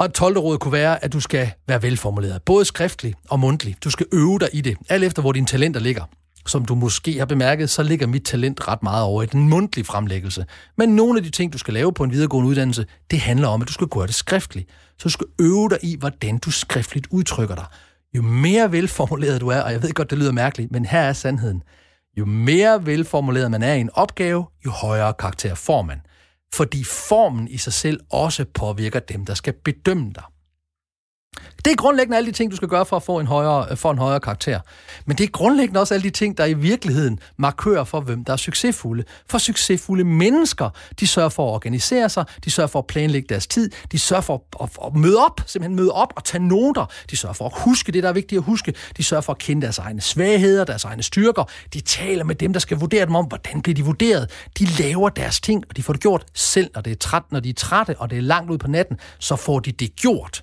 Og 0.00 0.06
et 0.06 0.12
12. 0.12 0.38
råd 0.38 0.58
kunne 0.58 0.72
være, 0.72 1.04
at 1.04 1.12
du 1.12 1.20
skal 1.20 1.50
være 1.68 1.82
velformuleret, 1.82 2.42
både 2.42 2.64
skriftlig 2.64 3.14
og 3.28 3.40
mundtlig. 3.40 3.76
Du 3.84 3.90
skal 3.90 4.06
øve 4.12 4.38
dig 4.38 4.48
i 4.52 4.60
det, 4.60 4.76
alt 4.88 5.04
efter 5.04 5.22
hvor 5.22 5.32
dine 5.32 5.46
talenter 5.46 5.80
ligger. 5.80 6.04
Som 6.46 6.64
du 6.64 6.74
måske 6.74 7.18
har 7.18 7.26
bemærket, 7.26 7.70
så 7.70 7.82
ligger 7.82 8.06
mit 8.06 8.24
talent 8.24 8.68
ret 8.68 8.82
meget 8.82 9.04
over 9.04 9.22
i 9.22 9.26
den 9.26 9.48
mundtlige 9.48 9.84
fremlæggelse. 9.84 10.46
Men 10.76 10.88
nogle 10.88 11.18
af 11.18 11.24
de 11.24 11.30
ting, 11.30 11.52
du 11.52 11.58
skal 11.58 11.74
lave 11.74 11.92
på 11.92 12.04
en 12.04 12.10
videregående 12.10 12.50
uddannelse, 12.50 12.86
det 13.10 13.20
handler 13.20 13.48
om, 13.48 13.62
at 13.62 13.68
du 13.68 13.72
skal 13.72 13.86
gøre 13.86 14.06
det 14.06 14.14
skriftligt. 14.14 14.68
Så 14.98 15.04
du 15.04 15.08
skal 15.08 15.26
øve 15.38 15.68
dig 15.68 15.78
i, 15.82 15.96
hvordan 15.96 16.38
du 16.38 16.50
skriftligt 16.50 17.06
udtrykker 17.10 17.54
dig. 17.54 17.64
Jo 18.16 18.22
mere 18.22 18.72
velformuleret 18.72 19.40
du 19.40 19.48
er, 19.48 19.60
og 19.60 19.72
jeg 19.72 19.82
ved 19.82 19.92
godt, 19.92 20.10
det 20.10 20.18
lyder 20.18 20.32
mærkeligt, 20.32 20.72
men 20.72 20.84
her 20.84 21.00
er 21.00 21.12
sandheden. 21.12 21.62
Jo 22.18 22.24
mere 22.24 22.86
velformuleret 22.86 23.50
man 23.50 23.62
er 23.62 23.74
i 23.74 23.80
en 23.80 23.90
opgave, 23.94 24.46
jo 24.66 24.70
højere 24.70 25.14
karakter 25.14 25.54
får 25.54 25.82
man. 25.82 26.00
Fordi 26.54 26.84
formen 26.84 27.48
i 27.48 27.56
sig 27.56 27.72
selv 27.72 28.00
også 28.10 28.44
påvirker 28.54 29.00
dem, 29.00 29.26
der 29.26 29.34
skal 29.34 29.54
bedømme 29.64 30.12
dig. 30.14 30.22
Det 31.64 31.72
er 31.72 31.76
grundlæggende 31.76 32.16
alle 32.16 32.26
de 32.26 32.32
ting, 32.32 32.50
du 32.50 32.56
skal 32.56 32.68
gøre 32.68 32.86
for 32.86 32.96
at 32.96 33.02
få 33.02 33.18
en 33.18 33.26
højere, 33.26 33.76
for 33.76 33.90
en 33.90 33.98
højere 33.98 34.20
karakter. 34.20 34.60
Men 35.06 35.18
det 35.18 35.24
er 35.24 35.28
grundlæggende 35.28 35.80
også 35.80 35.94
alle 35.94 36.04
de 36.04 36.10
ting, 36.10 36.38
der 36.38 36.44
i 36.44 36.54
virkeligheden 36.54 37.18
markører 37.36 37.84
for, 37.84 38.00
hvem 38.00 38.24
der 38.24 38.32
er 38.32 38.36
succesfulde. 38.36 39.04
For 39.30 39.38
succesfulde 39.38 40.04
mennesker, 40.04 40.70
de 41.00 41.06
sørger 41.06 41.28
for 41.28 41.48
at 41.48 41.54
organisere 41.54 42.08
sig, 42.08 42.24
de 42.44 42.50
sørger 42.50 42.68
for 42.68 42.78
at 42.78 42.86
planlægge 42.86 43.26
deres 43.28 43.46
tid, 43.46 43.70
de 43.92 43.98
sørger 43.98 44.20
for 44.20 44.44
at, 44.60 44.68
at, 44.68 44.86
at 44.86 44.96
møde 44.96 45.16
op, 45.16 45.40
simpelthen 45.46 45.76
møde 45.76 45.92
op 45.92 46.12
og 46.16 46.24
tage 46.24 46.44
noter. 46.44 46.86
De 47.10 47.16
sørger 47.16 47.34
for 47.34 47.46
at 47.46 47.52
huske 47.56 47.92
det, 47.92 48.02
der 48.02 48.08
er 48.08 48.12
vigtigt 48.12 48.38
at 48.38 48.44
huske. 48.44 48.74
De 48.96 49.04
sørger 49.04 49.22
for 49.22 49.32
at 49.32 49.38
kende 49.38 49.62
deres 49.62 49.78
egne 49.78 50.00
svagheder, 50.00 50.64
deres 50.64 50.84
egne 50.84 51.02
styrker. 51.02 51.44
De 51.74 51.80
taler 51.80 52.24
med 52.24 52.34
dem, 52.34 52.52
der 52.52 52.60
skal 52.60 52.76
vurdere 52.76 53.06
dem 53.06 53.14
om, 53.14 53.26
hvordan 53.26 53.62
bliver 53.62 53.74
de 53.74 53.84
vurderet. 53.84 54.30
De 54.58 54.64
laver 54.64 55.08
deres 55.08 55.40
ting, 55.40 55.64
og 55.68 55.76
de 55.76 55.82
får 55.82 55.92
det 55.92 56.02
gjort 56.02 56.24
selv, 56.34 56.70
når 56.74 56.80
det 56.80 56.90
er 56.90 56.96
træt, 56.96 57.22
når 57.30 57.40
de 57.40 57.48
er 57.48 57.54
trætte, 57.54 57.96
og 57.98 58.10
det 58.10 58.18
er 58.18 58.22
langt 58.22 58.50
ud 58.50 58.58
på 58.58 58.68
natten, 58.68 58.96
så 59.18 59.36
får 59.36 59.60
de 59.60 59.72
det 59.72 59.96
gjort. 59.96 60.42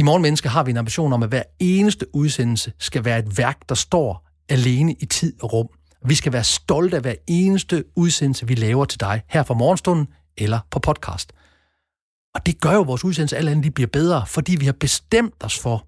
I 0.00 0.02
Morgenmenneske 0.02 0.48
har 0.48 0.62
vi 0.62 0.70
en 0.70 0.76
ambition 0.76 1.12
om, 1.12 1.22
at 1.22 1.28
hver 1.28 1.42
eneste 1.58 2.14
udsendelse 2.14 2.72
skal 2.78 3.04
være 3.04 3.18
et 3.18 3.38
værk, 3.38 3.68
der 3.68 3.74
står 3.74 4.28
alene 4.48 4.92
i 4.92 5.06
tid 5.06 5.42
og 5.42 5.52
rum. 5.52 5.68
Vi 6.04 6.14
skal 6.14 6.32
være 6.32 6.44
stolte 6.44 6.96
af 6.96 7.02
hver 7.02 7.14
eneste 7.26 7.84
udsendelse, 7.96 8.46
vi 8.46 8.54
laver 8.54 8.84
til 8.84 9.00
dig 9.00 9.22
her 9.28 9.42
fra 9.42 9.54
morgenstunden 9.54 10.06
eller 10.38 10.58
på 10.70 10.78
podcast. 10.78 11.32
Og 12.34 12.46
det 12.46 12.60
gør 12.60 12.72
jo, 12.72 12.80
at 12.80 12.86
vores 12.86 13.04
udsendelse 13.04 13.36
alt 13.36 13.48
andet 13.48 13.74
bliver 13.74 13.88
bedre, 13.92 14.26
fordi 14.26 14.56
vi 14.56 14.64
har 14.64 14.72
bestemt 14.72 15.34
os 15.44 15.58
for, 15.58 15.86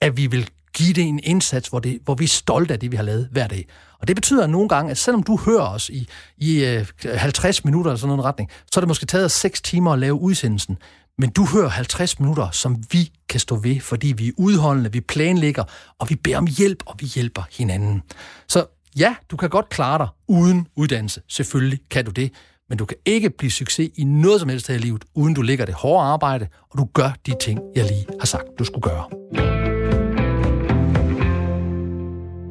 at 0.00 0.16
vi 0.16 0.26
vil 0.26 0.50
give 0.74 0.92
det 0.92 1.04
en 1.04 1.20
indsats, 1.22 1.68
hvor, 1.68 1.78
det, 1.78 1.98
hvor 2.04 2.14
vi 2.14 2.24
er 2.24 2.28
stolte 2.28 2.74
af 2.74 2.80
det, 2.80 2.92
vi 2.92 2.96
har 2.96 3.04
lavet 3.04 3.28
hver 3.32 3.46
dag. 3.46 3.68
Og 4.00 4.08
det 4.08 4.16
betyder 4.16 4.46
nogle 4.46 4.68
gange, 4.68 4.90
at 4.90 4.98
selvom 4.98 5.22
du 5.22 5.36
hører 5.36 5.66
os 5.66 5.88
i, 5.88 6.08
i 6.36 6.64
øh, 6.64 6.86
50 7.04 7.64
minutter 7.64 7.90
eller 7.90 7.98
sådan 7.98 8.14
en 8.14 8.24
retning, 8.24 8.50
så 8.72 8.80
er 8.80 8.82
det 8.82 8.88
måske 8.88 9.06
taget 9.06 9.30
6 9.30 9.62
timer 9.62 9.92
at 9.92 9.98
lave 9.98 10.14
udsendelsen. 10.14 10.78
Men 11.18 11.30
du 11.30 11.46
hører 11.46 11.68
50 11.68 12.20
minutter, 12.20 12.50
som 12.50 12.76
vi 12.92 13.12
kan 13.28 13.40
stå 13.40 13.56
ved, 13.56 13.80
fordi 13.80 14.12
vi 14.16 14.28
er 14.28 14.32
udholdende, 14.38 14.92
vi 14.92 15.00
planlægger, 15.00 15.64
og 15.98 16.10
vi 16.10 16.14
beder 16.16 16.38
om 16.38 16.46
hjælp, 16.58 16.82
og 16.86 16.94
vi 17.00 17.06
hjælper 17.06 17.42
hinanden. 17.50 18.02
Så 18.48 18.66
ja, 18.96 19.14
du 19.30 19.36
kan 19.36 19.50
godt 19.50 19.68
klare 19.68 19.98
dig 19.98 20.08
uden 20.28 20.66
uddannelse. 20.76 21.20
Selvfølgelig 21.28 21.80
kan 21.90 22.04
du 22.04 22.10
det. 22.10 22.32
Men 22.68 22.78
du 22.78 22.84
kan 22.84 22.96
ikke 23.04 23.30
blive 23.30 23.50
succes 23.50 23.90
i 23.94 24.04
noget 24.04 24.40
som 24.40 24.48
helst 24.48 24.68
her 24.68 24.74
i 24.74 24.78
livet, 24.78 25.04
uden 25.14 25.34
du 25.34 25.42
lægger 25.42 25.66
det 25.66 25.74
hårde 25.74 26.06
arbejde, 26.06 26.48
og 26.70 26.78
du 26.78 26.88
gør 26.94 27.10
de 27.26 27.34
ting, 27.40 27.60
jeg 27.76 27.84
lige 27.84 28.06
har 28.20 28.26
sagt, 28.26 28.44
du 28.58 28.64
skulle 28.64 28.82
gøre. 28.82 29.04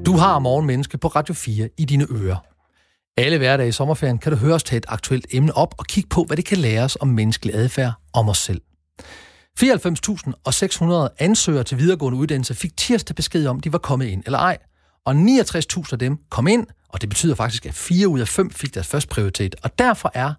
Du 0.05 0.17
har 0.17 0.39
Morgenmenneske 0.39 0.97
på 0.97 1.07
Radio 1.07 1.33
4 1.33 1.69
i 1.77 1.85
dine 1.85 2.05
ører. 2.11 2.50
Alle 3.21 3.37
hverdage 3.37 3.69
i 3.69 3.71
sommerferien 3.71 4.17
kan 4.17 4.31
du 4.31 4.37
høre 4.37 4.53
os 4.53 4.63
tage 4.63 4.77
et 4.77 4.85
aktuelt 4.87 5.25
emne 5.31 5.57
op 5.57 5.75
og 5.77 5.85
kigge 5.85 6.09
på, 6.09 6.23
hvad 6.23 6.37
det 6.37 6.45
kan 6.45 6.57
lære 6.57 6.83
os 6.83 6.97
om 6.99 7.07
menneskelig 7.07 7.55
adfærd 7.55 7.93
om 8.13 8.29
os 8.29 8.37
selv. 8.37 8.61
94.600 9.59 11.15
ansøgere 11.19 11.63
til 11.63 11.77
videregående 11.77 12.19
uddannelse 12.19 12.55
fik 12.55 12.77
tirsdag 12.77 13.15
besked 13.15 13.47
om, 13.47 13.59
de 13.59 13.73
var 13.73 13.77
kommet 13.77 14.05
ind 14.05 14.23
eller 14.25 14.39
ej. 14.39 14.57
Og 15.05 15.13
69.000 15.13 15.91
af 15.91 15.99
dem 15.99 16.17
kom 16.29 16.47
ind, 16.47 16.67
og 16.89 17.01
det 17.01 17.09
betyder 17.09 17.35
faktisk, 17.35 17.65
at 17.65 17.73
4 17.73 18.07
ud 18.07 18.19
af 18.19 18.27
5 18.27 18.51
fik 18.51 18.73
deres 18.73 18.87
første 18.87 19.09
prioritet. 19.09 19.55
Og 19.63 19.79
derfor 19.79 20.11
er 20.13 20.33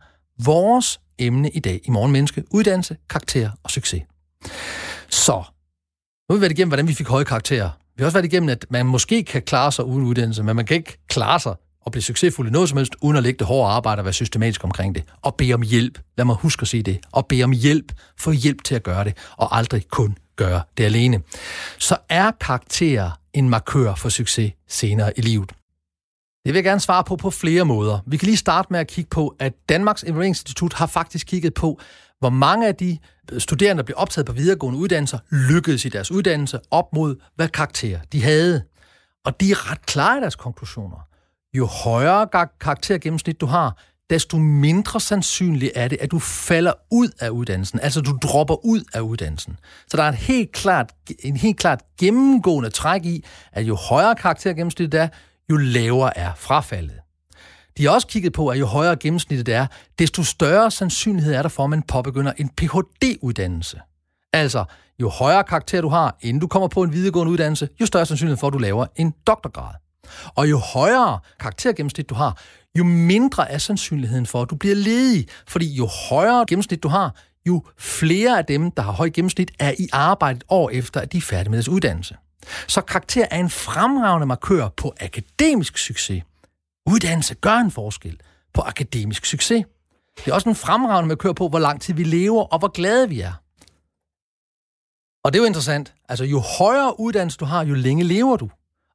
vores 0.44 1.00
emne 1.18 1.50
i 1.50 1.60
dag 1.60 1.80
i 1.84 1.90
Morgenmenneske 1.90 2.44
uddannelse, 2.50 2.96
karakter 3.10 3.50
og 3.62 3.70
succes. 3.70 4.02
Så, 5.08 5.42
nu 6.28 6.32
har 6.32 6.34
vi 6.34 6.40
været 6.40 6.52
igennem, 6.52 6.70
hvordan 6.70 6.88
vi 6.88 6.94
fik 6.94 7.08
høje 7.08 7.24
karakterer. 7.24 7.70
Vi 7.96 8.02
har 8.02 8.04
også 8.04 8.18
været 8.18 8.32
igennem, 8.32 8.48
at 8.48 8.66
man 8.70 8.86
måske 8.86 9.24
kan 9.24 9.42
klare 9.42 9.72
sig 9.72 9.84
uden 9.84 10.04
uddannelse, 10.04 10.42
men 10.42 10.56
man 10.56 10.66
kan 10.66 10.76
ikke 10.76 10.98
klare 11.08 11.40
sig 11.40 11.54
og 11.84 11.92
blive 11.92 12.02
succesfuld 12.02 12.48
i 12.48 12.50
noget 12.50 12.68
som 12.68 12.78
helst, 12.78 12.96
uden 13.00 13.16
at 13.16 13.22
lægge 13.22 13.38
det 13.38 13.46
hårde 13.46 13.72
arbejde 13.72 14.00
og 14.00 14.04
være 14.04 14.12
systematisk 14.12 14.64
omkring 14.64 14.94
det. 14.94 15.04
Og 15.22 15.34
bede 15.34 15.54
om 15.54 15.62
hjælp. 15.62 15.98
Lad 16.16 16.24
mig 16.24 16.36
huske 16.36 16.62
at 16.62 16.68
sige 16.68 16.82
det. 16.82 17.00
Og 17.12 17.26
bede 17.26 17.44
om 17.44 17.52
hjælp. 17.52 17.92
Få 18.18 18.30
hjælp 18.30 18.64
til 18.64 18.74
at 18.74 18.82
gøre 18.82 19.04
det, 19.04 19.16
og 19.36 19.56
aldrig 19.56 19.88
kun 19.88 20.16
gøre 20.36 20.62
det 20.76 20.84
alene. 20.84 21.20
Så 21.78 21.96
er 22.08 22.30
karakterer 22.30 23.10
en 23.32 23.48
markør 23.48 23.94
for 23.94 24.08
succes 24.08 24.52
senere 24.68 25.18
i 25.18 25.20
livet. 25.20 25.52
Det 26.44 26.52
vil 26.52 26.54
jeg 26.54 26.64
gerne 26.64 26.80
svare 26.80 27.04
på 27.04 27.16
på 27.16 27.30
flere 27.30 27.64
måder. 27.64 27.98
Vi 28.06 28.16
kan 28.16 28.26
lige 28.26 28.36
starte 28.36 28.68
med 28.70 28.80
at 28.80 28.86
kigge 28.86 29.08
på, 29.08 29.36
at 29.38 29.52
Danmarks 29.68 30.02
Evalueringsinstitut 30.02 30.72
har 30.72 30.86
faktisk 30.86 31.26
kigget 31.26 31.54
på, 31.54 31.80
hvor 32.18 32.30
mange 32.30 32.68
af 32.68 32.74
de 32.74 32.98
studerende, 33.38 33.80
der 33.80 33.84
blev 33.84 33.94
optaget 33.98 34.26
på 34.26 34.32
videregående 34.32 34.78
uddannelser, 34.78 35.18
lykkedes 35.30 35.84
i 35.84 35.88
deres 35.88 36.10
uddannelse 36.10 36.58
op 36.70 36.92
mod, 36.92 37.16
hvad 37.36 37.48
karakterer 37.48 38.00
de 38.12 38.22
havde. 38.22 38.62
Og 39.24 39.40
de 39.40 39.50
er 39.50 39.70
ret 39.70 39.86
klare 39.86 40.18
i 40.18 40.20
deres 40.20 40.36
konklusioner 40.36 41.08
jo 41.56 41.66
højere 41.66 42.26
karaktergennemsnit 42.60 43.40
du 43.40 43.46
har, 43.46 43.82
desto 44.10 44.36
mindre 44.36 45.00
sandsynligt 45.00 45.72
er 45.74 45.88
det, 45.88 45.98
at 46.00 46.10
du 46.10 46.18
falder 46.18 46.72
ud 46.90 47.08
af 47.20 47.30
uddannelsen, 47.30 47.80
altså 47.80 48.00
du 48.00 48.18
dropper 48.22 48.64
ud 48.64 48.80
af 48.94 49.00
uddannelsen. 49.00 49.56
Så 49.88 49.96
der 49.96 50.02
er 50.02 50.08
en 50.08 50.14
helt 50.14 50.52
klart, 50.52 50.92
en 51.18 51.36
helt 51.36 51.58
klart 51.58 51.82
gennemgående 52.00 52.70
træk 52.70 53.04
i, 53.04 53.24
at 53.52 53.62
jo 53.62 53.74
højere 53.74 54.14
karaktergennemsnit 54.14 54.94
er, 54.94 55.08
jo 55.50 55.56
lavere 55.56 56.18
er 56.18 56.32
frafaldet. 56.36 56.96
De 57.76 57.84
har 57.84 57.90
også 57.90 58.06
kigget 58.06 58.32
på, 58.32 58.48
at 58.48 58.60
jo 58.60 58.66
højere 58.66 58.96
gennemsnittet 58.96 59.54
er, 59.54 59.66
desto 59.98 60.24
større 60.24 60.70
sandsynlighed 60.70 61.34
er 61.34 61.42
der 61.42 61.48
for, 61.48 61.64
at 61.64 61.70
man 61.70 61.82
påbegynder 61.82 62.32
en 62.36 62.48
Ph.D.-uddannelse. 62.48 63.80
Altså, 64.32 64.64
jo 65.00 65.08
højere 65.08 65.44
karakter 65.44 65.80
du 65.80 65.88
har, 65.88 66.16
inden 66.20 66.40
du 66.40 66.46
kommer 66.46 66.68
på 66.68 66.82
en 66.82 66.92
videregående 66.92 67.32
uddannelse, 67.32 67.68
jo 67.80 67.86
større 67.86 68.06
sandsynlighed 68.06 68.36
for, 68.36 68.46
at 68.46 68.52
du 68.52 68.58
laver 68.58 68.86
en 68.96 69.14
doktorgrad. 69.26 69.81
Og 70.34 70.50
jo 70.50 70.58
højere 70.58 71.18
karaktergennemsnit 71.40 72.10
du 72.10 72.14
har, 72.14 72.42
jo 72.78 72.84
mindre 72.84 73.50
er 73.50 73.58
sandsynligheden 73.58 74.26
for, 74.26 74.42
at 74.42 74.50
du 74.50 74.56
bliver 74.56 74.74
ledig. 74.74 75.28
Fordi 75.48 75.74
jo 75.74 75.86
højere 76.10 76.44
gennemsnit 76.48 76.82
du 76.82 76.88
har, 76.88 77.14
jo 77.46 77.62
flere 77.78 78.38
af 78.38 78.44
dem, 78.44 78.70
der 78.70 78.82
har 78.82 78.92
høj 78.92 79.10
gennemsnit, 79.10 79.50
er 79.58 79.74
i 79.78 79.88
arbejde 79.92 80.40
år 80.48 80.70
efter, 80.70 81.00
at 81.00 81.12
de 81.12 81.16
er 81.16 81.22
færdige 81.22 81.50
med 81.50 81.58
deres 81.58 81.68
uddannelse. 81.68 82.16
Så 82.68 82.80
karakter 82.80 83.26
er 83.30 83.38
en 83.38 83.50
fremragende 83.50 84.26
markør 84.26 84.68
på 84.68 84.94
akademisk 85.00 85.78
succes. 85.78 86.22
Uddannelse 86.86 87.34
gør 87.34 87.56
en 87.56 87.70
forskel 87.70 88.20
på 88.54 88.60
akademisk 88.60 89.26
succes. 89.26 89.64
Det 90.18 90.30
er 90.30 90.34
også 90.34 90.48
en 90.48 90.54
fremragende 90.54 91.08
markør 91.08 91.32
på, 91.32 91.48
hvor 91.48 91.58
lang 91.58 91.80
tid 91.80 91.94
vi 91.94 92.04
lever, 92.04 92.42
og 92.42 92.58
hvor 92.58 92.68
glade 92.68 93.08
vi 93.08 93.20
er. 93.20 93.32
Og 95.24 95.32
det 95.32 95.38
er 95.38 95.42
jo 95.42 95.46
interessant. 95.46 95.94
Altså, 96.08 96.24
jo 96.24 96.42
højere 96.58 97.00
uddannelse 97.00 97.38
du 97.38 97.44
har, 97.44 97.64
jo 97.64 97.74
længe 97.74 98.04
lever 98.04 98.36
du. 98.36 98.50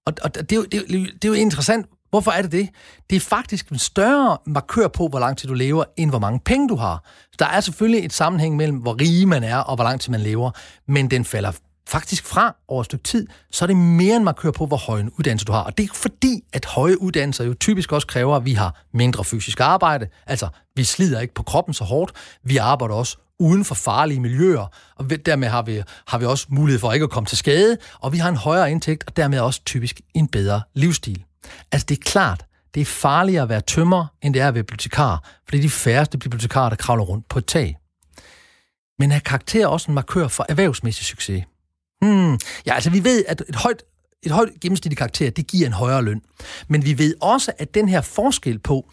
Og, 0.08 0.13
og 0.24 0.36
det, 0.36 0.52
er 0.52 0.56
jo, 0.56 0.63
det, 0.63 0.74
er 0.74 1.00
jo, 1.00 1.06
det 1.06 1.26
er 1.26 1.28
jo 1.28 1.34
interessant. 1.34 1.86
Hvorfor 2.10 2.32
er 2.32 2.41
det 2.41 2.52
det? 2.52 2.70
Det 3.10 3.15
er 3.15 3.20
faktisk 3.20 3.70
en 3.70 3.80
større 3.80 4.38
markør 4.46 4.88
på, 4.88 5.08
hvor 5.08 5.20
lang 5.20 5.38
tid 5.38 5.50
du 5.50 5.54
lever, 5.54 5.84
end 5.98 6.10
hvor 6.10 6.20
mange 6.20 6.39
penge 6.39 6.70
du 6.70 6.76
har. 6.76 7.04
Der 7.39 7.46
er 7.46 7.60
selvfølgelig 7.60 8.06
et 8.06 8.13
sammenhæng 8.13 8.56
mellem, 8.56 8.78
hvor 8.78 9.02
rige 9.02 9.26
man 9.26 9.43
er, 9.43 9.58
og 9.58 9.76
hvor 9.76 9.84
lang 9.84 10.02
tid 10.02 10.12
man 10.12 10.22
lever, 10.22 10.52
men 10.88 11.12
den 11.12 11.26
falder 11.26 11.52
faktisk 11.88 12.26
fra 12.26 12.56
over 12.67 12.82
et 12.82 12.86
stykke 12.86 13.04
tid, 13.04 13.28
så 13.52 13.65
er 13.65 13.67
det 13.67 13.78
mere 13.78 14.15
en 14.15 14.24
markør 14.24 14.52
på, 14.52 14.65
hvor 14.65 14.78
høj 14.78 15.00
en 15.00 15.12
uddannelse 15.20 15.46
du 15.46 15.52
har. 15.52 15.63
Og 15.63 15.78
det 15.78 15.84
er 15.89 15.93
fordi, 15.93 16.43
at 16.54 16.65
høje 16.65 17.02
uddannelser 17.02 17.43
jo 17.43 17.54
typisk 17.54 17.91
også 17.91 18.08
kræver, 18.08 18.36
at 18.36 18.46
vi 18.46 18.54
har 18.54 18.84
mindre 18.93 19.24
fysisk 19.24 19.60
arbejde. 19.60 20.08
Altså, 20.26 20.48
vi 20.76 20.84
slider 20.84 21.20
ikke 21.20 21.34
på 21.34 21.43
kroppen 21.43 21.74
så 21.74 21.84
hårdt. 21.84 22.12
Vi 22.43 22.58
arbejder 22.58 22.96
også 22.96 23.17
uden 23.39 23.65
for 23.65 23.76
farlige 23.76 24.19
miljøer, 24.19 24.67
og 24.95 25.10
dermed 25.26 25.47
har 25.47 25.62
vi, 25.62 25.84
har 26.08 26.17
vi 26.17 26.26
også 26.26 26.47
mulighed 26.50 26.80
for 26.80 26.93
ikke 26.93 27.04
at 27.04 27.10
komme 27.10 27.28
til 27.28 27.38
skade, 27.38 27.78
og 28.00 28.13
vi 28.13 28.17
har 28.17 28.30
en 28.30 28.36
højere 28.36 28.71
indtægt, 28.71 29.04
og 29.08 29.17
dermed 29.17 29.39
også 29.39 29.62
typisk 29.65 30.02
en 30.13 30.28
bedre 30.28 30.62
livsstil. 30.73 31.23
Altså, 31.71 31.86
det 31.89 31.97
er 31.97 32.02
klart, 32.02 32.45
det 32.73 32.82
er 32.82 32.86
farligere 32.86 33.43
at 33.43 33.50
være 33.50 33.62
tømmer, 33.62 34.06
end 34.21 34.34
det 34.34 34.41
er 34.41 34.47
at 34.47 34.54
være 34.54 34.63
bibliotekar, 34.63 35.23
for 35.45 35.52
det 35.52 35.58
er 35.58 35.62
de 35.62 35.69
færreste 35.69 36.17
bibliotekarer, 36.17 36.69
der 36.69 36.76
kravler 36.76 37.04
rundt 37.04 37.30
på 37.30 37.39
et 37.39 37.45
tag. 37.45 37.78
Men 39.00 39.12
er 39.12 39.19
karakter 39.19 39.67
også 39.67 39.91
en 39.91 39.95
markør 39.95 40.28
for 40.28 40.45
erhvervsmæssig 40.50 41.06
succes? 41.06 41.43
Hmm. 42.02 42.39
Ja, 42.65 42.73
altså 42.73 42.89
vi 42.89 43.04
ved, 43.04 43.26
at 43.28 43.43
et 43.50 43.56
højt, 43.56 43.84
et 44.23 44.32
højt 44.32 44.50
gennemsnitligt 44.62 44.97
karakter, 44.97 45.30
det 45.30 45.47
giver 45.47 45.67
en 45.67 45.73
højere 45.73 46.04
løn. 46.04 46.21
Men 46.67 46.86
vi 46.86 46.97
ved 46.97 47.15
også, 47.21 47.52
at 47.58 47.73
den 47.73 47.89
her 47.89 48.02
forskel 48.02 48.60
på, 48.60 48.91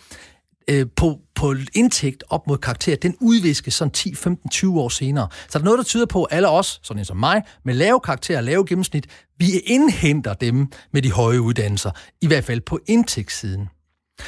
øh, 0.68 0.86
på, 0.96 1.18
på 1.34 1.54
indtægt 1.74 2.24
op 2.30 2.46
mod 2.46 2.58
karakter, 2.58 2.96
den 2.96 3.16
udviskes 3.20 3.74
sådan 3.74 3.92
10, 3.92 4.14
15, 4.14 4.50
20 4.50 4.80
år 4.80 4.88
senere. 4.88 5.28
Så 5.48 5.58
der 5.58 5.58
er 5.58 5.64
noget, 5.64 5.78
der 5.78 5.84
tyder 5.84 6.06
på, 6.06 6.24
at 6.24 6.36
alle 6.36 6.48
os, 6.48 6.80
sådan 6.82 6.98
en 6.98 7.04
som 7.04 7.16
mig, 7.16 7.42
med 7.64 7.74
lave 7.74 8.00
karakterer 8.00 8.38
og 8.38 8.44
lave 8.44 8.66
gennemsnit, 8.66 9.06
vi 9.38 9.58
indhenter 9.58 10.34
dem 10.34 10.72
med 10.92 11.02
de 11.02 11.12
høje 11.12 11.40
uddannelser, 11.40 11.90
i 12.20 12.26
hvert 12.26 12.44
fald 12.44 12.60
på 12.60 12.80
indtægtssiden. 12.86 13.68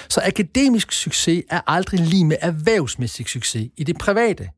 Så 0.08 0.20
akademisk 0.24 0.92
succes 0.92 1.44
er 1.50 1.60
aldrig 1.66 2.00
lige 2.00 2.24
med 2.24 2.36
erhvervsmæssig 2.40 3.26
succes 3.28 3.68
i 3.76 3.84
det 3.84 3.98
private. 3.98 4.48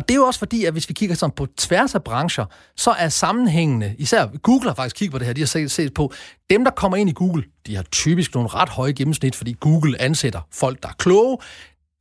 Og 0.00 0.08
det 0.08 0.14
er 0.14 0.18
jo 0.18 0.24
også 0.24 0.38
fordi, 0.38 0.64
at 0.64 0.72
hvis 0.72 0.88
vi 0.88 0.94
kigger 0.94 1.16
sådan 1.16 1.34
på 1.36 1.46
tværs 1.56 1.94
af 1.94 2.04
brancher, 2.04 2.44
så 2.76 2.90
er 2.90 3.08
sammenhængende, 3.08 3.94
især 3.98 4.26
Google 4.42 4.68
har 4.68 4.74
faktisk 4.74 4.96
kigget 4.96 5.12
på 5.12 5.18
det 5.18 5.26
her, 5.26 5.34
de 5.34 5.40
har 5.40 5.46
set, 5.46 5.70
set 5.70 5.94
på, 5.94 6.12
dem 6.50 6.64
der 6.64 6.70
kommer 6.70 6.96
ind 6.96 7.10
i 7.10 7.12
Google, 7.12 7.44
de 7.66 7.76
har 7.76 7.82
typisk 7.82 8.34
nogle 8.34 8.48
ret 8.48 8.68
høje 8.68 8.92
gennemsnit, 8.92 9.36
fordi 9.36 9.56
Google 9.60 10.00
ansætter 10.00 10.40
folk, 10.52 10.82
der 10.82 10.88
er 10.88 10.92
kloge, 10.92 11.38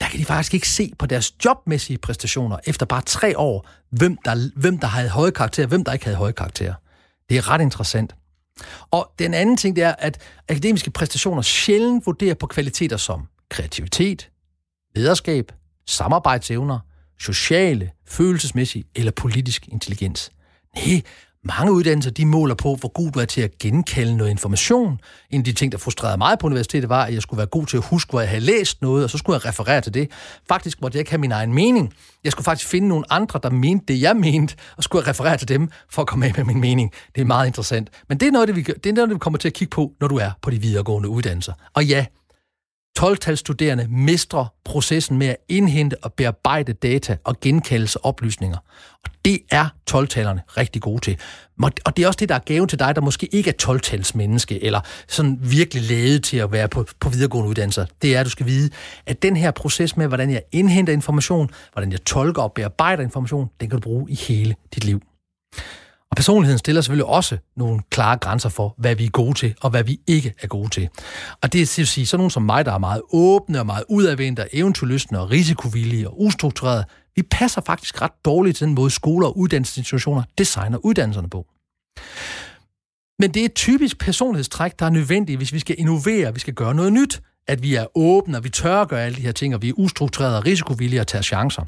der 0.01 0.07
kan 0.07 0.19
de 0.19 0.25
faktisk 0.25 0.53
ikke 0.53 0.69
se 0.69 0.93
på 0.99 1.05
deres 1.05 1.33
jobmæssige 1.45 1.97
præstationer 1.97 2.57
efter 2.65 2.85
bare 2.85 3.01
tre 3.01 3.37
år, 3.37 3.67
hvem 3.89 4.17
der, 4.25 4.59
hvem 4.59 4.77
der 4.77 4.87
havde 4.87 5.09
høje 5.09 5.31
karakterer, 5.31 5.67
hvem 5.67 5.83
der 5.83 5.93
ikke 5.93 6.05
havde 6.05 6.17
høje 6.17 6.31
karakterer. 6.31 6.73
Det 7.29 7.37
er 7.37 7.49
ret 7.49 7.61
interessant. 7.61 8.15
Og 8.91 9.11
den 9.19 9.33
anden 9.33 9.57
ting, 9.57 9.75
det 9.75 9.83
er, 9.83 9.95
at 9.97 10.21
akademiske 10.49 10.91
præstationer 10.91 11.41
sjældent 11.41 12.05
vurderer 12.05 12.35
på 12.35 12.47
kvaliteter 12.47 12.97
som 12.97 13.27
kreativitet, 13.49 14.29
lederskab, 14.95 15.51
samarbejdsevner, 15.87 16.79
sociale, 17.21 17.91
følelsesmæssige 18.07 18.83
eller 18.95 19.11
politisk 19.11 19.67
intelligens. 19.67 20.31
Nej, 20.75 21.01
mange 21.43 21.71
uddannelser 21.71 22.11
de 22.11 22.25
måler 22.25 22.55
på, 22.55 22.75
hvor 22.75 22.89
god 22.89 23.11
du 23.11 23.19
er 23.19 23.25
til 23.25 23.41
at 23.41 23.57
genkalde 23.57 24.17
noget 24.17 24.31
information. 24.31 24.99
En 25.29 25.39
af 25.39 25.43
de 25.43 25.53
ting, 25.53 25.71
der 25.71 25.77
frustrerede 25.77 26.17
mig 26.17 26.39
på 26.39 26.47
universitetet, 26.47 26.89
var, 26.89 27.05
at 27.05 27.13
jeg 27.13 27.21
skulle 27.21 27.37
være 27.37 27.47
god 27.47 27.65
til 27.65 27.77
at 27.77 27.83
huske, 27.85 28.09
hvor 28.09 28.19
jeg 28.19 28.29
havde 28.29 28.45
læst 28.45 28.81
noget, 28.81 29.03
og 29.03 29.09
så 29.09 29.17
skulle 29.17 29.35
jeg 29.35 29.45
referere 29.45 29.81
til 29.81 29.93
det. 29.93 30.11
Faktisk 30.47 30.81
måtte 30.81 30.95
jeg 30.95 30.99
ikke 30.99 31.11
have 31.11 31.19
min 31.19 31.31
egen 31.31 31.53
mening. 31.53 31.93
Jeg 32.23 32.31
skulle 32.31 32.45
faktisk 32.45 32.69
finde 32.69 32.87
nogle 32.87 33.05
andre, 33.09 33.39
der 33.43 33.49
mente 33.49 33.85
det, 33.93 34.01
jeg 34.01 34.15
mente, 34.15 34.55
og 34.77 34.83
skulle 34.83 35.01
jeg 35.01 35.07
referere 35.07 35.37
til 35.37 35.47
dem 35.47 35.69
for 35.89 36.01
at 36.01 36.07
komme 36.07 36.25
af 36.25 36.33
med 36.37 36.45
min 36.45 36.61
mening. 36.61 36.91
Det 37.15 37.21
er 37.21 37.25
meget 37.25 37.47
interessant. 37.47 37.89
Men 38.09 38.17
det 38.17 38.27
er 38.27 38.31
noget, 38.31 38.47
det 38.47 38.55
vi, 38.55 38.61
det 38.61 38.85
er 38.85 38.93
noget, 38.93 39.09
det 39.09 39.15
vi 39.15 39.19
kommer 39.19 39.39
til 39.39 39.47
at 39.47 39.53
kigge 39.53 39.69
på, 39.69 39.91
når 39.99 40.07
du 40.07 40.17
er 40.17 40.31
på 40.41 40.49
de 40.49 40.61
videregående 40.61 41.09
uddannelser. 41.09 41.53
Og 41.73 41.85
ja, 41.85 42.05
12-talsstuderende 42.99 43.87
mestrer 43.87 44.45
processen 44.65 45.17
med 45.17 45.27
at 45.27 45.37
indhente 45.49 45.95
og 46.03 46.13
bearbejde 46.13 46.73
data 46.73 47.17
og 47.23 47.39
genkaldelse 47.39 48.05
oplysninger. 48.05 48.57
Og 49.03 49.11
det 49.25 49.39
er 49.51 49.65
12-talerne 49.91 50.41
rigtig 50.57 50.81
gode 50.81 51.01
til. 51.01 51.17
Og 51.85 51.97
det 51.97 52.03
er 52.03 52.07
også 52.07 52.17
det, 52.17 52.29
der 52.29 52.35
er 52.35 52.39
gaven 52.39 52.67
til 52.67 52.79
dig, 52.79 52.95
der 52.95 53.01
måske 53.01 53.25
ikke 53.35 53.49
er 53.49 53.67
12-talsmenneske, 53.67 54.63
eller 54.65 54.81
sådan 55.07 55.39
virkelig 55.41 55.83
lavet 55.83 56.23
til 56.23 56.37
at 56.37 56.51
være 56.51 56.67
på, 56.67 56.85
på 56.99 57.09
videregående 57.09 57.49
uddannelser. 57.49 57.85
Det 58.01 58.15
er, 58.15 58.19
at 58.19 58.25
du 58.25 58.29
skal 58.29 58.45
vide, 58.45 58.69
at 59.05 59.21
den 59.21 59.35
her 59.35 59.51
proces 59.51 59.97
med, 59.97 60.07
hvordan 60.07 60.29
jeg 60.31 60.41
indhenter 60.51 60.93
information, 60.93 61.49
hvordan 61.73 61.91
jeg 61.91 62.05
tolker 62.05 62.41
og 62.41 62.53
bearbejder 62.53 63.03
information, 63.03 63.49
den 63.59 63.69
kan 63.69 63.79
du 63.79 63.81
bruge 63.81 64.11
i 64.11 64.15
hele 64.15 64.55
dit 64.75 64.85
liv. 64.85 65.01
Og 66.11 66.15
personligheden 66.15 66.57
stiller 66.57 66.81
selvfølgelig 66.81 67.05
også 67.05 67.37
nogle 67.57 67.81
klare 67.89 68.17
grænser 68.17 68.49
for, 68.49 68.75
hvad 68.77 68.95
vi 68.95 69.05
er 69.05 69.09
gode 69.09 69.33
til, 69.33 69.55
og 69.61 69.69
hvad 69.69 69.83
vi 69.83 69.99
ikke 70.07 70.33
er 70.41 70.47
gode 70.47 70.69
til. 70.69 70.89
Og 71.41 71.53
det 71.53 71.61
er 71.61 71.65
sige, 71.65 72.05
sådan 72.05 72.19
nogen 72.19 72.31
som 72.31 72.43
mig, 72.43 72.65
der 72.65 72.73
er 72.73 72.77
meget 72.77 73.01
åbne 73.13 73.59
og 73.59 73.65
meget 73.65 73.83
udadvendte, 73.89 74.45
eventyrlystende 74.53 75.21
og 75.21 75.31
risikovillige 75.31 76.09
og 76.09 76.21
ustrukturerede, 76.21 76.85
vi 77.15 77.23
passer 77.31 77.61
faktisk 77.65 78.01
ret 78.01 78.25
dårligt 78.25 78.57
til 78.57 78.67
den 78.67 78.75
måde, 78.75 78.89
skoler 78.89 79.27
og 79.27 79.37
uddannelsesinstitutioner 79.37 80.23
designer 80.37 80.77
uddannelserne 80.77 81.29
på. 81.29 81.45
Men 83.19 83.33
det 83.33 83.39
er 83.41 83.45
et 83.45 83.53
typisk 83.53 83.99
personlighedstræk, 83.99 84.79
der 84.79 84.85
er 84.85 84.89
nødvendigt, 84.89 85.39
hvis 85.39 85.53
vi 85.53 85.59
skal 85.59 85.75
innovere, 85.79 86.33
vi 86.33 86.39
skal 86.39 86.53
gøre 86.53 86.75
noget 86.75 86.93
nyt, 86.93 87.21
at 87.47 87.63
vi 87.63 87.75
er 87.75 87.85
åbne, 87.95 88.37
og 88.37 88.43
vi 88.43 88.49
tør 88.49 88.81
at 88.81 88.89
gøre 88.89 89.03
alle 89.03 89.15
de 89.15 89.21
her 89.21 89.31
ting, 89.31 89.55
og 89.55 89.61
vi 89.61 89.69
er 89.69 89.73
ustrukturerede 89.73 90.37
og 90.37 90.45
risikovillige 90.45 91.01
og 91.01 91.07
tager 91.07 91.21
chancer. 91.21 91.63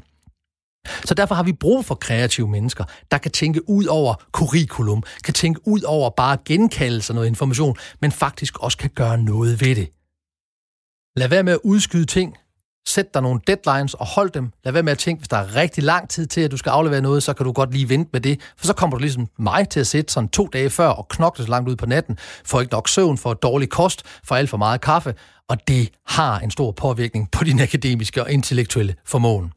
Så 1.04 1.14
derfor 1.14 1.34
har 1.34 1.42
vi 1.42 1.52
brug 1.52 1.84
for 1.84 1.94
kreative 1.94 2.48
mennesker, 2.48 2.84
der 3.10 3.18
kan 3.18 3.30
tænke 3.30 3.68
ud 3.68 3.84
over 3.84 4.14
curriculum, 4.32 5.02
kan 5.24 5.34
tænke 5.34 5.60
ud 5.64 5.82
over 5.82 6.10
bare 6.10 6.36
genkalde 6.44 7.02
sig 7.02 7.14
noget 7.14 7.28
information, 7.28 7.76
men 8.00 8.12
faktisk 8.12 8.58
også 8.58 8.78
kan 8.78 8.90
gøre 8.94 9.18
noget 9.18 9.60
ved 9.60 9.74
det. 9.76 9.88
Lad 11.16 11.28
være 11.28 11.42
med 11.42 11.52
at 11.52 11.58
udskyde 11.64 12.04
ting. 12.04 12.36
Sæt 12.86 13.14
dig 13.14 13.22
nogle 13.22 13.40
deadlines 13.46 13.94
og 13.94 14.06
hold 14.06 14.30
dem. 14.30 14.50
Lad 14.64 14.72
være 14.72 14.82
med 14.82 14.92
at 14.92 14.98
tænke, 14.98 15.20
hvis 15.20 15.28
der 15.28 15.36
er 15.36 15.56
rigtig 15.56 15.84
lang 15.84 16.08
tid 16.08 16.26
til, 16.26 16.40
at 16.40 16.50
du 16.50 16.56
skal 16.56 16.70
aflevere 16.70 17.00
noget, 17.00 17.22
så 17.22 17.32
kan 17.32 17.46
du 17.46 17.52
godt 17.52 17.72
lige 17.72 17.88
vente 17.88 18.10
med 18.12 18.20
det. 18.20 18.40
For 18.56 18.66
så 18.66 18.72
kommer 18.72 18.96
du 18.96 19.00
ligesom 19.00 19.28
mig 19.38 19.68
til 19.68 19.80
at 19.80 19.86
sætte 19.86 20.12
sådan 20.12 20.28
to 20.28 20.46
dage 20.46 20.70
før 20.70 20.88
og 20.88 21.08
knokle 21.08 21.44
så 21.44 21.50
langt 21.50 21.68
ud 21.68 21.76
på 21.76 21.86
natten, 21.86 22.18
Får 22.44 22.60
ikke 22.60 22.72
nok 22.72 22.88
søvn, 22.88 23.18
for 23.18 23.34
dårlig 23.34 23.68
kost, 23.68 24.02
for 24.24 24.34
alt 24.34 24.50
for 24.50 24.56
meget 24.56 24.80
kaffe, 24.80 25.14
og 25.48 25.68
det 25.68 25.90
har 26.06 26.38
en 26.38 26.50
stor 26.50 26.72
påvirkning 26.72 27.30
på 27.30 27.44
din 27.44 27.60
akademiske 27.60 28.22
og 28.22 28.30
intellektuelle 28.30 28.94
formåen. 29.04 29.52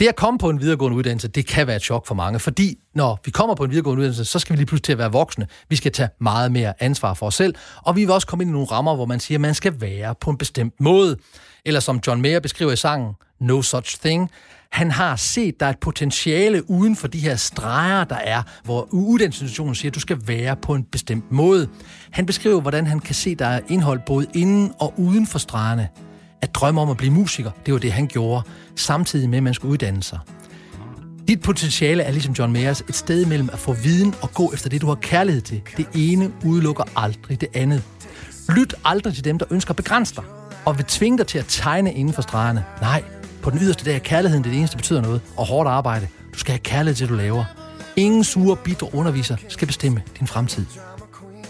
Det 0.00 0.08
at 0.08 0.16
komme 0.16 0.38
på 0.38 0.50
en 0.50 0.60
videregående 0.60 0.96
uddannelse, 0.96 1.28
det 1.28 1.46
kan 1.46 1.66
være 1.66 1.76
et 1.76 1.82
chok 1.82 2.06
for 2.06 2.14
mange, 2.14 2.38
fordi 2.38 2.78
når 2.94 3.20
vi 3.24 3.30
kommer 3.30 3.54
på 3.54 3.64
en 3.64 3.70
videregående 3.70 4.00
uddannelse, 4.00 4.24
så 4.24 4.38
skal 4.38 4.52
vi 4.52 4.56
lige 4.56 4.66
pludselig 4.66 4.84
til 4.84 4.92
at 4.92 4.98
være 4.98 5.12
voksne. 5.12 5.46
Vi 5.68 5.76
skal 5.76 5.92
tage 5.92 6.08
meget 6.20 6.52
mere 6.52 6.82
ansvar 6.82 7.14
for 7.14 7.26
os 7.26 7.34
selv, 7.34 7.54
og 7.82 7.96
vi 7.96 8.04
vil 8.04 8.10
også 8.10 8.26
komme 8.26 8.42
ind 8.42 8.50
i 8.50 8.52
nogle 8.52 8.66
rammer, 8.66 8.94
hvor 8.94 9.06
man 9.06 9.20
siger, 9.20 9.36
at 9.38 9.40
man 9.40 9.54
skal 9.54 9.80
være 9.80 10.14
på 10.20 10.30
en 10.30 10.38
bestemt 10.38 10.80
måde. 10.80 11.16
Eller 11.64 11.80
som 11.80 12.00
John 12.06 12.22
Mayer 12.22 12.40
beskriver 12.40 12.72
i 12.72 12.76
sangen, 12.76 13.12
No 13.40 13.62
Such 13.62 14.00
Thing, 14.00 14.30
han 14.72 14.90
har 14.90 15.16
set, 15.16 15.60
der 15.60 15.66
er 15.66 15.70
et 15.70 15.78
potentiale 15.78 16.70
uden 16.70 16.96
for 16.96 17.08
de 17.08 17.18
her 17.18 17.36
streger, 17.36 18.04
der 18.04 18.16
er, 18.16 18.42
hvor 18.64 18.88
uddannelsesinstitutionen 18.90 19.74
siger, 19.74 19.90
at 19.90 19.94
du 19.94 20.00
skal 20.00 20.18
være 20.26 20.56
på 20.56 20.74
en 20.74 20.84
bestemt 20.84 21.32
måde. 21.32 21.68
Han 22.10 22.26
beskriver, 22.26 22.60
hvordan 22.60 22.86
han 22.86 23.00
kan 23.00 23.14
se, 23.14 23.34
der 23.34 23.46
er 23.46 23.60
indhold 23.68 24.00
både 24.06 24.26
inden 24.34 24.72
og 24.80 24.94
uden 24.96 25.26
for 25.26 25.38
stregerne 25.38 25.88
at 26.42 26.54
drømme 26.54 26.80
om 26.80 26.90
at 26.90 26.96
blive 26.96 27.12
musiker, 27.12 27.50
det 27.66 27.74
var 27.74 27.80
det, 27.80 27.92
han 27.92 28.06
gjorde, 28.06 28.42
samtidig 28.76 29.30
med, 29.30 29.36
at 29.36 29.42
man 29.42 29.54
skulle 29.54 29.72
uddanne 29.72 30.02
sig. 30.02 30.18
Dit 31.28 31.42
potentiale 31.42 32.02
er 32.02 32.10
ligesom 32.10 32.34
John 32.38 32.52
Mayers 32.52 32.80
et 32.80 32.94
sted 32.94 33.26
mellem 33.26 33.50
at 33.52 33.58
få 33.58 33.72
viden 33.72 34.14
og 34.22 34.34
gå 34.34 34.50
efter 34.52 34.68
det, 34.68 34.80
du 34.80 34.86
har 34.86 34.94
kærlighed 34.94 35.42
til. 35.42 35.62
Det 35.76 35.86
ene 35.94 36.32
udelukker 36.44 36.84
aldrig 36.96 37.40
det 37.40 37.48
andet. 37.54 37.82
Lyt 38.56 38.74
aldrig 38.84 39.14
til 39.14 39.24
dem, 39.24 39.38
der 39.38 39.46
ønsker 39.50 39.70
at 39.70 39.76
begrænse 39.76 40.14
dig, 40.14 40.24
og 40.64 40.78
vil 40.78 40.84
tvinge 40.84 41.18
dig 41.18 41.26
til 41.26 41.38
at 41.38 41.44
tegne 41.48 41.92
inden 41.92 42.14
for 42.14 42.22
stregerne. 42.22 42.64
Nej, 42.80 43.02
på 43.42 43.50
den 43.50 43.58
yderste 43.58 43.84
dag 43.84 43.94
er 43.94 43.98
kærligheden 43.98 44.44
det 44.44 44.54
eneste, 44.54 44.74
der 44.74 44.78
betyder 44.78 45.00
noget, 45.00 45.20
og 45.36 45.46
hårdt 45.46 45.68
arbejde. 45.68 46.08
Du 46.34 46.38
skal 46.38 46.52
have 46.52 46.58
kærlighed 46.60 46.94
til, 46.94 47.06
det, 47.06 47.10
du 47.10 47.16
laver. 47.16 47.44
Ingen 47.96 48.24
sure, 48.24 48.56
bitre 48.56 48.94
underviser 48.94 49.36
skal 49.48 49.66
bestemme 49.66 50.02
din 50.18 50.26
fremtid. 50.26 50.66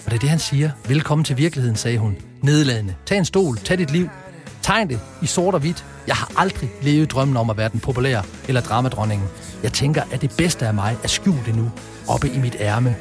Og 0.04 0.10
det 0.10 0.14
er 0.14 0.18
det, 0.18 0.28
han 0.28 0.38
siger. 0.38 0.70
Velkommen 0.88 1.24
til 1.24 1.36
virkeligheden, 1.36 1.76
sagde 1.76 1.98
hun. 1.98 2.16
Nedladende. 2.42 2.94
Tag 3.06 3.18
en 3.18 3.24
stol, 3.24 3.56
tag 3.56 3.78
dit 3.78 3.90
liv, 3.90 4.08
Tegn 4.66 4.88
det 4.88 5.00
i 5.22 5.26
sort 5.26 5.54
og 5.54 5.60
hvidt. 5.60 5.84
Jeg 6.06 6.16
har 6.16 6.32
aldrig 6.36 6.70
levet 6.82 7.10
drømmen 7.10 7.36
om 7.36 7.50
at 7.50 7.56
være 7.56 7.68
den 7.68 7.80
populære 7.80 8.22
eller 8.48 8.60
dramadronningen. 8.60 9.28
Jeg 9.62 9.72
tænker, 9.72 10.02
at 10.12 10.22
det 10.22 10.32
bedste 10.38 10.66
af 10.66 10.74
mig 10.74 10.96
er 11.04 11.08
skjult 11.08 11.56
nu, 11.56 11.70
oppe 12.08 12.28
i 12.28 12.38
mit 12.38 12.56
ærme. 12.60 12.96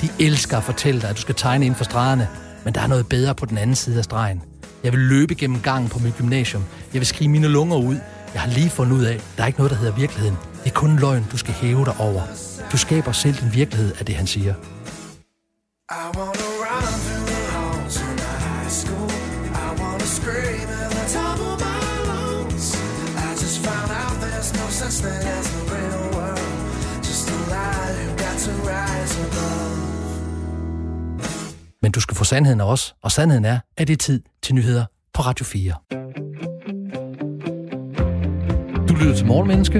De 0.00 0.08
elsker 0.20 0.56
at 0.56 0.62
fortælle 0.62 1.00
dig, 1.00 1.10
at 1.10 1.16
du 1.16 1.20
skal 1.20 1.34
tegne 1.34 1.64
inden 1.64 1.76
for 1.76 1.84
stregerne, 1.84 2.28
men 2.64 2.74
der 2.74 2.80
er 2.80 2.86
noget 2.86 3.08
bedre 3.08 3.34
på 3.34 3.46
den 3.46 3.58
anden 3.58 3.76
side 3.76 3.98
af 3.98 4.04
stregen. 4.04 4.42
Jeg 4.84 4.92
vil 4.92 5.00
løbe 5.00 5.34
gennem 5.34 5.60
gangen 5.60 5.88
på 5.88 5.98
mit 5.98 6.16
gymnasium. 6.16 6.64
Jeg 6.92 7.00
vil 7.00 7.06
skrive 7.06 7.30
mine 7.30 7.48
lunger 7.48 7.76
ud. 7.76 7.96
Jeg 8.34 8.42
har 8.42 8.50
lige 8.50 8.70
fundet 8.70 8.96
ud 8.96 9.04
af, 9.04 9.14
at 9.14 9.24
der 9.36 9.42
er 9.42 9.46
ikke 9.46 9.58
noget, 9.58 9.70
der 9.70 9.78
hedder 9.78 9.94
virkeligheden. 9.94 10.36
Det 10.64 10.70
er 10.70 10.74
kun 10.74 10.90
en 10.90 10.98
løgn, 10.98 11.26
du 11.32 11.36
skal 11.36 11.54
hæve 11.54 11.84
dig 11.84 11.94
over. 11.98 12.22
Du 12.72 12.76
skaber 12.76 13.12
selv 13.12 13.34
din 13.34 13.54
virkelighed 13.54 13.94
af 13.98 14.06
det, 14.06 14.14
han 14.14 14.26
siger. 14.26 14.54
I 15.90 16.16
wanna 16.16 16.43
there's 25.02 25.48
no 25.54 25.60
the 25.60 25.74
real 25.74 26.04
world. 26.16 26.38
Just 27.08 27.30
a 27.30 27.36
lie 27.52 27.92
you 28.02 28.10
got 28.24 28.36
to 28.44 28.52
rise 28.70 29.14
above. 29.26 29.94
Men 31.82 31.92
du 31.92 32.00
skal 32.00 32.16
få 32.16 32.24
sandheden 32.24 32.60
også, 32.60 32.94
og 33.02 33.12
sandheden 33.12 33.44
er, 33.44 33.58
at 33.76 33.88
det 33.88 33.92
er 33.92 33.98
tid 33.98 34.22
til 34.42 34.54
nyheder 34.54 34.84
på 35.14 35.22
Radio 35.22 35.44
4. 35.44 35.72
Du 38.88 38.94
lytter 38.94 39.14
til 39.16 39.26
Morgenmenneske 39.26 39.78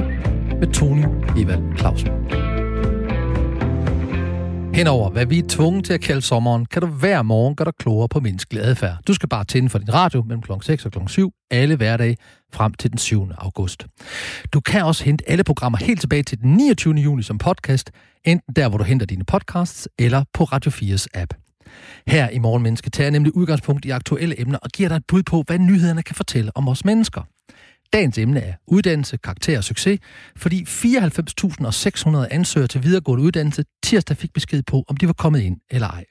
med 0.61 0.73
Tony 0.73 1.05
Evald 1.37 1.79
Clausen. 1.79 2.44
Henover 4.75 5.11
hvad 5.11 5.27
vi 5.27 5.39
er 5.39 5.43
tvunget 5.49 5.85
til 5.85 5.93
at 5.93 6.01
kalde 6.01 6.23
sommeren, 6.23 6.67
kan 6.67 6.83
du 6.83 6.89
hver 6.89 7.23
morgen 7.23 7.57
gøre 7.57 7.65
dig 7.65 7.75
klogere 7.79 8.09
på 8.09 8.21
menneskelig 8.21 8.63
adfærd. 8.63 8.97
Du 9.07 9.15
skal 9.15 9.29
bare 9.29 9.45
tænde 9.45 9.69
for 9.69 9.79
din 9.79 9.95
radio 9.95 10.23
mellem 10.23 10.43
kl. 10.43 10.53
6 10.63 10.87
og 10.87 10.93
kl. 10.93 10.99
7 11.07 11.33
alle 11.51 11.77
hverdage 11.77 12.17
frem 12.53 12.75
til 12.75 12.91
den 12.91 12.99
7. 12.99 13.29
august. 13.39 13.87
Du 14.53 14.61
kan 14.61 14.85
også 14.85 15.05
hente 15.05 15.31
alle 15.31 15.45
programmer 15.45 15.79
helt 15.79 16.01
tilbage 16.01 16.23
til 16.23 16.41
den 16.41 16.57
29. 16.57 16.95
juni 16.95 17.23
som 17.23 17.39
podcast, 17.39 17.91
enten 18.25 18.55
der, 18.57 18.69
hvor 18.69 18.79
du 18.79 18.85
henter 18.85 19.07
dine 19.07 19.25
podcasts, 19.25 19.89
eller 19.99 20.25
på 20.33 20.45
Radio 20.45 20.71
4's 20.71 21.07
app. 21.15 21.35
Her 22.07 22.29
i 22.29 22.39
Morgenmenneske 22.39 22.91
tager 22.91 23.05
jeg 23.07 23.13
nemlig 23.13 23.37
udgangspunkt 23.37 23.85
i 23.85 23.91
aktuelle 23.91 24.41
emner 24.41 24.59
og 24.59 24.71
giver 24.71 24.89
dig 24.89 24.97
et 24.97 25.05
bud 25.09 25.23
på, 25.23 25.45
hvad 25.47 25.59
nyhederne 25.59 26.03
kan 26.03 26.17
fortælle 26.17 26.51
om 26.55 26.69
os 26.69 26.85
mennesker. 26.85 27.23
Dagens 27.95 28.19
emne 28.19 28.41
er 28.41 28.55
uddannelse, 28.67 29.17
karakter 29.17 29.59
og 29.59 29.65
succes, 29.65 30.01
fordi 30.37 30.63
94.600 30.63 32.27
ansøgere 32.31 32.69
til 32.69 32.83
videregående 32.83 33.25
uddannelse 33.25 33.65
tirsdag 33.83 34.17
fik 34.17 34.33
besked 34.33 34.63
på, 34.63 34.85
om 34.89 34.97
de 34.97 35.07
var 35.07 35.13
kommet 35.13 35.41
ind 35.41 35.57
eller 35.71 35.89
ej. 35.89 36.05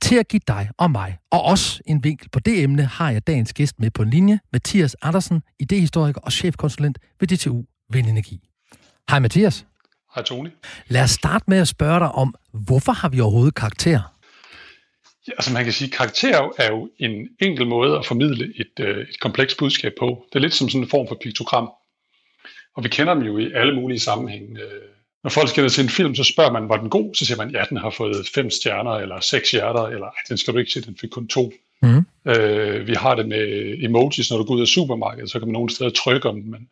Til 0.00 0.14
at 0.14 0.28
give 0.28 0.40
dig 0.48 0.70
og 0.78 0.90
mig 0.90 1.18
og 1.30 1.44
os 1.44 1.82
en 1.86 2.04
vinkel 2.04 2.28
på 2.28 2.40
det 2.40 2.62
emne, 2.62 2.84
har 2.84 3.10
jeg 3.10 3.26
dagens 3.26 3.52
gæst 3.52 3.80
med 3.80 3.90
på 3.90 4.02
en 4.02 4.10
linje, 4.10 4.38
Mathias 4.52 4.96
Andersen, 5.02 5.42
idehistoriker 5.60 6.20
og 6.20 6.32
chefkonsulent 6.32 6.98
ved 7.20 7.28
DTU 7.28 7.64
Vindenergi. 7.92 8.40
Hej 9.10 9.18
Mathias. 9.18 9.66
Hej 10.14 10.24
Tony. 10.24 10.48
Lad 10.88 11.02
os 11.02 11.10
starte 11.10 11.44
med 11.48 11.58
at 11.58 11.68
spørge 11.68 12.00
dig 12.00 12.12
om, 12.12 12.34
hvorfor 12.52 12.92
har 12.92 13.08
vi 13.08 13.20
overhovedet 13.20 13.54
karakter? 13.54 14.15
Altså 15.28 15.52
man 15.52 15.64
kan 15.64 15.72
sige, 15.72 15.90
karakter 15.90 16.52
er 16.58 16.70
jo 16.70 16.90
en 16.98 17.28
enkel 17.40 17.66
måde 17.66 17.98
at 17.98 18.06
formidle 18.06 18.52
et, 18.56 18.80
øh, 18.80 18.98
et 18.98 19.20
komplekst 19.20 19.58
budskab 19.58 19.92
på. 19.98 20.26
Det 20.28 20.38
er 20.38 20.42
lidt 20.42 20.54
som 20.54 20.68
sådan 20.68 20.82
en 20.82 20.88
form 20.88 21.08
for 21.08 21.18
piktogram. 21.22 21.70
Og 22.74 22.84
vi 22.84 22.88
kender 22.88 23.14
dem 23.14 23.22
jo 23.22 23.38
i 23.38 23.52
alle 23.54 23.74
mulige 23.74 24.00
sammenhænge. 24.00 24.60
Øh, 24.60 24.82
når 25.24 25.30
folk 25.30 25.48
skal 25.48 25.70
se 25.70 25.82
en 25.82 25.88
film, 25.88 26.14
så 26.14 26.24
spørger 26.24 26.52
man, 26.52 26.68
var 26.68 26.76
den 26.76 26.90
god? 26.90 27.14
Så 27.14 27.26
siger 27.26 27.36
man, 27.36 27.50
ja, 27.50 27.64
den 27.68 27.76
har 27.76 27.90
fået 27.90 28.28
fem 28.34 28.50
stjerner, 28.50 28.92
eller 28.92 29.20
seks 29.20 29.50
hjerter, 29.50 29.86
eller 29.86 30.06
den 30.28 30.38
skal 30.38 30.54
du 30.54 30.58
ikke 30.58 30.70
se, 30.70 30.80
den 30.80 30.96
fik 31.00 31.10
kun 31.10 31.28
to. 31.28 31.52
Mm. 31.82 32.04
Øh, 32.26 32.86
vi 32.86 32.94
har 32.94 33.14
det 33.14 33.28
med 33.28 33.76
emojis, 33.84 34.30
når 34.30 34.38
du 34.38 34.44
går 34.44 34.54
ud 34.54 34.60
af 34.60 34.66
supermarkedet, 34.66 35.30
så 35.30 35.38
kan 35.38 35.48
man 35.48 35.52
nogle 35.52 35.70
steder 35.70 35.90
trykke 35.90 36.28
om 36.28 36.42
den, 36.42 36.50
men 36.50 36.68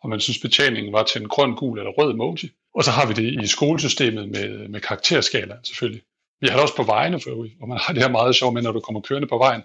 og 0.00 0.08
man 0.08 0.20
synes, 0.20 0.38
betjeningen 0.38 0.92
var 0.92 1.02
til 1.02 1.20
en 1.20 1.28
grøn, 1.28 1.54
gul 1.54 1.78
eller 1.78 1.90
rød 1.90 2.12
emoji. 2.12 2.50
Og 2.74 2.84
så 2.84 2.90
har 2.90 3.06
vi 3.06 3.14
det 3.14 3.42
i 3.44 3.46
skolesystemet 3.46 4.28
med, 4.28 4.68
med 4.68 4.80
karakterskala 4.80 5.56
selvfølgelig. 5.62 6.02
Vi 6.40 6.46
har 6.48 6.54
det 6.54 6.62
også 6.62 6.76
på 6.76 6.82
vejene 6.82 7.20
for 7.20 7.30
øvrigt, 7.30 7.54
hvor 7.58 7.66
man 7.66 7.78
har 7.82 7.94
det 7.94 8.02
her 8.02 8.10
meget 8.10 8.36
sjovt 8.36 8.54
med, 8.54 8.62
når 8.62 8.72
du 8.72 8.80
kommer 8.80 9.00
kørende 9.00 9.28
på 9.28 9.38
vejen. 9.38 9.62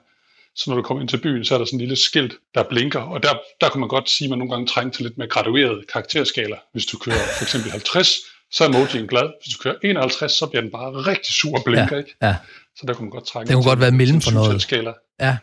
Så 0.55 0.69
når 0.69 0.75
du 0.75 0.81
kommer 0.81 1.01
ind 1.01 1.09
til 1.09 1.17
byen, 1.17 1.45
så 1.45 1.53
er 1.53 1.57
der 1.57 1.65
sådan 1.65 1.77
en 1.77 1.79
lille 1.79 1.95
skilt, 1.95 2.33
der 2.55 2.63
blinker, 2.63 2.99
og 2.99 3.23
der, 3.23 3.33
der 3.62 3.69
kan 3.69 3.79
man 3.79 3.89
godt 3.89 4.09
sige, 4.09 4.25
at 4.25 4.29
man 4.29 4.39
nogle 4.39 4.51
gange 4.53 4.67
trænger 4.67 4.91
til 4.91 5.03
lidt 5.03 5.17
mere 5.17 5.27
gradueret 5.27 5.86
karakterskala. 5.93 6.55
Hvis 6.71 6.86
du 6.86 6.97
kører 6.97 7.17
for 7.38 7.43
eksempel 7.43 7.71
50, 7.71 8.07
så 8.51 8.63
er 8.63 8.67
emojien 8.67 9.07
glad. 9.07 9.27
Hvis 9.43 9.55
du 9.55 9.63
kører 9.63 9.75
51, 9.83 10.31
så 10.31 10.45
bliver 10.45 10.62
den 10.62 10.71
bare 10.71 10.91
rigtig 10.91 11.33
sur 11.33 11.57
og 11.57 11.63
blinker, 11.65 11.88
ja, 11.91 11.97
ikke? 11.97 12.15
Ja. 12.21 12.36
Så 12.75 12.83
der 12.88 12.93
kunne 12.93 13.05
man 13.05 13.12
godt 13.12 13.25
trænge 13.25 13.47
Det 13.47 13.55
kunne 13.55 13.69
godt 13.69 13.79
være 13.79 13.91
mellem 13.91 14.21
for 14.21 14.31
noget. 14.31 14.62
Skala. 14.62 14.93
Ja. 15.21 15.38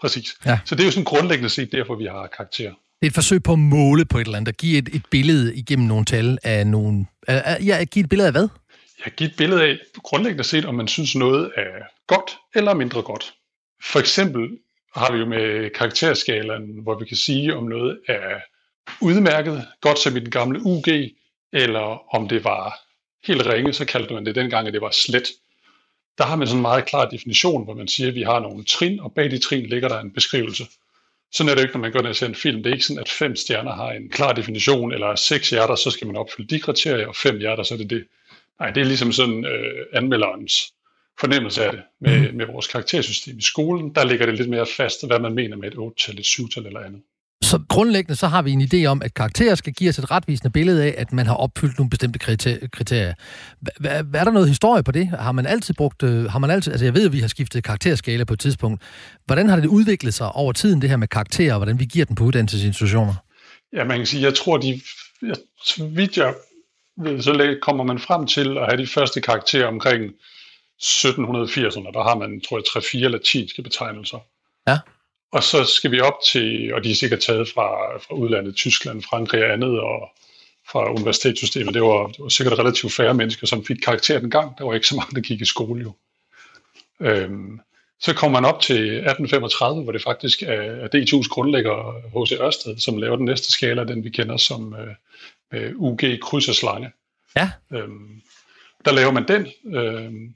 Præcis. 0.00 0.36
Ja. 0.46 0.58
Så 0.64 0.74
det 0.74 0.80
er 0.80 0.84
jo 0.84 0.90
sådan 0.90 1.04
grundlæggende 1.04 1.50
set 1.50 1.72
derfor, 1.72 1.94
vi 1.94 2.04
har 2.04 2.28
karakter. 2.36 2.70
Det 3.00 3.06
er 3.06 3.06
et 3.06 3.14
forsøg 3.14 3.42
på 3.42 3.52
at 3.52 3.58
måle 3.58 4.04
på 4.04 4.18
et 4.18 4.24
eller 4.24 4.36
andet, 4.36 4.48
at 4.48 4.56
give 4.56 4.78
et, 4.78 4.88
et 4.92 5.02
billede 5.10 5.56
igennem 5.56 5.86
nogle 5.86 6.04
tal 6.04 6.38
af 6.42 6.66
nogle... 6.66 7.06
Ja, 7.28 7.84
give 7.84 8.02
et 8.02 8.08
billede 8.08 8.26
af 8.26 8.32
hvad? 8.32 8.48
Jeg 9.04 9.12
give 9.12 9.28
et 9.30 9.36
billede 9.36 9.62
af, 9.62 9.78
grundlæggende 10.02 10.44
set, 10.44 10.64
om 10.64 10.74
man 10.74 10.88
synes 10.88 11.14
noget 11.14 11.52
er 11.56 11.82
godt 12.06 12.38
eller 12.54 12.74
mindre 12.74 13.02
godt. 13.02 13.34
For 13.82 13.98
eksempel 13.98 14.58
har 14.96 15.12
vi 15.12 15.18
jo 15.18 15.26
med 15.26 15.70
karakterskalaen, 15.70 16.82
hvor 16.82 16.98
vi 16.98 17.04
kan 17.04 17.16
sige, 17.16 17.56
om 17.56 17.64
noget 17.64 18.00
er 18.08 18.40
udmærket, 19.00 19.66
godt 19.80 19.98
som 19.98 20.16
i 20.16 20.20
den 20.20 20.30
gamle 20.30 20.60
UG, 20.64 20.84
eller 21.52 22.14
om 22.14 22.28
det 22.28 22.44
var 22.44 22.78
helt 23.26 23.46
ringe, 23.46 23.72
så 23.72 23.84
kaldte 23.84 24.14
man 24.14 24.26
det 24.26 24.34
dengang, 24.34 24.66
at 24.66 24.72
det 24.72 24.80
var 24.80 24.90
slet. 24.90 25.28
Der 26.18 26.24
har 26.24 26.36
man 26.36 26.46
sådan 26.46 26.58
en 26.58 26.62
meget 26.62 26.86
klar 26.86 27.08
definition, 27.08 27.64
hvor 27.64 27.74
man 27.74 27.88
siger, 27.88 28.08
at 28.08 28.14
vi 28.14 28.22
har 28.22 28.40
nogle 28.40 28.64
trin, 28.64 29.00
og 29.00 29.12
bag 29.12 29.30
de 29.30 29.38
trin 29.38 29.66
ligger 29.66 29.88
der 29.88 30.00
en 30.00 30.12
beskrivelse. 30.12 30.66
Sådan 31.32 31.50
er 31.50 31.54
det 31.54 31.62
ikke, 31.62 31.74
når 31.74 31.80
man 31.80 31.92
går 31.92 32.02
ned 32.02 32.10
og 32.10 32.16
ser 32.16 32.26
en 32.26 32.34
film. 32.34 32.62
Det 32.62 32.70
er 32.70 32.74
ikke 32.74 32.86
sådan, 32.86 33.00
at 33.00 33.08
fem 33.08 33.36
stjerner 33.36 33.72
har 33.72 33.90
en 33.90 34.08
klar 34.08 34.32
definition, 34.32 34.92
eller 34.92 35.14
seks 35.14 35.50
hjerter, 35.50 35.74
så 35.74 35.90
skal 35.90 36.06
man 36.06 36.16
opfylde 36.16 36.54
de 36.54 36.60
kriterier, 36.60 37.06
og 37.06 37.16
fem 37.16 37.38
hjerter, 37.38 37.62
så 37.62 37.74
er 37.74 37.78
det 37.78 37.90
det. 37.90 38.06
Nej, 38.60 38.70
det 38.70 38.80
er 38.80 38.84
ligesom 38.84 39.12
sådan 39.12 39.44
øh, 39.44 39.86
anmelderens 39.92 40.72
fornemmelse 41.20 41.64
af 41.64 41.72
det. 41.72 41.82
Med, 42.00 42.30
mm. 42.30 42.36
med 42.36 42.46
vores 42.46 42.66
karaktersystem 42.66 43.38
i 43.38 43.42
skolen, 43.42 43.94
der 43.94 44.04
ligger 44.04 44.26
det 44.26 44.38
lidt 44.38 44.50
mere 44.50 44.66
fast, 44.76 45.06
hvad 45.06 45.18
man 45.18 45.34
mener 45.34 45.56
med 45.56 45.68
et 45.68 45.74
8-tal, 45.74 46.18
et 46.18 46.26
7-tal 46.26 46.66
eller 46.66 46.80
andet. 46.80 47.00
Så 47.42 47.60
grundlæggende 47.68 48.16
så 48.16 48.26
har 48.26 48.42
vi 48.42 48.50
en 48.50 48.62
idé 48.62 48.84
om, 48.86 49.02
at 49.02 49.14
karakterer 49.14 49.54
skal 49.54 49.72
give 49.72 49.90
os 49.90 49.98
et 49.98 50.10
retvisende 50.10 50.52
billede 50.52 50.84
af, 50.84 50.94
at 50.98 51.12
man 51.12 51.26
har 51.26 51.34
opfyldt 51.34 51.78
nogle 51.78 51.90
bestemte 51.90 52.18
kriterier. 52.68 53.14
Hvad 53.80 54.20
er 54.20 54.24
der 54.24 54.30
noget 54.30 54.48
historie 54.48 54.82
på 54.82 54.92
det? 54.92 55.08
Har 55.08 55.32
man 55.32 55.46
altid 55.46 55.74
brugt, 55.74 56.02
øh, 56.02 56.24
har 56.24 56.38
man 56.38 56.50
altid, 56.50 56.72
altså 56.72 56.84
jeg 56.84 56.94
ved, 56.94 57.06
at 57.06 57.12
vi 57.12 57.20
har 57.20 57.28
skiftet 57.28 57.64
karakterskala 57.64 58.24
på 58.24 58.32
et 58.32 58.40
tidspunkt. 58.40 58.82
Hvordan 59.26 59.48
har 59.48 59.56
det 59.56 59.66
udviklet 59.66 60.14
sig 60.14 60.32
over 60.32 60.52
tiden, 60.52 60.82
det 60.82 60.90
her 60.90 60.96
med 60.96 61.08
karakterer, 61.08 61.52
og 61.52 61.58
hvordan 61.58 61.80
vi 61.80 61.84
giver 61.84 62.04
den 62.04 62.16
på 62.16 62.24
uddannelsesinstitutioner? 62.24 63.14
Ja, 63.72 63.84
man 63.84 63.96
kan 63.96 64.06
sige, 64.06 64.22
jeg 64.22 64.34
tror, 64.34 64.56
de, 64.56 64.80
jeg, 65.22 65.36
vidt 65.90 66.16
jeg 66.16 66.34
så 66.98 67.58
kommer 67.62 67.84
man 67.84 67.98
frem 67.98 68.26
til 68.26 68.58
at 68.58 68.66
have 68.66 68.82
de 68.82 68.86
første 68.86 69.20
karakterer 69.20 69.66
omkring 69.66 70.14
1780'erne. 70.82 71.92
Der 71.92 72.02
har 72.02 72.18
man, 72.18 72.40
tror 72.40 72.56
jeg, 72.56 73.06
3-4 73.06 73.08
latinske 73.08 73.62
betegnelser. 73.62 74.18
Ja. 74.68 74.78
Og 75.32 75.42
så 75.42 75.64
skal 75.64 75.90
vi 75.90 76.00
op 76.00 76.18
til, 76.26 76.74
og 76.74 76.84
de 76.84 76.90
er 76.90 76.94
sikkert 76.94 77.20
taget 77.20 77.48
fra, 77.48 77.98
fra 77.98 78.14
udlandet, 78.14 78.56
Tyskland, 78.56 79.02
Frankrig 79.02 79.44
og 79.44 79.52
andet, 79.52 79.80
og 79.80 80.10
fra 80.70 80.90
universitetssystemet. 80.90 81.74
Det 81.74 81.82
var, 81.82 82.06
det 82.06 82.18
var 82.18 82.28
sikkert 82.28 82.58
relativt 82.58 82.92
færre 82.92 83.14
mennesker, 83.14 83.46
som 83.46 83.64
fik 83.64 83.76
karakter 83.76 84.18
den 84.18 84.30
gang. 84.30 84.58
Der 84.58 84.64
var 84.64 84.74
ikke 84.74 84.86
så 84.86 84.96
mange, 84.96 85.14
der 85.14 85.20
gik 85.20 85.40
i 85.40 85.44
skole 85.44 85.82
jo. 85.82 85.92
Øhm, 87.00 87.60
så 88.00 88.14
kommer 88.14 88.40
man 88.40 88.50
op 88.50 88.60
til 88.60 88.76
1835, 88.76 89.82
hvor 89.82 89.92
det 89.92 90.02
faktisk 90.02 90.42
er 90.42 90.88
DTU's 90.94 91.28
grundlægger 91.28 91.76
H.C. 92.14 92.32
Ørsted, 92.40 92.78
som 92.78 92.98
laver 92.98 93.16
den 93.16 93.24
næste 93.24 93.52
skala, 93.52 93.84
den 93.84 94.04
vi 94.04 94.10
kender 94.10 94.36
som 94.36 94.74
øh, 94.74 94.94
øh, 95.54 95.72
UG 95.76 96.00
kryds 96.22 96.48
og 96.48 96.54
slange. 96.54 96.90
Ja. 97.36 97.50
Øhm, 97.72 98.22
der 98.84 98.92
laver 98.92 99.12
man 99.12 99.28
den, 99.28 99.46
øhm, 99.74 100.34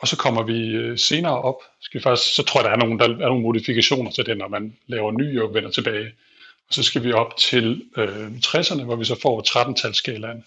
og 0.00 0.08
så 0.08 0.16
kommer 0.16 0.42
vi 0.42 0.68
øh, 0.68 0.98
senere 0.98 1.42
op. 1.42 1.62
Skal 1.80 2.00
vi 2.00 2.02
faktisk, 2.02 2.34
så 2.34 2.42
tror 2.42 2.60
jeg, 2.60 2.64
der 2.64 2.76
er 2.76 2.78
nogle, 2.78 2.98
der 2.98 3.04
er 3.04 3.28
nogle 3.28 3.42
modifikationer 3.42 4.10
til 4.10 4.26
den, 4.26 4.38
når 4.38 4.48
man 4.48 4.76
laver 4.86 5.12
ny 5.12 5.40
og 5.40 5.54
vender 5.54 5.70
tilbage. 5.70 6.06
Og 6.68 6.74
så 6.74 6.82
skal 6.82 7.04
vi 7.04 7.12
op 7.12 7.36
til 7.36 7.84
øh, 7.96 8.30
60'erne, 8.46 8.82
hvor 8.82 8.96
vi 8.96 9.04
så 9.04 9.20
får 9.22 9.42
13-talsskalaen. 9.48 10.44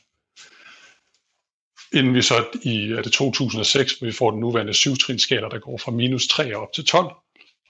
Inden 1.93 2.13
vi 2.13 2.21
så 2.21 2.45
i 2.61 2.91
er 2.91 3.01
det 3.01 3.11
2006, 3.11 3.93
hvor 3.93 4.05
vi 4.05 4.11
får 4.11 4.31
den 4.31 4.39
nuværende 4.39 4.73
7 4.73 4.95
skala 5.17 5.49
der 5.49 5.59
går 5.59 5.77
fra 5.77 5.91
minus 5.91 6.27
3 6.27 6.55
op 6.55 6.73
til 6.73 6.85
12. 6.85 7.05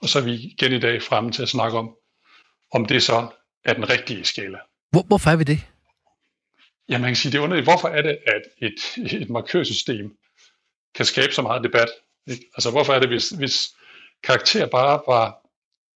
Og 0.02 0.08
så 0.08 0.18
er 0.18 0.22
vi 0.22 0.34
igen 0.34 0.72
i 0.72 0.80
dag 0.80 1.02
fremme 1.02 1.32
til 1.32 1.42
at 1.42 1.48
snakke 1.48 1.78
om, 1.78 1.96
om 2.72 2.86
det 2.86 3.02
så 3.02 3.26
er 3.64 3.74
den 3.74 3.90
rigtige 3.90 4.24
skala. 4.24 4.58
Hvor, 4.90 5.02
hvorfor 5.02 5.30
er 5.30 5.36
vi 5.36 5.44
det? 5.44 5.60
Ja, 6.88 6.98
man 6.98 7.08
kan 7.08 7.16
sige, 7.16 7.32
det 7.32 7.38
er 7.38 7.42
underligt. 7.42 7.66
Hvorfor 7.66 7.88
er 7.88 8.02
det, 8.02 8.18
at 8.26 8.42
et, 8.58 9.12
et 9.20 9.30
markørsystem 9.30 10.16
kan 10.94 11.04
skabe 11.04 11.32
så 11.32 11.42
meget 11.42 11.64
debat? 11.64 11.88
Ikke? 12.26 12.44
Altså, 12.54 12.70
hvorfor 12.70 12.92
er 12.92 13.00
det, 13.00 13.08
hvis, 13.08 13.30
hvis 13.30 13.74
karakter 14.22 14.66
bare 14.66 15.00
var 15.06 15.36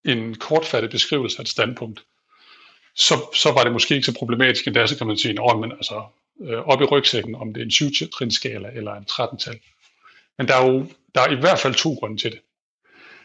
en 0.05 0.35
kortfattet 0.35 0.91
beskrivelse 0.91 1.39
af 1.39 1.43
et 1.43 1.49
standpunkt, 1.49 2.05
så, 2.95 3.15
så 3.35 3.53
var 3.53 3.63
det 3.63 3.73
måske 3.73 3.95
ikke 3.95 4.07
så 4.07 4.15
problematisk 4.15 4.67
endda, 4.67 4.87
så 4.87 4.99
kan 4.99 5.07
man 5.07 5.19
sige, 5.19 5.39
at 5.51 5.59
men 5.59 5.73
altså, 5.73 6.05
øh, 6.41 6.59
op 6.59 6.81
i 6.81 6.85
rygsækken, 6.85 7.35
om 7.35 7.55
det 7.55 7.61
er 7.61 7.65
en 7.65 7.71
7 7.71 8.31
skala 8.31 8.71
eller 8.75 8.95
en 8.95 9.07
13-tal. 9.11 9.59
Men 10.39 10.49
der 10.49 10.55
er 10.55 10.67
jo 10.67 10.87
der 11.15 11.21
er 11.21 11.31
i 11.31 11.41
hvert 11.41 11.59
fald 11.59 11.75
to 11.75 11.95
grunde 11.95 12.17
til 12.17 12.33
det. 12.33 12.41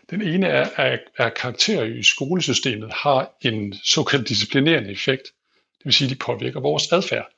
Den 0.10 0.22
ene 0.22 0.48
er, 0.48 0.70
at, 0.76 1.00
at 1.16 1.34
karakterer 1.34 1.84
i 1.84 2.04
skolesystemet 2.04 2.94
har 2.94 3.38
en 3.42 3.74
såkaldt 3.84 4.30
disciplinerende 4.30 4.92
effekt. 4.92 5.24
Det 5.78 5.86
vil 5.86 5.94
sige, 5.94 6.06
at 6.06 6.10
de 6.10 6.16
påvirker 6.16 6.60
vores 6.60 6.92
adfærd. 6.92 7.30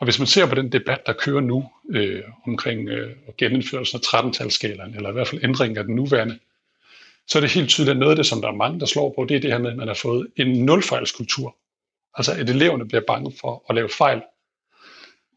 Og 0.00 0.04
hvis 0.04 0.18
man 0.18 0.26
ser 0.26 0.46
på 0.46 0.54
den 0.54 0.72
debat, 0.72 1.06
der 1.06 1.12
kører 1.12 1.40
nu 1.40 1.68
øh, 1.90 2.22
omkring 2.46 2.88
øh, 2.88 3.16
genindførelsen 3.38 4.00
af 4.00 4.06
13-talsskalaen, 4.06 4.96
eller 4.96 5.10
i 5.10 5.12
hvert 5.12 5.28
fald 5.28 5.44
ændringen 5.44 5.78
af 5.78 5.84
den 5.84 5.94
nuværende, 5.94 6.38
så 7.28 7.38
er 7.38 7.40
det 7.40 7.50
helt 7.50 7.68
tydeligt, 7.68 7.94
at 7.94 7.98
noget 7.98 8.10
af 8.10 8.16
det, 8.16 8.26
som 8.26 8.40
der 8.40 8.48
er 8.48 8.54
mange, 8.54 8.80
der 8.80 8.86
slår 8.86 9.14
på, 9.16 9.24
det 9.24 9.36
er 9.36 9.40
det 9.40 9.52
her 9.52 9.58
med, 9.58 9.70
at 9.70 9.76
man 9.76 9.88
har 9.88 9.94
fået 9.94 10.26
en 10.36 10.64
nulfejlskultur. 10.64 11.56
Altså 12.14 12.32
at 12.32 12.50
eleverne 12.50 12.88
bliver 12.88 13.02
bange 13.06 13.32
for 13.40 13.64
at 13.68 13.74
lave 13.74 13.88
fejl, 13.88 14.22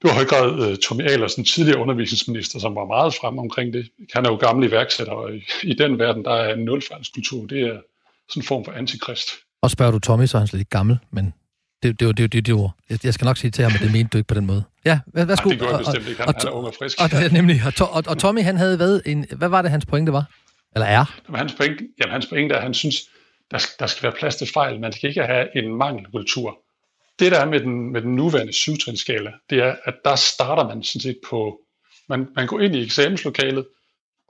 det 0.02 0.10
var 0.10 0.12
i 0.12 0.16
høj 0.16 0.26
grad 0.26 0.70
øh, 0.70 0.78
Tommy 0.78 1.10
Ahlers, 1.10 1.36
den 1.36 1.46
tidligere 1.46 1.80
undervisningsminister, 1.80 2.60
som 2.60 2.76
var 2.76 2.86
meget 2.86 3.14
frem 3.14 3.38
omkring 3.40 3.74
det. 3.74 3.90
Han 4.14 4.26
er 4.26 4.30
jo 4.30 4.36
gammel 4.36 4.70
iværksætter, 4.70 5.14
og 5.14 5.36
i, 5.36 5.44
i 5.64 5.74
den 5.74 6.00
verden, 6.00 6.26
der 6.26 6.32
er 6.32 6.54
en 6.54 6.66
nulfejlskultur. 6.66 7.46
Det 7.46 7.62
er 7.62 7.82
sådan 8.30 8.42
en 8.42 8.44
form 8.44 8.66
for 8.66 8.72
antikrist. 8.72 9.30
Og 9.62 9.72
spørger 9.72 9.92
du 9.92 10.00
Tommy, 10.00 10.26
så 10.26 10.38
er 10.38 10.40
han 10.40 10.48
slet 10.48 10.60
ikke 10.60 10.70
gammel, 10.70 11.00
men 11.12 11.34
det, 11.84 12.00
det, 12.00 12.18
det, 12.18 12.34
det, 12.34 12.46
det, 12.46 12.54
ord. 12.54 12.76
Jeg 13.04 13.14
skal 13.14 13.26
nok 13.26 13.38
sige 13.38 13.52
til 13.52 13.64
ham, 13.64 13.72
at 13.76 13.82
det 13.82 13.92
mente 13.92 14.10
du 14.14 14.18
ikke 14.18 14.28
på 14.28 14.34
den 14.34 14.46
måde. 14.46 14.64
Ja, 14.86 15.00
hvad, 15.06 15.26
værsgo. 15.26 15.50
Nej, 15.50 15.52
det 15.52 15.60
gjorde 15.60 15.76
jeg 15.76 15.86
bestemt 15.86 16.08
ikke. 16.08 16.22
Han, 16.22 16.28
og, 16.28 16.36
han 16.42 16.48
er 16.48 16.52
ung 16.52 16.68
og 16.68 16.74
frisk. 16.80 17.00
Og, 17.02 17.10
og, 17.26 17.32
nemlig, 17.32 17.62
og, 17.66 17.90
og, 17.92 18.04
og 18.08 18.18
Tommy, 18.18 18.42
han 18.42 18.58
havde 18.58 18.80
været 18.80 19.02
en... 19.06 19.26
Hvad 19.32 19.50
var 19.50 19.62
det, 19.62 19.72
hans 19.72 19.86
pointe 19.86 20.14
var? 20.14 20.26
Eller 20.76 20.88
er? 20.88 21.06
Jamen, 21.28 21.40
hans 21.40 21.54
pointe, 21.54 21.84
jamen, 22.00 22.12
hans 22.12 22.26
pointe 22.26 22.54
er, 22.54 22.58
at 22.58 22.64
han 22.64 22.74
synes, 22.74 22.96
der, 23.52 23.66
der 23.80 23.88
skal 23.88 24.04
være 24.04 24.20
plads 24.20 24.36
til 24.36 24.48
fejl. 24.54 24.80
Man 24.80 24.94
skal 24.94 25.10
ikke 25.10 25.24
have 25.24 25.58
en 25.58 25.76
mangelkultur. 25.76 26.58
Det, 27.20 27.32
der 27.32 27.40
er 27.40 27.46
med 27.46 27.60
den, 27.60 27.92
med 27.92 28.02
den 28.02 28.16
nuværende 28.16 28.54
syvtrinskala, 28.54 29.32
det 29.50 29.60
er, 29.60 29.76
at 29.84 29.96
der 30.06 30.16
starter 30.16 30.68
man 30.68 30.84
sådan 30.84 31.02
set 31.02 31.18
på... 31.30 31.60
Man, 32.10 32.28
man 32.36 32.48
går 32.48 32.60
ind 32.60 32.76
i 32.76 32.84
eksamenslokalet, 32.84 33.66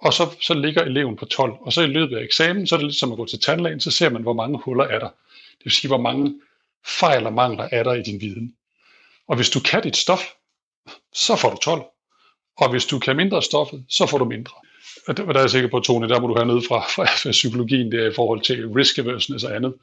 og 0.01 0.13
så, 0.13 0.29
så 0.41 0.53
ligger 0.53 0.81
eleven 0.81 1.15
på 1.15 1.25
12. 1.25 1.53
Og 1.61 1.73
så 1.73 1.81
i 1.81 1.87
løbet 1.87 2.17
af 2.17 2.23
eksamen, 2.23 2.67
så 2.67 2.75
er 2.75 2.79
det 2.79 2.87
lidt 2.87 2.99
som 2.99 3.11
at 3.11 3.17
gå 3.17 3.25
til 3.25 3.39
tandlægen, 3.39 3.79
så 3.79 3.91
ser 3.91 4.09
man, 4.09 4.21
hvor 4.21 4.33
mange 4.33 4.59
huller 4.65 4.83
er 4.83 4.99
der. 4.99 5.07
Det 5.57 5.65
vil 5.65 5.71
sige, 5.71 5.89
hvor 5.89 6.01
mange 6.01 6.33
fejl 6.87 7.25
og 7.25 7.33
mangler 7.33 7.69
er 7.71 7.83
der 7.83 7.93
i 7.93 8.01
din 8.01 8.21
viden. 8.21 8.55
Og 9.27 9.35
hvis 9.35 9.49
du 9.49 9.59
kan 9.59 9.83
dit 9.83 9.97
stof, 9.97 10.23
så 11.13 11.35
får 11.35 11.49
du 11.49 11.57
12. 11.63 11.83
Og 12.57 12.69
hvis 12.69 12.85
du 12.85 12.99
kan 12.99 13.15
mindre 13.15 13.41
stoffet, 13.41 13.85
så 13.89 14.05
får 14.05 14.17
du 14.17 14.25
mindre. 14.25 14.53
Og 15.07 15.17
der, 15.17 15.25
der 15.25 15.33
er 15.33 15.39
jeg 15.39 15.49
sikker 15.49 15.69
på, 15.69 15.79
Tone, 15.79 16.09
der 16.09 16.19
må 16.19 16.27
du 16.27 16.35
have 16.35 16.45
noget 16.45 16.63
fra, 16.67 16.79
fra, 16.79 17.05
fra 17.05 17.31
psykologien, 17.41 17.91
der 17.91 18.09
i 18.09 18.13
forhold 18.13 18.41
til 18.41 18.67
risk 18.67 18.97
aversion 18.97 19.39
og 19.49 19.55
andet, 19.55 19.73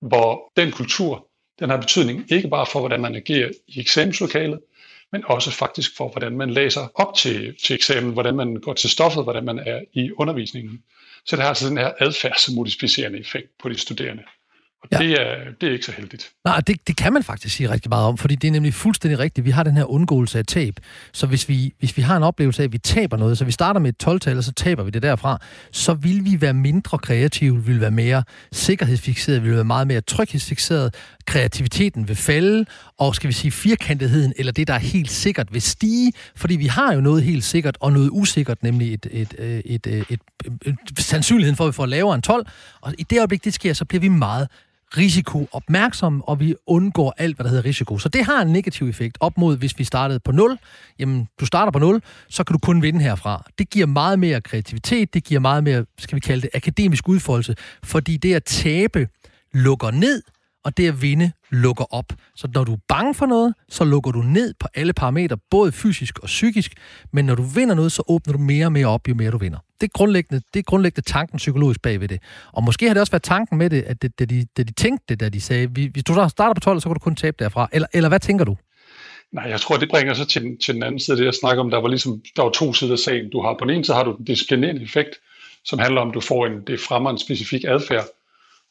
hvor 0.00 0.52
den 0.56 0.72
kultur, 0.72 1.26
den 1.58 1.70
har 1.70 1.76
betydning 1.76 2.32
ikke 2.32 2.48
bare 2.48 2.66
for, 2.66 2.80
hvordan 2.80 3.00
man 3.00 3.14
agerer 3.14 3.50
i 3.68 3.80
eksamenslokalet, 3.80 4.60
men 5.12 5.24
også 5.26 5.50
faktisk 5.50 5.96
for, 5.96 6.08
hvordan 6.08 6.36
man 6.36 6.50
læser 6.50 6.88
op 6.94 7.14
til, 7.14 7.56
til 7.64 7.74
eksamen, 7.74 8.12
hvordan 8.12 8.34
man 8.36 8.56
går 8.56 8.72
til 8.72 8.90
stoffet, 8.90 9.24
hvordan 9.24 9.44
man 9.44 9.58
er 9.58 9.80
i 9.92 10.12
undervisningen. 10.12 10.82
Så 11.26 11.36
det 11.36 11.42
har 11.42 11.48
altså 11.48 11.68
den 11.68 11.78
her 11.78 11.92
adfærdsmodificerende 11.98 13.18
effekt 13.18 13.48
på 13.58 13.68
de 13.68 13.78
studerende. 13.78 14.22
Og 14.84 14.88
ja. 14.92 14.98
det, 14.98 15.20
er, 15.20 15.34
det 15.60 15.68
er 15.68 15.72
ikke 15.72 15.84
så 15.84 15.92
heldigt. 15.92 16.30
Nej, 16.44 16.60
det, 16.60 16.88
det 16.88 16.96
kan 16.96 17.12
man 17.12 17.22
faktisk 17.22 17.56
sige 17.56 17.70
rigtig 17.70 17.88
meget 17.88 18.06
om, 18.06 18.18
fordi 18.18 18.34
det 18.34 18.48
er 18.48 18.52
nemlig 18.52 18.74
fuldstændig 18.74 19.18
rigtigt. 19.18 19.44
Vi 19.44 19.50
har 19.50 19.62
den 19.62 19.76
her 19.76 19.84
undgåelse 19.84 20.38
af 20.38 20.46
tab. 20.46 20.74
Så 21.12 21.26
hvis 21.26 21.48
vi, 21.48 21.74
hvis 21.78 21.96
vi 21.96 22.02
har 22.02 22.16
en 22.16 22.22
oplevelse 22.22 22.62
af, 22.62 22.64
at 22.64 22.72
vi 22.72 22.78
taber 22.78 23.16
noget, 23.16 23.38
så 23.38 23.44
vi 23.44 23.52
starter 23.52 23.80
med 23.80 23.88
et 23.88 24.08
12-tal, 24.08 24.38
og 24.38 24.44
så 24.44 24.52
taber 24.52 24.82
vi 24.82 24.90
det 24.90 25.02
derfra, 25.02 25.38
så 25.72 25.94
vil 25.94 26.24
vi 26.24 26.40
være 26.40 26.54
mindre 26.54 26.98
kreative, 26.98 27.56
vi 27.56 27.72
vil 27.72 27.80
være 27.80 27.90
mere 27.90 28.24
sikkerhedsfixeret, 28.52 29.42
vi 29.42 29.48
vil 29.48 29.56
være 29.56 29.64
meget 29.64 29.86
mere 29.86 30.00
tryghedsfixeret, 30.00 30.94
kreativiteten 31.26 32.08
vil 32.08 32.16
falde, 32.16 32.66
og 32.98 33.14
skal 33.14 33.28
vi 33.28 33.32
sige 33.32 33.50
firkantetheden, 33.50 34.32
eller 34.36 34.52
det, 34.52 34.68
der 34.68 34.74
er 34.74 34.78
helt 34.78 35.10
sikkert, 35.10 35.54
vil 35.54 35.62
stige, 35.62 36.12
fordi 36.36 36.56
vi 36.56 36.66
har 36.66 36.94
jo 36.94 37.00
noget 37.00 37.22
helt 37.22 37.44
sikkert, 37.44 37.76
og 37.80 37.92
noget 37.92 38.08
usikkert, 38.12 38.62
nemlig 38.62 38.94
et, 38.94 39.06
et, 39.10 39.34
et, 39.38 39.62
et, 39.64 39.86
et, 39.86 40.04
et, 40.10 40.20
et, 40.66 40.76
et 40.90 40.98
sandsynligheden 40.98 41.56
for, 41.56 41.64
at 41.64 41.68
vi 41.68 41.72
får 41.72 41.86
lavere 41.86 42.14
end 42.14 42.22
12, 42.22 42.46
og 42.80 42.94
i 42.98 43.02
det 43.02 43.18
øjeblik, 43.18 43.44
det 43.44 43.54
sker, 43.54 43.72
så 43.72 43.84
bliver 43.84 44.00
vi 44.00 44.08
meget 44.08 44.48
risikoopmærksomme, 44.96 46.28
og 46.28 46.40
vi 46.40 46.54
undgår 46.66 47.14
alt, 47.18 47.36
hvad 47.36 47.44
der 47.44 47.50
hedder 47.50 47.64
risiko. 47.64 47.98
Så 47.98 48.08
det 48.08 48.24
har 48.24 48.42
en 48.42 48.48
negativ 48.48 48.88
effekt 48.88 49.18
op 49.20 49.38
mod, 49.38 49.56
hvis 49.56 49.78
vi 49.78 49.84
startede 49.84 50.20
på 50.20 50.32
0. 50.32 50.58
Jamen, 50.98 51.28
du 51.40 51.46
starter 51.46 51.72
på 51.72 51.78
0, 51.78 52.02
så 52.28 52.44
kan 52.44 52.54
du 52.54 52.58
kun 52.58 52.82
vinde 52.82 53.00
herfra. 53.00 53.44
Det 53.58 53.70
giver 53.70 53.86
meget 53.86 54.18
mere 54.18 54.40
kreativitet, 54.40 55.14
det 55.14 55.24
giver 55.24 55.40
meget 55.40 55.64
mere, 55.64 55.84
skal 55.98 56.16
vi 56.16 56.20
kalde 56.20 56.42
det, 56.42 56.50
akademisk 56.54 57.08
udfoldelse, 57.08 57.56
fordi 57.84 58.16
det 58.16 58.34
at 58.34 58.44
tabe 58.44 59.08
lukker 59.52 59.90
ned, 59.90 60.22
og 60.64 60.76
det 60.76 60.88
at 60.88 61.02
vinde 61.02 61.32
lukker 61.50 61.94
op. 61.94 62.12
Så 62.36 62.48
når 62.54 62.64
du 62.64 62.72
er 62.72 62.78
bange 62.88 63.14
for 63.14 63.26
noget, 63.26 63.54
så 63.68 63.84
lukker 63.84 64.10
du 64.10 64.22
ned 64.22 64.54
på 64.60 64.68
alle 64.74 64.92
parametre, 64.92 65.36
både 65.50 65.72
fysisk 65.72 66.18
og 66.18 66.26
psykisk, 66.26 66.72
men 67.12 67.24
når 67.24 67.34
du 67.34 67.42
vinder 67.42 67.74
noget, 67.74 67.92
så 67.92 68.02
åbner 68.08 68.32
du 68.32 68.38
mere 68.38 68.66
og 68.66 68.72
mere 68.72 68.86
op, 68.86 69.08
jo 69.08 69.14
mere 69.14 69.30
du 69.30 69.38
vinder. 69.38 69.58
Det 69.80 69.86
er 69.86 69.90
grundlæggende, 69.94 70.42
det 70.54 70.58
er 70.58 70.62
grundlæggende 70.62 71.10
tanken 71.10 71.36
psykologisk 71.36 71.82
bag 71.82 72.00
ved 72.00 72.08
det. 72.08 72.22
Og 72.52 72.64
måske 72.64 72.86
har 72.86 72.94
det 72.94 73.00
også 73.00 73.12
været 73.12 73.22
tanken 73.22 73.58
med 73.58 73.70
det, 73.70 73.82
at 73.82 74.02
det, 74.02 74.18
da, 74.18 74.24
de, 74.24 74.46
da 74.56 74.62
de 74.62 74.72
tænkte 74.72 75.04
det, 75.08 75.20
da 75.20 75.28
de 75.28 75.40
sagde, 75.40 75.66
hvis 75.66 76.04
du 76.04 76.12
starter 76.28 76.54
på 76.54 76.60
12, 76.60 76.80
så 76.80 76.88
kan 76.88 76.94
du 76.94 77.00
kun 77.00 77.16
tabe 77.16 77.36
derfra. 77.38 77.68
Eller, 77.72 77.88
eller 77.92 78.08
hvad 78.08 78.20
tænker 78.20 78.44
du? 78.44 78.56
Nej, 79.32 79.44
jeg 79.44 79.60
tror, 79.60 79.76
det 79.76 79.88
bringer 79.88 80.14
så 80.14 80.24
til, 80.24 80.56
til 80.64 80.74
den 80.74 80.82
anden 80.82 81.00
side, 81.00 81.16
det 81.16 81.24
jeg 81.24 81.34
snakker 81.34 81.64
om, 81.64 81.70
der 81.70 81.80
var 81.80 81.88
ligesom, 81.88 82.22
der 82.36 82.42
var 82.42 82.50
to 82.50 82.72
sider 82.72 82.92
af 82.92 82.98
sagen. 82.98 83.30
Du 83.30 83.42
har 83.42 83.56
på 83.58 83.64
den 83.64 83.74
ene 83.74 83.84
side 83.84 83.96
har 83.96 84.04
du 84.04 84.14
den 84.16 84.24
disciplinerende 84.24 84.82
effekt, 84.82 85.10
som 85.64 85.78
handler 85.78 86.00
om, 86.00 86.08
at 86.08 86.14
du 86.14 86.20
får 86.20 86.46
en, 86.46 86.62
det 86.66 86.80
fremmer 86.80 87.10
en 87.10 87.18
specifik 87.18 87.64
adfærd, 87.64 88.04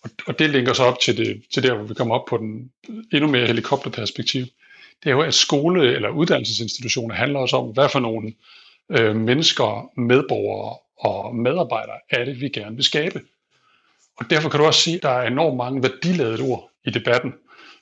og, 0.04 0.10
og 0.28 0.40
det 0.40 0.50
linker 0.50 0.74
så 0.74 0.84
op 0.84 1.00
til, 1.00 1.18
det, 1.18 1.44
til 1.54 1.64
der, 1.64 1.74
hvor 1.76 1.84
vi 1.84 1.94
kommer 1.94 2.16
op 2.16 2.26
på 2.26 2.38
den 2.38 2.72
endnu 3.14 3.30
mere 3.30 3.48
helikopterperspektiv. 3.48 4.46
Det 5.04 5.10
er 5.10 5.12
jo, 5.12 5.22
at 5.22 5.34
skole- 5.34 5.96
eller 5.96 6.10
uddannelsesinstitutioner 6.10 7.16
handler 7.16 7.40
også 7.40 7.58
om, 7.58 7.68
hvad 7.68 7.90
for 7.90 8.00
nogle 8.00 8.34
øh, 8.90 9.16
mennesker, 9.16 9.90
medborgere 9.98 10.78
og 11.00 11.36
medarbejdere 11.36 12.00
er 12.10 12.26
det, 12.26 12.42
vi 12.42 12.50
gerne 12.50 12.76
vil 12.76 12.86
skabe. 12.86 13.22
Og 14.18 14.30
derfor 14.30 14.50
kan 14.50 14.60
du 14.60 14.66
også 14.66 14.80
sige, 14.80 14.96
at 14.96 15.04
der 15.04 15.10
er 15.10 15.28
enormt 15.28 15.58
mange 15.58 15.84
værdiladede 15.84 16.42
ord 16.42 16.70
i 16.86 16.90
debatten, 16.90 17.34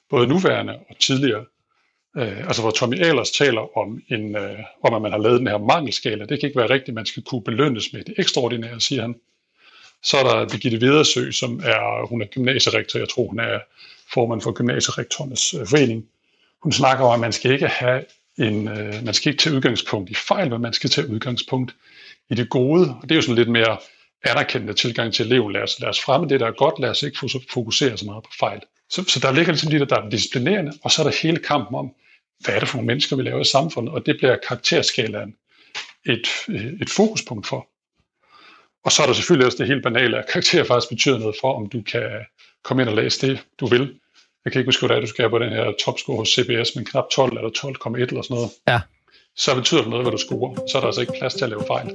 både 0.09 0.27
nuværende 0.27 0.73
og 0.89 0.99
tidligere. 0.99 1.45
Øh, 2.17 2.37
altså 2.47 2.61
hvor 2.61 2.71
Tommy 2.71 2.99
Ahlers 2.99 3.31
taler 3.31 3.77
om, 3.77 4.01
en, 4.09 4.35
øh, 4.35 4.59
om, 4.83 4.93
at 4.93 5.01
man 5.01 5.11
har 5.11 5.19
lavet 5.19 5.39
den 5.39 5.47
her 5.47 5.57
mangelskala. 5.57 6.25
Det 6.25 6.39
kan 6.39 6.47
ikke 6.47 6.59
være 6.59 6.69
rigtigt, 6.69 6.95
man 6.95 7.05
skal 7.05 7.23
kunne 7.23 7.43
belønnes 7.43 7.93
med 7.93 8.03
det 8.03 8.13
ekstraordinære, 8.17 8.79
siger 8.79 9.01
han. 9.01 9.15
Så 10.03 10.17
er 10.17 10.23
der 10.23 10.49
Birgitte 10.49 10.81
Vedersø, 10.81 11.31
som 11.31 11.59
er, 11.63 12.07
hun 12.07 12.21
er 12.21 12.25
gymnasierektor, 12.25 12.99
jeg 12.99 13.09
tror 13.09 13.27
hun 13.27 13.39
er 13.39 13.59
formand 14.13 14.41
for 14.41 14.51
Gymnasierektorernes 14.51 15.53
øh, 15.53 15.67
Forening. 15.67 16.05
Hun 16.63 16.71
snakker 16.71 17.05
om, 17.05 17.13
at 17.13 17.19
man 17.19 17.31
skal 17.31 17.51
ikke 17.51 17.67
have 17.67 18.03
en, 18.37 18.67
øh, 18.67 19.05
man 19.05 19.13
skal 19.13 19.31
ikke 19.31 19.41
tage 19.41 19.55
udgangspunkt 19.55 20.09
i 20.09 20.15
fejl, 20.15 20.49
men 20.49 20.61
man 20.61 20.73
skal 20.73 20.89
tage 20.89 21.09
udgangspunkt 21.09 21.75
i 22.29 22.35
det 22.35 22.49
gode. 22.49 22.89
Og 22.89 23.01
det 23.03 23.11
er 23.11 23.15
jo 23.15 23.21
sådan 23.21 23.35
lidt 23.35 23.49
mere 23.49 23.77
anerkendende 24.23 24.73
tilgang 24.73 25.13
til 25.13 25.25
eleven. 25.25 25.51
Lad 25.51 25.61
os, 25.61 25.79
lad 25.79 25.89
os 25.89 26.01
fremme 26.01 26.29
det, 26.29 26.39
der 26.39 26.47
er 26.47 26.51
godt. 26.51 26.79
Lad 26.79 26.89
os 26.89 27.03
ikke 27.03 27.17
fokusere 27.53 27.97
så 27.97 28.05
meget 28.05 28.23
på 28.23 28.31
fejl. 28.39 28.61
Så, 28.89 29.03
så 29.07 29.19
der 29.19 29.31
ligger 29.31 29.51
ligesom 29.51 29.71
det, 29.71 29.89
der 29.89 30.01
er 30.01 30.09
disciplinerende, 30.09 30.73
og 30.83 30.91
så 30.91 31.01
er 31.01 31.09
der 31.09 31.17
hele 31.21 31.37
kampen 31.37 31.75
om, 31.75 31.91
hvad 32.39 32.55
er 32.55 32.59
det 32.59 32.69
for 32.69 32.77
nogle 32.77 32.87
mennesker, 32.87 33.15
vi 33.15 33.23
laver 33.23 33.41
i 33.41 33.45
samfundet, 33.45 33.93
og 33.93 34.05
det 34.05 34.17
bliver 34.17 34.37
karakterskalaen 34.47 35.35
et, 36.05 36.27
øh, 36.49 36.73
et 36.81 36.89
fokuspunkt 36.89 37.47
for. 37.47 37.67
Og 38.85 38.91
så 38.91 39.01
er 39.01 39.07
der 39.07 39.13
selvfølgelig 39.13 39.45
også 39.45 39.57
det 39.57 39.67
helt 39.67 39.83
banale, 39.83 40.17
at 40.17 40.25
karakter 40.33 40.63
faktisk 40.63 40.89
betyder 40.89 41.19
noget 41.19 41.35
for, 41.41 41.53
om 41.53 41.69
du 41.69 41.81
kan 41.91 42.09
komme 42.63 42.83
ind 42.83 42.89
og 42.89 42.95
læse 42.95 43.27
det, 43.27 43.39
du 43.59 43.65
vil. 43.65 43.93
Jeg 44.45 44.51
kan 44.51 44.59
ikke 44.59 44.67
huske, 44.67 44.87
hvad 44.87 45.01
du 45.01 45.07
skal 45.07 45.29
på 45.29 45.39
den 45.39 45.49
her 45.49 45.73
topscore 45.85 46.17
hos 46.17 46.29
CBS, 46.29 46.75
men 46.75 46.85
knap 46.85 47.03
12 47.11 47.37
eller 47.37 47.49
12,1 47.49 47.95
eller 47.95 48.21
sådan 48.21 48.35
noget. 48.35 48.49
Ja. 48.67 48.79
Så 49.35 49.55
betyder 49.55 49.81
det 49.81 49.89
noget, 49.89 50.05
hvad 50.05 50.11
du 50.11 50.17
scorer. 50.17 50.55
Så 50.71 50.77
er 50.77 50.79
der 50.79 50.87
altså 50.87 51.01
ikke 51.01 51.13
plads 51.19 51.33
til 51.33 51.43
at 51.43 51.49
lave 51.49 51.63
fejl. 51.67 51.87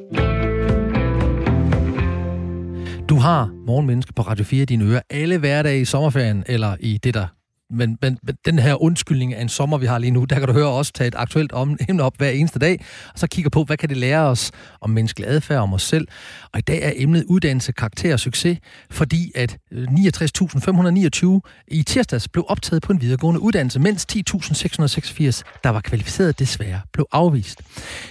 Du 3.08 3.16
har 3.16 3.50
Morgenmenneske 3.66 4.12
på 4.12 4.22
Radio 4.22 4.44
4 4.44 4.62
i 4.62 4.64
dine 4.64 4.84
ører 4.84 5.02
alle 5.10 5.38
hverdage 5.38 5.80
i 5.80 5.84
sommerferien, 5.84 6.44
eller 6.46 6.76
i 6.80 6.98
det, 7.04 7.14
der 7.14 7.26
men, 7.70 7.98
men, 8.02 8.18
men 8.22 8.36
den 8.44 8.58
her 8.58 8.82
undskyldning 8.82 9.34
af 9.34 9.42
en 9.42 9.48
sommer, 9.48 9.78
vi 9.78 9.86
har 9.86 9.98
lige 9.98 10.10
nu, 10.10 10.24
der 10.24 10.38
kan 10.38 10.48
du 10.48 10.52
høre 10.52 10.68
os 10.68 10.92
tage 10.92 11.08
et 11.08 11.14
aktuelt 11.14 11.52
emne 11.88 12.02
op 12.02 12.16
hver 12.16 12.30
eneste 12.30 12.58
dag, 12.58 12.84
og 13.12 13.18
så 13.18 13.26
kigger 13.26 13.50
på, 13.50 13.64
hvad 13.64 13.76
kan 13.76 13.88
det 13.88 13.96
lære 13.96 14.20
os 14.20 14.50
om 14.80 14.90
menneskelig 14.90 15.28
adfærd, 15.28 15.60
om 15.60 15.72
os 15.72 15.82
selv. 15.82 16.08
Og 16.52 16.58
i 16.58 16.62
dag 16.62 16.82
er 16.82 16.92
emnet 16.96 17.24
uddannelse, 17.28 17.72
karakter 17.72 18.12
og 18.12 18.20
succes, 18.20 18.58
fordi 18.90 19.32
at 19.34 19.58
øh, 19.72 19.88
69.529 19.88 21.40
i 21.68 21.82
tirsdags 21.82 22.28
blev 22.28 22.44
optaget 22.48 22.82
på 22.82 22.92
en 22.92 23.00
videregående 23.00 23.40
uddannelse, 23.40 23.80
mens 23.80 24.06
10.686, 24.12 25.42
der 25.64 25.68
var 25.68 25.80
kvalificeret, 25.80 26.38
desværre 26.38 26.80
blev 26.92 27.06
afvist. 27.12 27.62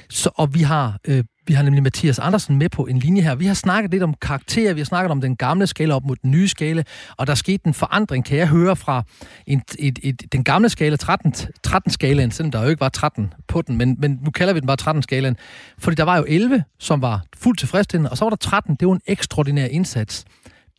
Så, 0.10 0.30
og 0.36 0.54
vi 0.54 0.62
har 0.62 1.00
øh, 1.08 1.24
vi 1.48 1.54
har 1.54 1.64
nemlig 1.64 1.84
Mathias 1.84 2.20
Andersen 2.20 2.58
med 2.58 2.70
på 2.70 2.86
en 2.86 3.00
linje 3.00 3.22
her. 3.22 3.36
Vi 3.36 3.46
har 3.46 3.54
snakket 3.54 3.92
lidt 3.92 4.04
om 4.04 4.14
karakterer, 4.22 4.74
vi 4.74 4.80
har 4.80 4.86
snakket 4.86 5.12
om 5.12 5.22
den 5.22 5.36
gamle 5.36 5.68
skala 5.68 5.96
op 5.96 6.06
mod 6.06 6.16
den 6.16 6.32
nye 6.32 6.48
skala, 6.48 6.84
og 7.18 7.28
der 7.28 7.36
skete 7.36 7.68
en 7.68 7.74
forandring, 7.74 8.26
kan 8.26 8.38
jeg 8.38 8.48
høre 8.48 8.76
fra 8.76 9.04
en, 9.48 9.62
et, 9.80 10.00
et, 10.04 10.22
den 10.32 10.44
gamle 10.44 10.70
skala, 10.70 10.96
13, 10.96 11.34
13 11.64 11.92
skalaen, 11.92 12.32
selvom 12.32 12.52
der 12.52 12.64
jo 12.64 12.70
ikke 12.70 12.82
var 12.82 12.90
13 12.90 13.34
på 13.48 13.62
den, 13.62 13.78
men, 13.78 13.96
men 14.00 14.20
nu 14.22 14.32
kalder 14.32 14.54
vi 14.54 14.60
den 14.60 14.68
bare 14.68 14.78
13 14.78 15.04
skalaen, 15.04 15.38
fordi 15.78 15.96
der 15.96 16.04
var 16.04 16.18
jo 16.18 16.26
11, 16.28 16.64
som 16.80 17.02
var 17.02 17.22
fuldt 17.38 17.60
tilfredsstillende, 17.60 18.10
og 18.10 18.18
så 18.18 18.26
var 18.26 18.30
der 18.30 18.38
13, 18.38 18.76
det 18.76 18.88
var 18.88 18.94
en 18.94 19.02
ekstraordinær 19.08 19.66
indsats. 19.66 20.26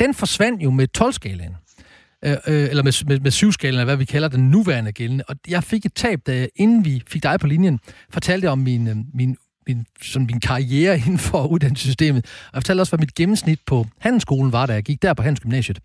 Den 0.00 0.14
forsvandt 0.14 0.62
jo 0.62 0.70
med 0.70 0.86
12 0.88 1.12
skalaen 1.12 1.56
øh, 2.24 2.36
øh, 2.46 2.70
eller 2.70 2.82
med, 2.82 3.06
med, 3.06 3.20
med 3.20 3.30
syvskalen, 3.30 3.74
eller 3.74 3.84
hvad 3.84 3.96
vi 3.96 4.04
kalder 4.04 4.28
den 4.28 4.50
nuværende 4.50 4.92
gældende. 4.92 5.24
Og 5.28 5.36
jeg 5.48 5.64
fik 5.64 5.86
et 5.86 5.94
tab, 5.94 6.20
da 6.26 6.46
inden 6.56 6.84
vi 6.84 7.02
fik 7.08 7.22
dig 7.22 7.40
på 7.40 7.46
linjen, 7.46 7.80
fortalte 8.10 8.44
jeg 8.44 8.52
om 8.52 8.58
min, 8.58 8.88
øh, 8.88 8.96
min 9.14 9.36
min, 9.68 9.86
sådan 10.02 10.26
min 10.26 10.40
karriere 10.40 10.98
inden 11.06 11.18
for 11.18 11.46
uddannelsessystemet. 11.46 12.24
Og 12.24 12.54
jeg 12.54 12.62
fortalte 12.62 12.80
også, 12.80 12.90
hvad 12.90 12.98
mit 12.98 13.14
gennemsnit 13.14 13.60
på 13.66 13.86
handelsskolen 13.98 14.52
var, 14.52 14.66
da 14.66 14.72
jeg 14.72 14.82
gik 14.82 15.02
der 15.02 15.14
på 15.14 15.22
Handelsgymnasiet. 15.22 15.80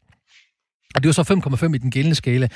Og 0.96 1.04
det 1.04 1.08
var 1.08 1.24
så 1.24 1.64
5,5 1.66 1.74
i 1.74 1.78
den 1.78 1.92
gældende 1.92 2.16
skala. 2.16 2.48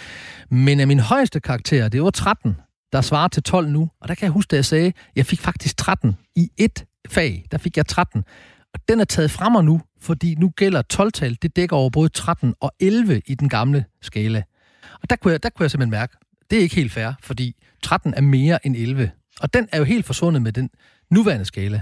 Men 0.50 0.80
af 0.80 0.88
min 0.88 1.00
højeste 1.00 1.40
karakter, 1.40 1.90
det 1.90 2.04
var 2.04 2.10
13, 2.10 2.56
der 2.94 3.02
svarer 3.02 3.28
til 3.28 3.44
12 3.44 3.70
nu. 3.70 3.90
Og 4.02 4.08
der 4.08 4.16
kan 4.16 4.24
jeg 4.24 4.32
huske, 4.32 4.54
at 4.54 4.56
jeg 4.56 4.66
sagde, 4.66 4.88
at 4.88 4.94
jeg 5.16 5.26
fik 5.26 5.42
faktisk 5.42 5.78
13 5.78 6.18
i 6.36 6.50
et 6.58 6.86
fag. 7.10 7.46
Der 7.52 7.58
fik 7.58 7.78
jeg 7.78 7.86
13. 7.86 8.24
Og 8.74 8.80
den 8.88 9.00
er 9.00 9.06
taget 9.06 9.32
fra 9.32 9.50
mig 9.50 9.64
nu, 9.64 9.82
fordi 10.02 10.36
nu 10.36 10.50
gælder 10.50 10.82
12-tal, 10.94 11.38
det 11.42 11.56
dækker 11.56 11.76
over 11.76 11.90
både 11.90 12.10
13 12.10 12.54
og 12.60 12.72
11 12.80 13.22
i 13.26 13.36
den 13.36 13.50
gamle 13.50 13.86
skala. 14.02 14.44
Og 15.02 15.10
der 15.10 15.16
kunne 15.16 15.32
jeg, 15.32 15.44
der 15.44 15.50
kunne 15.50 15.64
jeg 15.64 15.72
simpelthen 15.72 15.92
mærke, 15.92 16.18
det 16.50 16.58
er 16.58 16.62
ikke 16.62 16.76
helt 16.76 16.92
fair, 16.92 17.12
fordi 17.22 17.56
13 17.84 18.14
er 18.14 18.22
mere 18.22 18.66
end 18.66 18.76
11. 18.76 19.12
Og 19.40 19.54
den 19.54 19.68
er 19.72 19.78
jo 19.78 19.84
helt 19.84 20.06
forsvundet 20.06 20.42
med 20.42 20.52
den 20.52 20.70
nuværende 21.12 21.46
skala. 21.46 21.82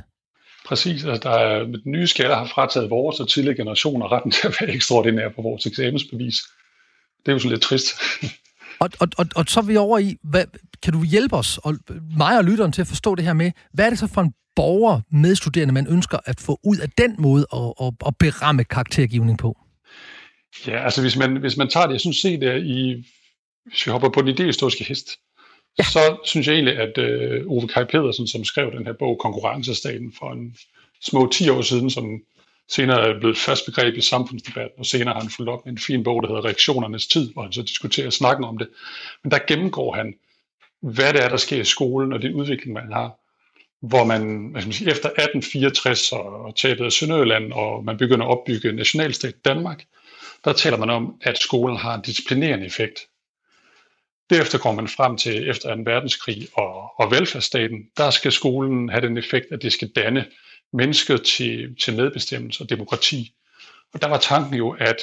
Præcis, 0.66 1.06
altså 1.06 1.30
der 1.30 1.36
er, 1.36 1.68
med 1.68 1.80
den 1.80 1.92
nye 1.92 2.08
skala 2.08 2.36
har 2.36 2.46
frataget 2.46 2.90
vores 2.90 3.20
og 3.20 3.30
tidligere 3.30 3.58
generationer 3.58 4.12
retten 4.12 4.32
til 4.32 4.48
at 4.48 4.56
være 4.62 4.70
ekstraordinær 4.70 5.30
på 5.30 5.42
vores 5.42 5.66
eksamensbevis. 5.66 6.36
Det 7.26 7.32
er 7.32 7.34
jo 7.34 7.40
sådan 7.40 7.52
lidt 7.52 7.62
trist. 7.62 7.88
Og, 8.80 8.90
og, 9.00 9.08
og, 9.18 9.26
og 9.36 9.46
så 9.48 9.60
er 9.60 9.64
vi 9.64 9.78
over 9.78 10.00
i, 10.00 10.18
hvad, 10.24 10.46
kan 10.84 10.94
du 10.94 11.04
hjælpe 11.04 11.36
os, 11.36 11.58
og 11.58 11.76
mig 12.18 12.38
og 12.38 12.44
lytteren, 12.44 12.72
til 12.72 12.82
at 12.82 12.88
forstå 12.88 13.16
det 13.16 13.26
her 13.26 13.34
med, 13.34 13.52
hvad 13.74 13.86
er 13.86 13.90
det 13.90 14.00
så 14.00 14.08
for 14.08 14.22
en 14.22 14.34
borger, 14.56 15.02
medstuderende, 15.12 15.74
man 15.74 15.88
ønsker 15.88 16.18
at 16.26 16.40
få 16.40 16.60
ud 16.64 16.78
af 16.78 16.90
den 16.90 17.16
måde 17.20 17.46
at, 17.54 17.74
at, 17.82 17.94
at 18.08 18.18
beramme 18.18 18.64
karaktergivning 18.64 19.38
på? 19.38 19.58
Ja, 20.68 20.84
altså 20.84 21.02
hvis 21.02 21.18
man, 21.18 21.38
hvis 21.38 21.58
man 21.58 21.70
tager 21.70 21.86
det, 21.86 21.94
jeg 21.94 22.00
synes 22.00 22.18
se 22.18 22.40
det 22.40 22.64
i, 22.64 23.06
hvis 23.66 23.86
vi 23.86 23.92
hopper 23.92 24.10
på 24.10 24.22
den 24.22 24.30
idehistoriske 24.30 24.84
hest, 24.84 25.08
ja. 25.80 25.84
så 25.84 26.18
synes 26.26 26.48
jeg 26.48 26.54
egentlig, 26.54 26.78
at 26.78 26.98
øh, 26.98 27.46
Ove 27.48 27.68
Kaj 27.68 27.84
Pedersen, 27.84 28.28
som 28.28 28.44
skrev 28.44 28.72
den 28.72 28.86
her 28.86 28.94
bog, 28.94 29.20
Konkurrencestaten, 29.20 30.14
for 30.20 30.32
en 30.32 30.56
små 31.02 31.30
10 31.32 31.50
år 31.50 31.62
siden, 31.62 31.90
som 31.90 32.22
senere 32.70 33.10
er 33.10 33.20
blevet 33.20 33.38
fast 33.38 33.66
begreb 33.66 33.96
i 33.96 34.02
samfundsdebatten, 34.02 34.80
og 34.80 34.86
senere 34.86 35.14
har 35.14 35.22
han 35.22 35.30
fulgt 35.30 35.50
op 35.50 35.66
med 35.66 35.74
en 35.74 35.80
fin 35.80 36.04
bog, 36.04 36.22
der 36.22 36.28
hedder 36.28 36.46
Reaktionernes 36.46 37.08
tid, 37.08 37.34
hvor 37.34 37.44
han 37.44 37.54
så 37.54 37.62
diskuterer 37.62 38.10
snakken 38.10 38.46
om 38.46 38.58
det. 38.58 38.70
Men 39.24 39.32
der 39.32 39.40
gennemgår 39.48 39.96
han, 39.96 40.14
hvad 40.82 41.14
det 41.14 41.24
er, 41.24 41.30
der 41.30 41.38
sker 41.38 41.62
i 41.62 41.64
skolen, 41.64 42.14
og 42.14 42.22
den 42.22 42.34
udvikling, 42.34 42.74
man 42.74 42.92
har 42.92 43.20
hvor 43.90 44.04
man, 44.04 44.48
hvad 44.52 44.62
skal 44.62 44.68
man 44.68 44.74
sige, 44.74 44.92
efter 44.92 45.10
1864 45.10 46.12
og 46.12 46.56
tabet 46.56 46.86
af 46.86 46.92
Sønderjylland, 46.92 47.54
og 47.54 47.86
man 47.86 47.98
begynder 47.98 48.26
at 48.26 48.32
opbygge 48.32 48.72
nationalstat 48.72 49.36
Danmark, 49.46 49.84
der 50.46 50.54
taler 50.54 50.78
man 50.78 50.90
om, 50.90 51.16
at 51.22 51.38
skolen 51.38 51.78
har 51.78 51.96
en 51.96 52.02
disciplinerende 52.02 52.66
effekt. 52.66 53.00
Derefter 54.34 54.58
kommer 54.58 54.82
man 54.82 54.90
frem 54.90 55.18
til 55.18 55.50
efter 55.50 55.76
2. 55.76 55.82
verdenskrig 55.86 56.48
og, 56.54 57.00
og 57.00 57.12
velfærdsstaten, 57.12 57.90
der 57.98 58.10
skal 58.10 58.32
skolen 58.32 58.90
have 58.90 59.02
den 59.02 59.18
effekt, 59.18 59.46
at 59.52 59.62
det 59.62 59.74
skal 59.74 59.88
danne 59.88 60.26
mennesker 60.74 61.18
til, 61.18 61.76
til 61.76 61.96
medbestemmelse 61.96 62.64
og 62.64 62.70
demokrati. 62.70 63.34
Og 63.94 64.02
der 64.02 64.08
var 64.08 64.18
tanken 64.18 64.54
jo, 64.56 64.76
at 64.80 65.02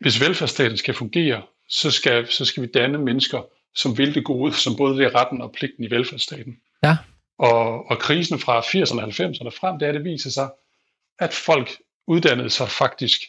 hvis 0.00 0.20
velfærdsstaten 0.20 0.76
skal 0.76 0.94
fungere, 0.94 1.42
så 1.68 1.90
skal, 1.90 2.30
så 2.30 2.44
skal 2.44 2.62
vi 2.62 2.68
danne 2.68 2.98
mennesker, 2.98 3.42
som 3.74 3.98
vil 3.98 4.14
det 4.14 4.24
gode, 4.24 4.54
som 4.54 4.76
både 4.76 4.96
vil 4.96 5.08
retten 5.10 5.40
og 5.40 5.52
pligten 5.52 5.84
i 5.84 5.90
velfærdsstaten. 5.90 6.56
Ja. 6.82 6.96
Og, 7.38 7.90
og 7.90 7.98
krisen 7.98 8.38
fra 8.38 8.60
80'erne 8.60 9.02
og 9.02 9.08
90'erne 9.08 9.58
frem, 9.60 9.78
det 9.78 9.88
er, 9.88 9.92
det 9.92 10.04
viser 10.04 10.30
sig, 10.30 10.50
at 11.18 11.32
folk 11.32 11.70
uddannede 12.06 12.50
sig 12.50 12.68
faktisk 12.68 13.20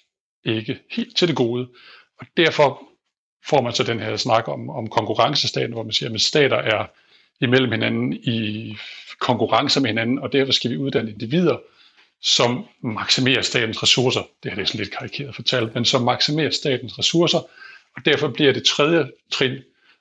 ikke 0.46 0.80
helt 0.92 1.18
til 1.18 1.28
det 1.28 1.36
gode. 1.36 1.70
Og 2.20 2.28
derfor 2.38 2.93
får 3.50 3.62
man 3.62 3.74
så 3.74 3.84
den 3.84 4.00
her 4.00 4.18
snak 4.18 4.48
om, 4.48 4.70
om 4.70 4.88
konkurrencestaten, 4.88 5.74
hvor 5.74 5.84
man 5.84 5.92
siger, 5.92 6.14
at 6.14 6.22
stater 6.22 6.58
er 6.58 6.86
imellem 7.42 7.72
hinanden 7.72 8.14
i 8.14 8.76
konkurrence 9.20 9.80
med 9.80 9.90
hinanden, 9.90 10.20
og 10.20 10.34
derfor 10.34 10.54
skal 10.54 10.72
vi 10.72 10.78
uddanne 10.78 11.12
individer, 11.12 11.58
som 12.22 12.66
maksimerer 12.84 13.42
statens 13.42 13.84
ressourcer. 13.84 14.22
Det 14.44 14.52
her 14.52 14.56
det 14.56 14.62
er 14.62 14.66
sådan 14.66 14.80
lidt 14.80 14.98
karikeret 14.98 15.36
fortalt, 15.36 15.76
men 15.76 15.86
som 15.86 16.02
maksimerer 16.02 16.50
statens 16.50 17.00
ressourcer, 17.00 17.40
og 17.96 18.06
derfor 18.06 18.28
bliver 18.28 18.54
det 18.54 18.64
tredje 18.66 19.12
trin, 19.32 19.58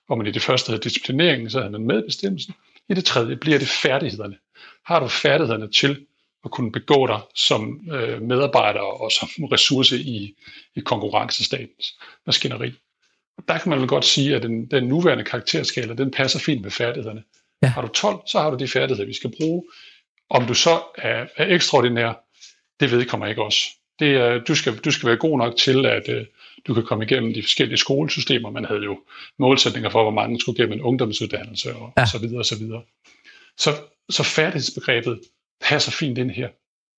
hvor 0.07 0.17
man 0.17 0.27
i 0.27 0.31
det 0.31 0.43
første 0.43 0.71
hedder 0.71 0.83
disciplineringen, 0.83 1.51
så 1.51 1.59
havde 1.59 1.73
man 1.73 1.87
medbestemmelsen, 1.87 2.55
i 2.89 2.95
det 2.95 3.05
tredje 3.05 3.37
bliver 3.37 3.59
det 3.59 3.69
færdighederne. 3.69 4.37
Har 4.87 5.01
du 5.01 5.09
færdighederne 5.09 5.71
til 5.71 6.07
at 6.45 6.51
kunne 6.51 6.73
begå 6.73 7.07
dig 7.07 7.21
som 7.35 7.81
øh, 7.93 8.23
medarbejder 8.23 8.81
og 8.81 9.13
som 9.13 9.45
ressource 9.45 9.99
i, 9.99 10.35
i 10.75 10.81
konkurrencestatens 10.81 11.99
maskineri. 12.27 12.73
Der 13.49 13.59
kan 13.59 13.71
man 13.71 13.81
vel 13.81 13.89
godt 13.89 14.05
sige, 14.05 14.37
at 14.37 14.43
den, 14.43 14.67
den 14.67 14.85
nuværende 14.85 15.25
karakterskala, 15.25 15.95
den 15.95 16.11
passer 16.11 16.39
fint 16.39 16.63
med 16.63 16.71
færdighederne. 16.71 17.23
Ja. 17.63 17.67
Har 17.67 17.83
du 17.83 17.89
12, 17.89 18.21
så 18.27 18.41
har 18.41 18.51
du 18.51 18.57
de 18.57 18.69
færdigheder, 18.69 19.07
vi 19.07 19.15
skal 19.15 19.33
bruge. 19.37 19.63
Om 20.31 20.47
du 20.47 20.55
så 20.55 20.83
er, 20.99 21.27
er 21.37 21.55
ekstraordinær, 21.55 22.13
det 22.81 22.91
vedkommer 22.91 23.27
ikke 23.27 23.43
også. 23.43 23.59
Det 23.99 24.17
er, 24.17 24.39
du, 24.39 24.55
skal, 24.55 24.77
du 24.77 24.91
skal 24.91 25.07
være 25.07 25.17
god 25.17 25.39
nok 25.39 25.57
til, 25.57 25.87
at 25.87 26.09
øh, 26.09 26.27
du 26.67 26.75
kan 26.75 26.85
komme 26.85 27.05
igennem 27.05 27.35
de 27.35 27.43
forskellige 27.43 27.79
skolesystemer. 27.79 28.51
Man 28.51 28.65
havde 28.65 28.81
jo 28.81 29.01
målsætninger 29.39 29.91
for, 29.91 30.03
hvor 30.03 30.11
mange 30.11 30.41
skulle 30.41 30.63
gennem 30.63 30.79
en 30.79 30.83
ungdomsuddannelse 30.83 31.75
og, 31.75 31.93
ja. 31.97 32.03
og 32.03 32.09
så 32.09 32.19
videre 32.19 32.39
og 32.39 32.47
så 32.47 32.59
videre. 32.59 32.83
Så, 33.59 33.71
så 34.11 34.23
færdighedsbegrebet 34.23 35.21
passer 35.61 35.93
fint 35.93 36.19
ind 36.19 36.31
her. 36.31 36.49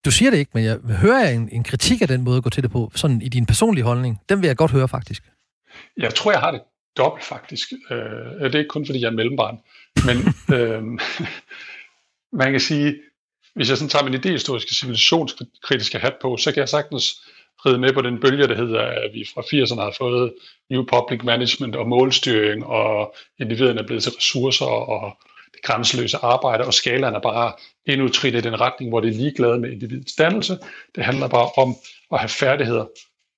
Du 0.06 0.12
siger 0.12 0.32
det 0.32 0.38
ikke, 0.38 0.52
men 0.54 0.64
jeg 0.64 0.78
hører 0.78 1.30
en, 1.30 1.50
en 1.52 1.64
kritik 1.64 2.02
af 2.02 2.08
den 2.08 2.22
måde 2.22 2.38
at 2.38 2.44
gå 2.44 2.50
til 2.50 2.64
det 2.64 2.72
på, 2.72 2.92
sådan 2.96 3.22
i 3.22 3.30
din 3.30 3.46
personlige 3.46 3.84
holdning. 3.84 4.20
Den 4.30 4.42
vil 4.42 4.48
jeg 4.48 4.58
godt 4.58 4.72
høre 4.72 4.88
faktisk. 4.88 5.24
Jeg 5.98 6.16
tror, 6.16 6.32
jeg 6.32 6.40
har 6.40 6.52
det 6.52 6.62
dobbelt 6.98 7.26
faktisk. 7.26 7.74
Øh, 7.92 7.98
det 8.44 8.56
er 8.56 8.60
ikke 8.60 8.70
kun 8.70 8.86
fordi, 8.86 9.02
jeg 9.02 9.08
er 9.08 9.12
mellembarn. 9.12 9.60
Men 10.06 10.18
øh, 10.58 10.84
man 12.32 12.52
kan 12.52 12.60
sige, 12.60 12.96
hvis 13.56 13.70
jeg 13.70 13.78
sådan 13.78 13.90
tager 13.90 14.04
min 14.04 14.14
idehistoriske 14.14 14.76
civilisationskritiske 14.76 16.00
hat 16.00 16.16
på, 16.22 16.38
så 16.38 16.52
kan 16.52 16.60
jeg 16.60 16.70
sagtens 16.70 17.22
ride 17.66 17.78
med 17.78 17.94
på 17.94 18.02
den 18.02 18.20
bølge, 18.20 18.48
der 18.48 18.56
hedder, 18.56 18.82
at 18.82 19.10
vi 19.14 19.26
fra 19.34 19.42
80'erne 19.42 19.82
har 19.82 19.96
fået 19.98 20.34
New 20.70 20.86
Public 20.86 21.24
Management 21.24 21.76
og 21.76 21.88
målstyring, 21.88 22.66
og 22.66 23.16
individerne 23.40 23.80
er 23.80 23.86
blevet 23.86 24.04
til 24.04 24.12
ressourcer 24.12 24.66
og 24.66 25.18
det 25.54 25.62
grænseløse 25.64 26.18
arbejde, 26.18 26.66
og 26.66 26.74
skalaen 26.74 27.16
er 27.16 27.20
bare 27.20 27.54
endnu 27.86 28.08
trit 28.08 28.36
i 28.36 28.42
den 28.42 28.62
retning, 28.62 28.92
hvor 28.92 29.00
det 29.00 29.10
er 29.10 29.14
ligeglade 29.14 29.60
med 29.60 29.72
individets 29.72 30.16
dannelse. 30.16 30.58
Det 30.96 31.06
handler 31.06 31.28
bare 31.28 31.50
om 31.58 31.76
at 32.12 32.20
have 32.20 32.30
færdigheder 32.30 32.86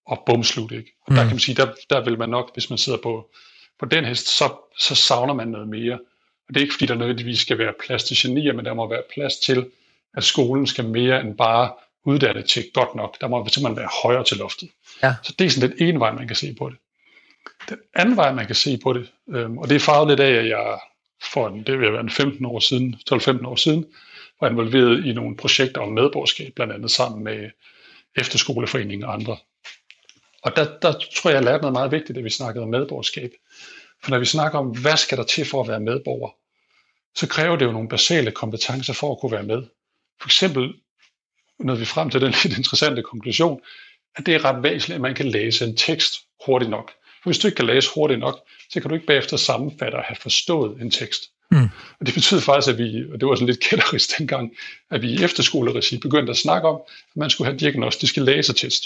og 0.06 0.24
bumslut. 0.26 0.72
Ikke? 0.72 0.92
Og 1.02 1.14
mm. 1.14 1.16
der 1.16 1.24
kan 1.24 1.32
man 1.32 1.40
sige, 1.40 1.56
der, 1.56 1.74
der 1.90 2.04
vil 2.04 2.18
man 2.18 2.30
nok, 2.30 2.54
hvis 2.54 2.70
man 2.70 2.78
sidder 2.78 3.00
på, 3.04 3.30
på 3.80 3.86
den 3.86 4.06
hest, 4.06 4.28
så, 4.28 4.54
så 4.80 4.96
savner 4.96 5.34
man 5.34 5.48
noget 5.48 5.68
mere. 5.68 5.94
Og 6.48 6.54
det 6.54 6.58
er 6.58 6.62
ikke 6.62 6.74
fordi, 6.74 6.86
der 6.86 6.96
nødvendigvis 6.96 7.40
skal 7.40 7.58
være 7.58 7.74
plads 7.86 8.04
til 8.04 8.18
genier, 8.22 8.54
men 8.54 8.66
der 8.66 8.74
må 8.74 8.90
være 8.90 9.04
plads 9.14 9.38
til, 9.38 9.66
at 10.14 10.24
skolen 10.24 10.68
skal 10.68 10.86
mere 10.86 11.22
end 11.22 11.38
bare 11.38 11.72
uddannet 12.06 12.46
til 12.46 12.64
godt 12.74 12.96
nok. 12.96 13.22
Der 13.22 13.28
må 13.28 13.48
simpelthen 13.48 13.78
være 13.78 13.90
højere 14.04 14.24
til 14.24 14.38
loftet. 14.38 14.70
Ja. 15.04 15.16
Så 15.24 15.34
det 15.40 15.46
er 15.46 15.50
sådan 15.50 15.72
den 15.72 15.88
ene 15.88 16.00
vej, 16.00 16.12
man 16.12 16.28
kan 16.28 16.36
se 16.36 16.56
på 16.58 16.70
det. 16.70 16.78
Den 17.70 17.78
anden 17.96 18.18
vej, 18.18 18.34
man 18.34 18.46
kan 18.46 18.56
se 18.56 18.78
på 18.84 18.94
det, 18.94 19.12
øhm, 19.30 19.58
og 19.58 19.70
det 19.70 19.76
er 19.76 19.80
farvet 19.80 20.08
lidt 20.08 20.20
af, 20.20 20.32
at 20.32 20.48
jeg 20.48 20.80
for 21.34 21.48
en, 21.48 21.64
det 21.64 21.80
vil 21.80 21.92
være 21.92 22.02
en 22.02 22.10
15 22.10 22.46
år 22.46 22.60
siden, 22.60 22.96
12-15 23.14 23.48
år 23.48 23.56
siden, 23.56 23.86
var 24.42 24.50
involveret 24.50 25.06
i 25.06 25.14
nogle 25.14 25.38
projekter 25.38 25.82
om 25.82 25.92
medborgerskab, 25.92 26.54
blandt 26.56 26.74
andet 26.74 26.92
sammen 26.92 27.24
med 27.24 27.50
Efterskoleforeningen 28.16 29.04
og 29.04 29.14
andre. 29.14 29.38
Og 30.46 30.56
der, 30.56 30.80
der 30.80 30.94
tror 31.16 31.30
jeg, 31.30 31.36
jeg 31.36 31.44
lærte 31.44 31.62
noget 31.62 31.74
meget 31.74 31.92
vigtigt, 31.92 32.16
da 32.16 32.22
vi 32.22 32.30
snakkede 32.30 32.64
om 32.64 32.70
medborgerskab. 32.70 33.32
For 34.04 34.12
når 34.12 34.20
vi 34.20 34.26
snakker 34.26 34.60
om, 34.60 34.68
hvad 34.68 34.98
skal 34.98 35.18
der 35.18 35.24
til 35.24 35.46
for 35.46 35.62
at 35.62 35.68
være 35.68 35.80
medborger, 35.80 36.30
så 37.16 37.28
kræver 37.28 37.56
det 37.56 37.66
jo 37.66 37.72
nogle 37.72 37.90
basale 37.90 38.32
kompetencer 38.32 38.94
for 38.94 39.12
at 39.12 39.20
kunne 39.20 39.32
være 39.32 39.44
med. 39.44 39.64
For 40.22 40.28
eksempel 40.28 40.74
nåede 41.60 41.80
vi 41.80 41.86
frem 41.86 42.10
til 42.10 42.22
den 42.22 42.34
lidt 42.44 42.58
interessante 42.58 43.04
konklusion, 43.04 43.62
at 44.16 44.26
det 44.26 44.36
er 44.36 44.46
ret 44.46 44.64
væsentligt, 44.64 44.96
at 44.96 45.02
man 45.02 45.16
kan 45.16 45.28
læse 45.28 45.66
en 45.66 45.78
tekst 45.78 46.14
hurtigt 46.46 46.72
nok. 46.72 46.92
For 47.24 47.30
hvis 47.30 47.40
du 47.40 47.48
ikke 47.48 47.56
kan 47.56 47.66
læse 47.66 47.90
hurtigt 47.96 48.20
nok, 48.20 48.40
så 48.70 48.82
kan 48.82 48.90
du 48.90 48.96
ikke 48.96 49.08
bagefter 49.08 49.38
sammenfatte 49.38 49.96
og 49.96 50.04
have 50.04 50.16
forstået 50.16 50.82
en 50.82 50.92
tekst. 50.92 51.24
Mm. 51.52 51.70
Og 52.00 52.06
det 52.06 52.14
betyder 52.14 52.42
faktisk, 52.42 52.74
at 52.74 52.78
vi, 52.78 53.04
og 53.14 53.20
det 53.20 53.28
var 53.28 53.36
sådan 53.36 53.48
lidt 53.48 53.64
kætterisk 53.64 54.18
dengang, 54.18 54.52
at 54.92 55.02
vi 55.02 55.08
i 55.08 55.24
efterskoleregi 55.24 55.98
begyndte 55.98 56.32
at 56.32 56.38
snakke 56.38 56.68
om, 56.68 56.76
at 56.86 57.18
man 57.18 57.30
skulle 57.30 57.52
have 57.52 57.60
diagnostiske 57.60 58.22
læsetest. 58.22 58.86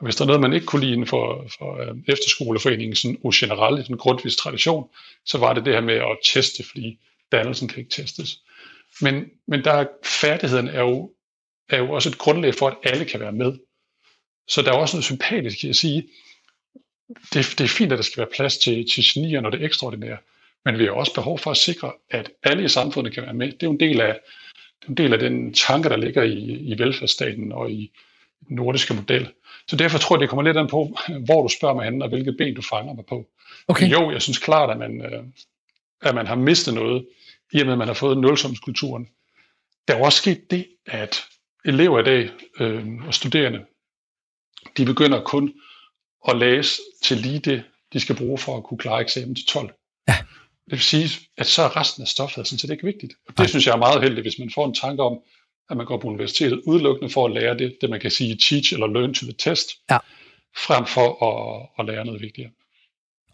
Og 0.00 0.06
hvis 0.06 0.16
der 0.16 0.22
er 0.22 0.26
noget, 0.26 0.40
man 0.40 0.52
ikke 0.52 0.66
kunne 0.66 0.80
lide 0.80 0.92
inden 0.92 1.06
for, 1.06 1.46
for 1.58 1.80
øh, 1.80 1.96
efterskoleforeningen 2.08 2.96
sådan 2.96 3.18
generelt, 3.34 3.88
en 3.88 3.96
grundvis 3.96 4.36
tradition, 4.36 4.88
så 5.24 5.38
var 5.38 5.52
det 5.52 5.64
det 5.64 5.74
her 5.74 5.80
med 5.80 5.94
at 5.94 6.18
teste, 6.24 6.64
fordi 6.70 6.98
dannelsen 7.32 7.68
kan 7.68 7.78
ikke 7.78 7.90
testes. 7.90 8.40
Men, 9.00 9.24
men 9.46 9.64
der 9.64 9.86
færdigheden 10.04 10.68
er 10.68 10.80
jo 10.80 11.12
er 11.70 11.78
jo 11.78 11.92
også 11.92 12.08
et 12.08 12.18
grundlag 12.18 12.54
for, 12.54 12.68
at 12.68 12.76
alle 12.82 13.04
kan 13.04 13.20
være 13.20 13.32
med. 13.32 13.58
Så 14.48 14.62
der 14.62 14.72
er 14.72 14.76
også 14.76 14.96
noget 14.96 15.04
sympatisk 15.04 15.64
i 15.64 15.68
at 15.68 15.76
sige, 15.76 16.08
det, 17.08 17.54
det 17.58 17.60
er 17.60 17.68
fint, 17.68 17.92
at 17.92 17.98
der 17.98 18.04
skal 18.04 18.20
være 18.20 18.30
plads 18.36 18.58
til, 18.58 18.86
til 18.94 19.04
genier, 19.06 19.40
når 19.40 19.50
det 19.50 19.62
er 19.64 20.16
men 20.64 20.78
vi 20.78 20.84
har 20.84 20.92
også 20.92 21.14
behov 21.14 21.38
for 21.38 21.50
at 21.50 21.56
sikre, 21.56 21.92
at 22.10 22.30
alle 22.42 22.64
i 22.64 22.68
samfundet 22.68 23.14
kan 23.14 23.22
være 23.22 23.34
med. 23.34 23.46
Det 23.46 23.62
er 23.62 23.66
jo 23.66 23.70
en 23.70 23.80
del 23.80 24.00
af, 24.00 24.20
det 24.80 24.86
er 24.86 24.90
en 24.90 24.96
del 24.96 25.12
af 25.12 25.18
den 25.18 25.54
tanke, 25.54 25.88
der 25.88 25.96
ligger 25.96 26.22
i, 26.22 26.38
i 26.42 26.78
velfærdsstaten 26.78 27.52
og 27.52 27.70
i 27.70 27.92
den 28.48 28.56
nordiske 28.56 28.94
model. 28.94 29.32
Så 29.70 29.76
derfor 29.76 29.98
tror 29.98 30.16
jeg, 30.16 30.20
det 30.20 30.28
kommer 30.28 30.42
lidt 30.42 30.56
an 30.56 30.68
på, 30.68 30.98
hvor 31.26 31.42
du 31.42 31.48
spørger 31.48 31.74
mig 31.74 31.84
hen, 31.84 32.02
og 32.02 32.08
hvilket 32.08 32.36
ben 32.38 32.54
du 32.54 32.62
fanger 32.62 32.94
mig 32.94 33.04
på. 33.08 33.28
Okay. 33.68 33.82
Men 33.84 33.92
jo, 33.92 34.10
jeg 34.10 34.22
synes 34.22 34.38
klart, 34.38 34.70
at 34.70 34.78
man, 34.78 35.02
øh, 35.02 35.24
at 36.02 36.14
man 36.14 36.26
har 36.26 36.34
mistet 36.34 36.74
noget, 36.74 37.06
i 37.52 37.60
og 37.60 37.66
med, 37.66 37.72
at 37.72 37.78
man 37.78 37.88
har 37.88 37.94
fået 37.94 38.18
nulsomskulturen. 38.18 39.08
Der 39.88 39.94
er 39.94 40.04
også 40.04 40.18
sket 40.18 40.50
det, 40.50 40.66
at 40.86 41.24
elever 41.64 42.00
i 42.00 42.04
dag 42.04 42.30
øh, 42.60 43.06
og 43.06 43.14
studerende, 43.14 43.64
de 44.76 44.84
begynder 44.84 45.24
kun 45.24 45.52
at 46.28 46.36
læse 46.36 46.82
til 47.02 47.16
lige 47.16 47.38
det, 47.38 47.62
de 47.92 48.00
skal 48.00 48.16
bruge 48.16 48.38
for 48.38 48.56
at 48.56 48.64
kunne 48.64 48.78
klare 48.78 49.00
eksamen 49.00 49.34
til 49.34 49.46
12. 49.46 49.74
Ja. 50.08 50.16
Det 50.64 50.72
vil 50.72 50.80
sige, 50.80 51.10
at 51.38 51.46
så 51.46 51.62
er 51.62 51.76
resten 51.76 52.02
af 52.02 52.08
stoffet 52.08 52.46
sådan 52.46 52.58
set 52.58 52.70
ikke 52.70 52.84
vigtigt. 52.84 53.12
Og 53.26 53.28
det 53.28 53.38
Nej. 53.38 53.46
synes 53.46 53.66
jeg 53.66 53.72
er 53.72 53.78
meget 53.86 54.02
heldigt, 54.02 54.24
hvis 54.24 54.38
man 54.38 54.50
får 54.54 54.66
en 54.66 54.74
tanke 54.74 55.02
om, 55.02 55.18
at 55.70 55.76
man 55.76 55.86
går 55.86 55.98
på 55.98 56.08
universitetet 56.08 56.62
udelukkende 56.66 57.12
for 57.12 57.26
at 57.26 57.32
lære 57.32 57.58
det, 57.58 57.76
det 57.80 57.90
man 57.90 58.00
kan 58.00 58.10
sige 58.10 58.36
teach 58.36 58.72
eller 58.74 58.86
learn 58.86 59.14
to 59.14 59.26
the 59.26 59.34
test, 59.38 59.68
ja. 59.90 59.98
frem 60.66 60.86
for 60.86 61.08
at, 61.28 61.68
at 61.78 61.94
lære 61.94 62.04
noget 62.04 62.20
vigtigere. 62.20 62.50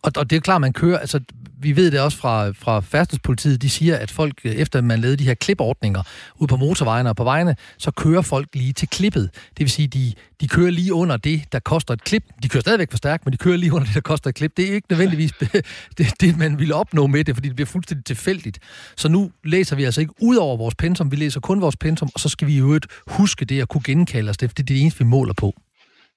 Og, 0.07 0.13
og 0.17 0.31
det 0.31 0.37
er 0.37 0.41
klart, 0.41 0.61
man 0.61 0.73
kører, 0.73 0.99
altså 0.99 1.21
vi 1.59 1.77
ved 1.77 1.91
det 1.91 2.01
også 2.01 2.19
fra, 2.19 2.51
fra 2.51 2.81
færdselspolitiet, 2.81 3.63
de 3.63 3.71
siger, 3.71 3.97
at 3.97 4.11
folk, 4.11 4.41
øh, 4.45 4.53
efter 4.53 4.81
man 4.81 5.01
lavede 5.01 5.17
de 5.17 5.25
her 5.25 5.35
klipordninger 5.35 6.03
ud 6.37 6.47
på 6.47 6.57
motorvejene 6.57 7.09
og 7.09 7.17
på 7.17 7.25
vejene, 7.25 7.57
så 7.79 7.91
kører 7.91 8.23
folk 8.23 8.49
lige 8.55 8.73
til 8.73 8.89
klippet. 8.89 9.31
Det 9.49 9.59
vil 9.59 9.71
sige, 9.71 9.89
de, 9.89 10.13
de 10.41 10.49
kører 10.49 10.71
lige 10.71 10.95
under 10.95 11.17
det, 11.17 11.43
der 11.53 11.59
koster 11.59 11.95
et 11.95 12.05
klip. 12.05 12.23
De 12.43 12.49
kører 12.49 12.61
stadigvæk 12.61 12.91
for 12.91 12.97
stærkt, 12.97 13.27
men 13.27 13.33
de 13.33 13.37
kører 13.37 13.57
lige 13.57 13.73
under 13.73 13.87
det, 13.87 13.95
der 13.95 14.01
koster 14.01 14.29
et 14.29 14.35
klip. 14.35 14.57
Det 14.57 14.71
er 14.71 14.75
ikke 14.75 14.87
nødvendigvis 14.91 15.33
det, 15.99 16.13
det, 16.21 16.39
man 16.39 16.59
vil 16.59 16.73
opnå 16.73 17.07
med 17.07 17.25
det, 17.25 17.35
fordi 17.35 17.49
det 17.49 17.57
bliver 17.57 17.67
fuldstændig 17.67 18.05
tilfældigt. 18.05 18.59
Så 18.97 19.09
nu 19.09 19.31
læser 19.45 19.77
vi 19.77 19.85
altså 19.85 20.01
ikke 20.01 20.15
ud 20.21 20.37
over 20.37 20.57
vores 20.57 20.75
pensum, 20.75 21.11
vi 21.11 21.17
læser 21.17 21.41
kun 21.41 21.61
vores 21.61 21.77
pensum, 21.77 22.09
og 22.15 22.21
så 22.21 22.29
skal 22.29 22.47
vi 22.49 22.55
i 22.55 22.59
øvrigt 22.59 22.87
huske 23.07 23.45
det 23.45 23.63
at 23.63 23.69
kunne 23.69 23.83
genkalde 23.85 24.31
os 24.31 24.37
det, 24.37 24.51
for 24.51 24.55
det 24.55 24.63
er 24.63 24.67
det 24.67 24.81
eneste, 24.81 24.99
vi 24.99 25.05
måler 25.05 25.35
på. 25.35 25.55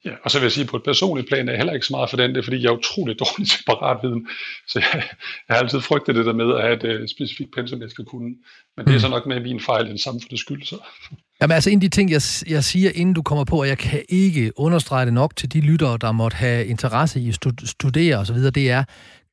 Ja, 0.05 0.11
og 0.23 0.31
så 0.31 0.39
vil 0.39 0.45
jeg 0.45 0.51
sige, 0.51 0.63
at 0.63 0.69
på 0.69 0.77
et 0.77 0.83
personligt 0.83 1.27
plan 1.27 1.47
er 1.47 1.51
jeg 1.51 1.57
heller 1.57 1.73
ikke 1.73 1.85
så 1.85 1.93
meget 1.93 2.09
for 2.09 2.17
den, 2.17 2.29
det 2.29 2.37
er, 2.37 2.43
fordi 2.43 2.61
jeg 2.63 2.69
er 2.69 2.77
utrolig 2.77 3.19
dårlig 3.23 3.49
til 3.49 3.63
paratviden. 3.67 4.27
Så 4.67 4.79
jeg, 4.79 5.03
jeg 5.47 5.55
har 5.55 5.63
altid 5.63 5.81
frygtet 5.81 6.15
det 6.15 6.25
der 6.25 6.33
med 6.33 6.55
at 6.55 6.61
have 6.61 6.95
et 6.95 7.01
uh, 7.01 7.07
specifikt 7.07 7.53
pensum, 7.55 7.81
jeg 7.81 7.89
skal 7.89 8.05
kunne. 8.05 8.35
Men 8.77 8.85
det 8.85 8.91
er 8.91 8.97
mm. 8.97 8.99
så 8.99 9.09
nok 9.09 9.25
med 9.27 9.39
min 9.39 9.59
fejl 9.59 9.87
end 9.87 9.97
samfundets 9.97 10.41
skyld. 10.41 10.63
Så. 10.63 10.75
Jamen 11.41 11.55
altså, 11.55 11.69
en 11.69 11.77
af 11.77 11.81
de 11.81 11.89
ting, 11.89 12.11
jeg, 12.11 12.21
jeg 12.49 12.63
siger, 12.63 12.91
inden 12.95 13.13
du 13.13 13.21
kommer 13.21 13.43
på, 13.43 13.59
og 13.59 13.67
jeg 13.67 13.77
kan 13.77 14.03
ikke 14.09 14.51
understrege 14.59 15.05
det 15.05 15.13
nok 15.13 15.35
til 15.35 15.53
de 15.53 15.61
lyttere, 15.61 15.97
der 16.01 16.11
måtte 16.11 16.35
have 16.35 16.65
interesse 16.65 17.19
i 17.19 17.29
at 17.29 17.35
studere 17.65 18.17
osv., 18.17 18.35
det 18.35 18.71
er, 18.71 18.83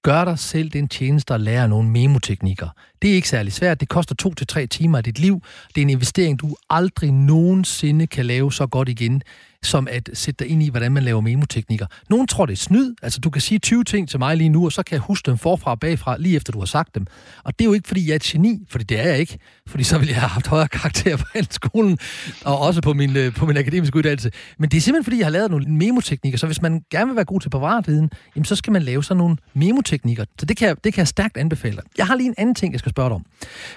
gør 0.03 0.25
dig 0.25 0.39
selv 0.39 0.71
den 0.71 0.89
tjeneste 0.89 1.35
at 1.35 1.41
lære 1.41 1.69
nogle 1.69 1.89
memoteknikker. 1.89 2.69
Det 3.03 3.11
er 3.11 3.15
ikke 3.15 3.29
særlig 3.29 3.53
svært. 3.53 3.81
Det 3.81 3.89
koster 3.89 4.15
to 4.15 4.35
til 4.35 4.47
tre 4.47 4.67
timer 4.67 4.99
af 4.99 5.05
dit 5.05 5.19
liv. 5.19 5.43
Det 5.69 5.81
er 5.81 5.83
en 5.83 5.91
investering, 5.91 6.41
du 6.41 6.57
aldrig 6.71 7.13
nogensinde 7.13 8.07
kan 8.07 8.27
lave 8.27 8.53
så 8.53 8.67
godt 8.67 8.89
igen 8.89 9.23
som 9.67 9.89
at 9.91 10.11
sætte 10.15 10.45
dig 10.45 10.53
ind 10.53 10.63
i, 10.63 10.69
hvordan 10.69 10.93
man 10.93 11.03
laver 11.03 11.21
memoteknikker. 11.21 11.87
Nogen 12.11 12.27
tror, 12.27 12.47
det 12.47 12.53
er 12.53 12.57
snyd. 12.57 12.95
Altså, 13.03 13.21
du 13.21 13.31
kan 13.31 13.43
sige 13.43 13.59
20 13.59 13.85
ting 13.85 14.09
til 14.09 14.19
mig 14.19 14.37
lige 14.37 14.49
nu, 14.49 14.65
og 14.65 14.73
så 14.73 14.83
kan 14.83 14.95
jeg 14.95 15.01
huske 15.01 15.31
dem 15.31 15.39
forfra 15.39 15.71
og 15.71 15.81
bagfra, 15.81 16.17
lige 16.19 16.37
efter 16.37 16.53
du 16.53 16.59
har 16.59 16.67
sagt 16.67 16.95
dem. 16.95 17.07
Og 17.45 17.59
det 17.59 17.65
er 17.65 17.69
jo 17.69 17.73
ikke, 17.73 17.89
fordi 17.89 18.07
jeg 18.07 18.13
er 18.13 18.17
et 18.17 18.23
geni, 18.23 18.67
fordi 18.69 18.85
det 18.85 19.01
er 19.01 19.09
jeg 19.09 19.19
ikke. 19.19 19.39
Fordi 19.67 19.85
så 19.85 19.99
ville 19.99 20.13
jeg 20.13 20.21
have 20.21 20.29
haft 20.29 20.47
højere 20.47 20.69
karakter 20.69 21.17
på 21.17 21.25
skolen, 21.51 21.99
og 22.45 22.59
også 22.59 22.81
på 22.81 22.93
min, 22.93 23.17
øh, 23.17 23.35
på 23.35 23.47
min 23.47 23.57
akademiske 23.57 23.97
uddannelse. 23.97 24.31
Men 24.59 24.71
det 24.71 24.77
er 24.77 24.81
simpelthen, 24.81 25.05
fordi 25.05 25.19
jeg 25.19 25.27
har 25.27 25.31
lavet 25.31 25.51
nogle 25.51 25.67
memoteknikker. 25.67 26.39
Så 26.39 26.47
hvis 26.47 26.63
man 26.63 26.83
gerne 26.91 27.07
vil 27.07 27.17
være 27.17 27.25
god 27.25 27.41
til 27.41 27.51
bevaratviden, 27.51 28.11
jamen, 28.37 28.45
så 28.45 28.57
skal 28.57 28.73
man 28.73 28.83
lave 28.83 29.05
sådan 29.05 29.19
nogle 29.19 29.37
memoteknikker. 29.55 30.25
Så 30.41 30.47
det 30.47 30.57
kan, 30.57 30.69
jeg, 30.69 30.77
det 30.85 30.95
kan 30.95 30.99
jeg 31.01 31.09
stærkt 31.09 31.37
anbefale. 31.37 31.81
Jeg 31.99 32.07
har 32.07 32.15
lige 32.15 32.27
en 32.27 32.35
anden 32.39 32.55
ting, 32.55 32.73
jeg 32.73 32.79
skal 32.79 32.91
spørge 32.91 33.09
dig 33.09 33.15
om. 33.15 33.25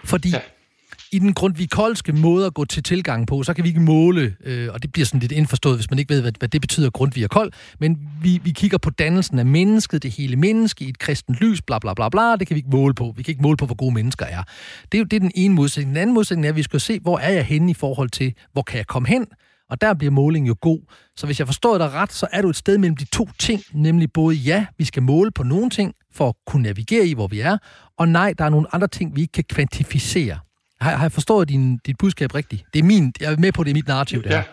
Fordi 0.03 0.29
ja 0.29 0.39
i 1.11 1.19
den 1.19 1.33
grundvikolske 1.33 2.13
måde 2.13 2.45
at 2.45 2.53
gå 2.53 2.65
til 2.65 2.83
tilgang 2.83 3.27
på, 3.27 3.43
så 3.43 3.53
kan 3.53 3.63
vi 3.63 3.69
ikke 3.69 3.81
måle, 3.81 4.35
øh, 4.43 4.69
og 4.73 4.83
det 4.83 4.91
bliver 4.91 5.05
sådan 5.05 5.19
lidt 5.19 5.31
indforstået, 5.31 5.77
hvis 5.77 5.89
man 5.89 5.99
ikke 5.99 6.13
ved, 6.13 6.21
hvad, 6.21 6.31
hvad 6.39 6.49
det 6.49 6.61
betyder 6.61 6.89
grundvig 6.89 7.23
og 7.23 7.29
kold, 7.29 7.51
men 7.79 7.97
vi, 8.21 8.39
vi 8.43 8.51
kigger 8.51 8.77
på 8.77 8.89
dannelsen 8.89 9.39
af 9.39 9.45
mennesket, 9.45 10.03
det 10.03 10.11
hele 10.11 10.35
menneske 10.35 10.85
i 10.85 10.89
et 10.89 10.99
kristent 10.99 11.37
lys, 11.41 11.61
bla 11.61 11.79
bla 11.79 11.93
bla 11.93 12.09
bla, 12.09 12.35
det 12.35 12.47
kan 12.47 12.55
vi 12.55 12.59
ikke 12.59 12.69
måle 12.69 12.93
på. 12.93 13.13
Vi 13.17 13.23
kan 13.23 13.31
ikke 13.31 13.41
måle 13.41 13.57
på, 13.57 13.65
hvor 13.65 13.75
gode 13.75 13.93
mennesker 13.93 14.25
er. 14.25 14.43
Det 14.91 14.97
er 14.97 14.99
jo 14.99 15.05
det 15.05 15.15
er 15.15 15.19
den 15.19 15.31
ene 15.35 15.55
modsætning. 15.55 15.95
Den 15.95 16.01
anden 16.01 16.13
modsætning 16.13 16.45
er, 16.45 16.49
at 16.49 16.55
vi 16.55 16.63
skal 16.63 16.79
se, 16.79 16.99
hvor 16.99 17.19
er 17.19 17.31
jeg 17.31 17.45
henne 17.45 17.71
i 17.71 17.73
forhold 17.73 18.09
til, 18.09 18.33
hvor 18.53 18.61
kan 18.61 18.77
jeg 18.77 18.87
komme 18.87 19.07
hen, 19.07 19.25
og 19.69 19.81
der 19.81 19.93
bliver 19.93 20.11
måling 20.11 20.47
jo 20.47 20.55
god. 20.61 20.79
Så 21.15 21.25
hvis 21.25 21.39
jeg 21.39 21.47
forstår 21.47 21.77
dig 21.77 21.91
ret, 21.91 22.13
så 22.13 22.27
er 22.31 22.41
du 22.41 22.49
et 22.49 22.55
sted 22.55 22.77
mellem 22.77 22.95
de 22.95 23.05
to 23.05 23.29
ting, 23.39 23.61
nemlig 23.73 24.11
både 24.11 24.35
ja, 24.35 24.65
vi 24.77 24.85
skal 24.85 25.03
måle 25.03 25.31
på 25.31 25.43
nogle 25.43 25.69
ting, 25.69 25.93
for 26.13 26.29
at 26.29 26.35
kunne 26.47 26.63
navigere 26.63 27.05
i, 27.05 27.13
hvor 27.13 27.27
vi 27.27 27.39
er, 27.39 27.57
og 27.97 28.09
nej, 28.09 28.33
der 28.37 28.45
er 28.45 28.49
nogle 28.49 28.75
andre 28.75 28.87
ting, 28.87 29.15
vi 29.15 29.21
ikke 29.21 29.31
kan 29.31 29.43
kvantificere. 29.43 30.39
Har, 30.81 30.95
har 30.95 31.03
jeg 31.03 31.11
forstået 31.11 31.49
din, 31.49 31.77
dit 31.77 31.97
budskab 31.97 32.35
rigtigt? 32.35 32.63
Det 32.73 32.79
er 32.79 32.83
min, 32.83 33.13
jeg 33.19 33.33
er 33.33 33.37
med 33.37 33.51
på, 33.51 33.63
det 33.63 33.69
er 33.69 33.73
mit 33.73 33.87
narrativ, 33.87 34.23
det 34.23 34.29
ja. 34.29 34.43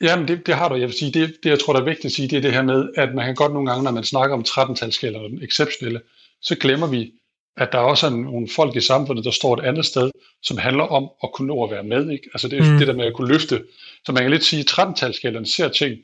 Ja, 0.00 0.16
men 0.16 0.28
det, 0.28 0.46
det 0.46 0.54
har 0.54 0.68
du. 0.68 0.74
Jeg 0.74 0.88
vil 0.88 0.98
sige, 0.98 1.12
det, 1.12 1.36
det, 1.42 1.50
jeg 1.50 1.58
tror, 1.58 1.72
der 1.72 1.80
er 1.80 1.84
vigtigt 1.84 2.04
at 2.04 2.12
sige, 2.12 2.28
det 2.28 2.36
er 2.36 2.40
det 2.40 2.52
her 2.52 2.62
med, 2.62 2.88
at 2.96 3.14
man 3.14 3.24
kan 3.24 3.34
godt 3.34 3.52
nogle 3.52 3.70
gange, 3.70 3.84
når 3.84 3.90
man 3.90 4.04
snakker 4.04 4.36
om 4.36 4.44
13-talsskala 4.48 5.18
og 5.18 5.30
den 5.30 5.42
exceptionelle, 5.42 6.00
så 6.42 6.54
glemmer 6.54 6.86
vi, 6.86 7.12
at 7.56 7.68
der 7.72 7.78
også 7.78 8.06
er 8.06 8.10
nogle 8.10 8.48
folk 8.56 8.76
i 8.76 8.80
samfundet, 8.80 9.24
der 9.24 9.30
står 9.30 9.54
et 9.54 9.64
andet 9.64 9.86
sted, 9.86 10.10
som 10.42 10.58
handler 10.58 10.84
om 10.84 11.10
at 11.22 11.32
kunne 11.32 11.48
nå 11.48 11.64
at 11.64 11.70
være 11.70 11.84
med. 11.84 12.10
Ikke? 12.10 12.28
Altså 12.34 12.48
det 12.48 12.58
er 12.58 12.72
mm. 12.72 12.78
det 12.78 12.86
der 12.86 12.94
med 12.94 13.04
at 13.04 13.14
kunne 13.14 13.28
løfte. 13.28 13.64
Så 14.06 14.12
man 14.12 14.22
kan 14.22 14.30
lidt 14.30 14.44
sige, 14.44 14.60
at 14.60 14.70
13-talsskalaen 14.70 15.44
ser 15.44 15.68
ting, 15.68 15.98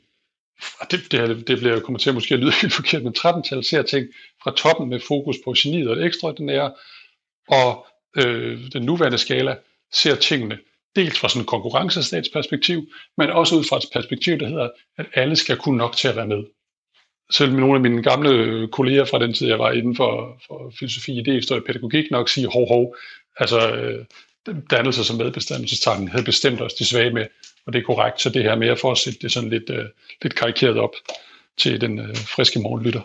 det, 0.91 1.11
det, 1.11 1.47
det 1.47 1.59
bliver 1.59 1.79
kommer 1.79 1.99
til 1.99 2.09
at 2.09 2.13
måske 2.13 2.37
lyde 2.37 2.51
helt 2.61 2.73
forkert, 2.73 3.03
men 3.03 3.15
13-tal 3.17 3.63
ser 3.63 3.81
ting 3.81 4.07
fra 4.43 4.51
toppen 4.51 4.89
med 4.89 4.99
fokus 4.99 5.35
på 5.45 5.53
geniet 5.57 5.89
og 5.89 5.95
det 5.95 6.05
ekstraordinære, 6.05 6.73
og 7.47 7.87
øh, 8.15 8.59
den 8.73 8.83
nuværende 8.83 9.17
skala 9.17 9.55
ser 9.93 10.15
tingene 10.15 10.57
dels 10.95 11.19
fra 11.19 11.29
sådan 11.29 11.41
et 11.41 11.47
konkurrencestatsperspektiv, 11.47 12.87
men 13.17 13.29
også 13.29 13.55
ud 13.55 13.63
fra 13.63 13.77
et 13.77 13.83
perspektiv, 13.93 14.39
der 14.39 14.47
hedder, 14.47 14.69
at 14.97 15.05
alle 15.13 15.35
skal 15.35 15.57
kunne 15.57 15.77
nok 15.77 15.95
til 15.95 16.07
at 16.07 16.15
være 16.15 16.27
med. 16.27 16.43
Selv 17.31 17.53
nogle 17.53 17.75
af 17.75 17.81
mine 17.81 18.03
gamle 18.03 18.67
kolleger 18.67 19.05
fra 19.05 19.19
den 19.19 19.33
tid, 19.33 19.47
jeg 19.47 19.59
var 19.59 19.71
inden 19.71 19.95
for, 19.95 20.41
for 20.47 20.73
filosofi, 20.79 21.21
idéhistorie 21.21 21.55
og 21.55 21.63
pædagogik, 21.67 22.11
nok 22.11 22.29
sige, 22.29 22.47
hov, 22.47 22.67
hov, 22.67 22.95
altså 23.37 23.75
øh, 23.75 24.05
dannelse 24.69 25.03
som 25.03 25.17
medbestemmelsestanken 25.17 26.07
havde 26.07 26.23
bestemt 26.23 26.61
os 26.61 26.73
de 26.73 26.85
svage 26.85 27.11
med, 27.11 27.25
og 27.65 27.73
det 27.73 27.79
er 27.79 27.83
korrekt, 27.83 28.21
så 28.21 28.29
det 28.29 28.43
her 28.43 28.55
med 28.55 28.67
at 28.67 28.79
fortsætte 28.79 29.19
det 29.21 29.31
sådan 29.31 29.49
lidt, 29.49 29.69
øh, 29.69 29.85
lidt 30.21 30.35
karikeret 30.35 30.77
op 30.77 30.93
til 31.57 31.81
den 31.81 31.99
øh, 31.99 32.15
friske 32.15 32.59
morgenlytter. 32.59 33.01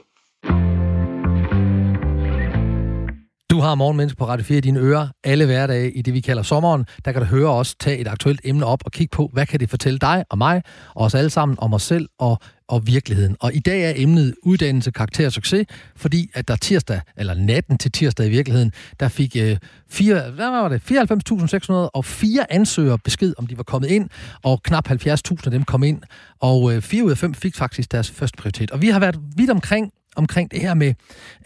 Du 3.61 3.65
har 3.65 3.75
Morgenmenneske 3.75 4.17
på 4.17 4.29
Radio 4.29 4.45
4 4.45 4.59
i 4.59 4.61
dine 4.61 4.81
ører 4.81 5.09
alle 5.25 5.47
hverdage 5.47 5.93
i 5.93 6.03
det, 6.03 6.15
vi 6.15 6.21
kalder 6.21 6.43
sommeren. 6.43 6.85
Der 7.05 7.13
kan 7.13 7.23
du 7.23 7.27
høre 7.27 7.51
os 7.51 7.75
tage 7.75 7.99
et 7.99 8.09
aktuelt 8.09 8.41
emne 8.45 8.67
op 8.67 8.83
og 8.85 8.93
kigge 8.93 9.17
på, 9.17 9.31
hvad 9.33 9.47
kan 9.47 9.61
det 9.61 9.71
fortælle 9.71 9.99
dig 9.99 10.25
og 10.31 10.39
mig, 10.39 10.63
og 10.95 11.05
os 11.05 11.15
alle 11.15 11.31
sammen 11.31 11.59
om 11.61 11.75
os 11.75 11.83
selv 11.83 12.09
og, 12.19 12.39
og 12.69 12.87
virkeligheden. 12.87 13.37
Og 13.41 13.55
i 13.55 13.59
dag 13.59 13.83
er 13.83 13.93
emnet 13.97 14.35
uddannelse, 14.43 14.91
karakter 14.91 15.27
og 15.27 15.33
succes, 15.33 15.67
fordi 15.97 16.31
at 16.35 16.49
der 16.49 16.57
tirsdag, 16.57 17.01
eller 17.17 17.35
natten 17.35 17.79
til 17.79 17.93
tirsdag 17.93 18.27
i 18.27 18.31
virkeligheden, 18.31 18.73
der 19.01 19.09
fik 19.09 19.37
øh, 19.37 19.57
fire, 19.91 20.31
hvad 20.31 20.51
var 20.51 20.69
det, 20.69 20.83
94.604 20.91 22.45
ansøgere 22.51 22.99
besked, 22.99 23.35
om 23.39 23.47
de 23.47 23.57
var 23.57 23.63
kommet 23.63 23.91
ind, 23.91 24.09
og 24.43 24.63
knap 24.63 24.91
70.000 24.91 25.01
af 25.45 25.51
dem 25.51 25.65
kom 25.65 25.83
ind, 25.83 26.03
og 26.41 26.75
øh, 26.75 26.83
4 26.83 27.05
ud 27.05 27.11
af 27.11 27.19
5 27.19 27.35
fik 27.35 27.57
faktisk 27.57 27.93
deres 27.93 28.11
første 28.11 28.37
prioritet. 28.37 28.71
Og 28.71 28.83
vi 28.83 28.89
har 28.89 29.01
været 29.01 29.21
vidt 29.37 29.51
omkring 29.51 29.93
omkring 30.21 30.51
det 30.51 30.61
her 30.61 30.75
med 30.75 30.95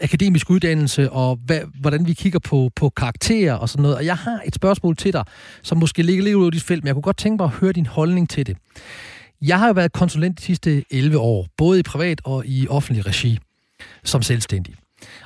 akademisk 0.01 0.49
uddannelse, 0.49 1.11
og 1.11 1.39
hvad, 1.45 1.59
hvordan 1.79 2.07
vi 2.07 2.13
kigger 2.13 2.39
på, 2.39 2.71
på 2.75 2.89
karakterer 2.89 3.53
og 3.53 3.69
sådan 3.69 3.81
noget. 3.81 3.97
Og 3.97 4.05
jeg 4.05 4.17
har 4.17 4.41
et 4.45 4.55
spørgsmål 4.55 4.95
til 4.95 5.13
dig, 5.13 5.23
som 5.63 5.77
måske 5.77 6.03
ligger 6.03 6.23
lidt 6.23 6.35
ud 6.35 6.47
i 6.47 6.51
dit 6.51 6.63
felt, 6.63 6.83
men 6.83 6.87
jeg 6.87 6.95
kunne 6.95 7.01
godt 7.01 7.17
tænke 7.17 7.41
mig 7.41 7.45
at 7.45 7.51
høre 7.51 7.71
din 7.71 7.85
holdning 7.85 8.29
til 8.29 8.45
det. 8.47 8.57
Jeg 9.41 9.59
har 9.59 9.67
jo 9.67 9.73
været 9.73 9.93
konsulent 9.93 10.39
de 10.39 10.43
sidste 10.43 10.83
11 10.91 11.17
år, 11.17 11.47
både 11.57 11.79
i 11.79 11.83
privat 11.83 12.21
og 12.23 12.45
i 12.45 12.67
offentlig 12.67 13.05
regi, 13.05 13.39
som 14.03 14.21
selvstændig. 14.21 14.75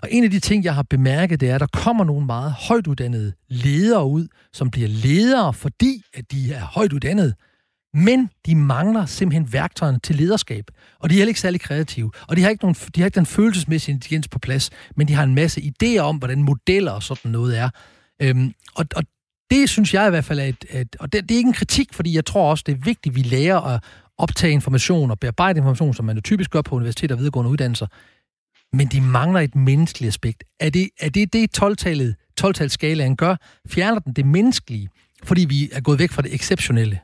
Og 0.02 0.08
en 0.12 0.24
af 0.24 0.32
de 0.32 0.40
ting, 0.40 0.64
jeg 0.64 0.76
har 0.76 0.84
bemærket, 0.84 1.40
det 1.40 1.50
er, 1.50 1.56
at 1.56 1.62
der 1.62 1.68
kommer 1.74 2.04
nogle 2.04 2.26
meget 2.26 2.52
højt 2.52 2.88
uddannede 2.88 3.34
ledere 3.50 4.06
ud, 4.06 4.28
som 4.54 4.72
bliver 4.72 4.88
ledere, 4.88 5.54
fordi 5.54 6.02
at 6.14 6.32
de 6.32 6.54
er 6.54 6.62
højt 6.62 6.94
uddannede, 6.94 7.34
men 7.94 8.30
de 8.46 8.56
mangler 8.56 9.06
simpelthen 9.06 9.54
værktøjerne 9.54 10.00
til 10.00 10.16
lederskab. 10.16 10.66
Og 11.00 11.10
de 11.10 11.16
er 11.16 11.18
heller 11.18 11.30
ikke 11.30 11.40
særlig 11.40 11.62
kreative. 11.62 12.12
Og 12.28 12.38
de 12.38 12.42
har 12.42 12.50
ikke, 12.50 12.64
nogen, 12.64 12.76
de 12.96 13.02
har 13.02 13.06
ikke 13.06 13.16
den 13.16 13.26
følelsesmæssige 13.26 13.94
intelligens 13.94 14.28
på 14.28 14.40
plads, 14.40 14.70
men 14.96 15.08
de 15.08 15.14
har 15.14 15.24
en 15.24 15.36
masse 15.36 15.62
idéer 15.62 16.00
om, 16.00 16.18
hvordan 16.18 16.44
modeller 16.44 16.92
og 16.92 17.04
sådan 17.04 17.32
noget 17.32 17.58
er. 17.58 17.70
Øhm, 18.22 18.54
og, 18.76 18.86
og 18.96 19.04
det 19.52 19.70
synes 19.70 19.94
jeg 19.94 20.08
i 20.08 20.10
hvert 20.10 20.26
fald 20.26 20.40
er 20.40 20.44
et, 20.44 20.66
et 20.70 20.96
og 21.00 21.14
det, 21.14 21.30
det 21.30 21.36
er 21.36 21.38
ikke 21.38 21.48
en 21.48 21.54
kritik, 21.54 21.94
fordi 21.94 22.16
jeg 22.16 22.26
tror 22.26 22.50
også, 22.50 22.64
det 22.68 22.74
er 22.74 22.80
vigtigt, 22.86 23.14
at 23.14 23.16
vi 23.16 23.22
lærer 23.22 23.60
at 23.60 23.84
optage 24.18 24.54
information 24.54 25.12
og 25.12 25.20
bearbejde 25.20 25.58
information, 25.58 25.94
som 25.94 26.06
man 26.06 26.16
jo 26.16 26.22
typisk 26.22 26.52
gør 26.52 26.62
på 26.62 26.76
universiteter 26.76 27.16
og 27.16 27.20
videregående 27.20 27.52
uddannelser. 27.52 27.88
Men 28.74 28.88
de 28.88 29.02
mangler 29.02 29.40
et 29.40 29.56
menneskeligt 29.56 30.08
aspekt. 30.08 30.44
Er 30.60 30.70
det 30.70 30.90
er 31.00 31.10
det, 31.10 31.34
det 31.34 31.62
12-tallet, 31.64 32.16
12 32.38 33.16
gør? 33.16 33.36
Fjerner 33.70 34.00
den 34.00 34.14
det 34.14 34.26
menneskelige, 34.26 34.90
fordi 35.24 35.46
vi 35.46 35.70
er 35.72 35.82
gået 35.82 36.00
væk 36.00 36.12
fra 36.12 36.22
det 36.22 36.34
exceptionelle? 36.34 37.00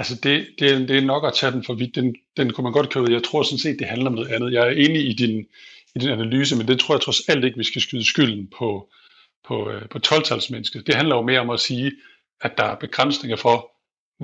Altså 0.00 0.14
det, 0.14 0.46
det, 0.58 0.70
er, 0.70 0.78
det 0.78 0.96
er 0.96 1.00
nok 1.00 1.26
at 1.26 1.34
tage 1.34 1.52
den 1.52 1.64
for 1.64 1.74
vidt. 1.74 1.94
Den, 1.94 2.16
den 2.36 2.52
kunne 2.52 2.62
man 2.62 2.72
godt 2.72 2.90
køre 2.90 3.04
ud. 3.04 3.10
Jeg 3.10 3.22
tror 3.22 3.42
sådan 3.42 3.58
set, 3.58 3.78
det 3.78 3.86
handler 3.86 4.06
om 4.06 4.14
noget 4.14 4.28
andet. 4.28 4.52
Jeg 4.52 4.66
er 4.66 4.70
enig 4.70 5.08
i 5.08 5.12
din, 5.12 5.46
i 5.94 5.98
din 5.98 6.08
analyse, 6.08 6.56
men 6.56 6.68
det 6.68 6.80
tror 6.80 6.94
jeg 6.94 7.00
trods 7.00 7.28
alt 7.28 7.44
ikke, 7.44 7.58
vi 7.58 7.64
skal 7.64 7.82
skyde 7.82 8.04
skylden 8.04 8.48
på, 8.58 8.88
på, 9.48 9.70
øh, 9.70 9.88
på 9.88 9.98
12-talsmennesket. 10.06 10.86
Det 10.86 10.94
handler 10.94 11.16
jo 11.16 11.22
mere 11.22 11.40
om 11.40 11.50
at 11.50 11.60
sige, 11.60 11.92
at 12.40 12.58
der 12.58 12.64
er 12.64 12.74
begrænsninger 12.74 13.36
for, 13.36 13.70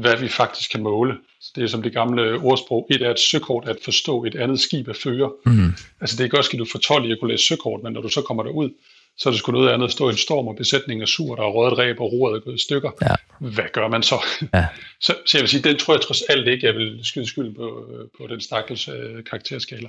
hvad 0.01 0.17
vi 0.17 0.29
faktisk 0.29 0.71
kan 0.71 0.83
måle. 0.83 1.15
Det 1.57 1.65
er 1.65 1.69
som 1.69 1.83
det 1.83 1.93
gamle 1.93 2.39
ordsprog, 2.39 2.87
et 2.91 3.03
er 3.03 3.11
et 3.11 3.19
søkort 3.19 3.69
at 3.69 3.77
forstå, 3.85 4.25
et 4.25 4.35
andet 4.35 4.61
skib 4.61 4.89
at 4.89 4.97
føre. 4.97 5.33
Mm. 5.47 5.73
Altså 6.01 6.17
det 6.17 6.25
er 6.25 6.29
godt, 6.29 6.53
at 6.53 6.59
du 6.59 6.67
få 6.73 6.79
12 6.79 7.05
i 7.05 7.13
at 7.13 7.19
kunne 7.21 7.31
læse 7.31 7.47
søkort, 7.47 7.83
men 7.83 7.93
når 7.93 8.01
du 8.01 8.09
så 8.09 8.23
kommer 8.23 8.43
derud, 8.43 8.71
så 9.19 9.29
er 9.29 9.31
det 9.31 9.39
sgu 9.39 9.53
noget 9.53 9.71
andet 9.71 9.87
at 9.87 9.93
stå 9.93 10.09
i 10.09 10.13
en 10.13 10.17
storm, 10.17 10.49
og 10.49 10.57
besætningen 10.57 11.03
er 11.03 11.07
sur, 11.07 11.37
der 11.37 11.43
er 11.43 11.49
røget 11.49 11.79
ræb, 11.79 12.01
og 12.01 12.13
roret 12.13 12.37
er 12.37 12.41
gået 12.41 12.55
i 12.55 12.63
stykker. 12.63 12.91
Ja. 13.03 13.15
Hvad 13.41 13.65
gør 13.73 13.89
man 13.89 14.03
så? 14.03 14.25
Ja. 14.55 14.67
så? 15.07 15.15
Så 15.27 15.39
jeg 15.39 15.43
vil 15.43 15.49
sige, 15.49 15.63
den 15.63 15.79
tror 15.79 15.95
jeg 15.95 16.01
trods 16.01 16.23
alt 16.23 16.49
ikke, 16.49 16.67
jeg 16.67 16.75
vil 16.75 17.01
skyde 17.03 17.27
skylden 17.27 17.55
på, 17.55 17.91
på 18.19 18.27
den 18.27 18.41
stakkels 18.41 18.89
øh, 18.89 19.25
karakterskala. 19.25 19.89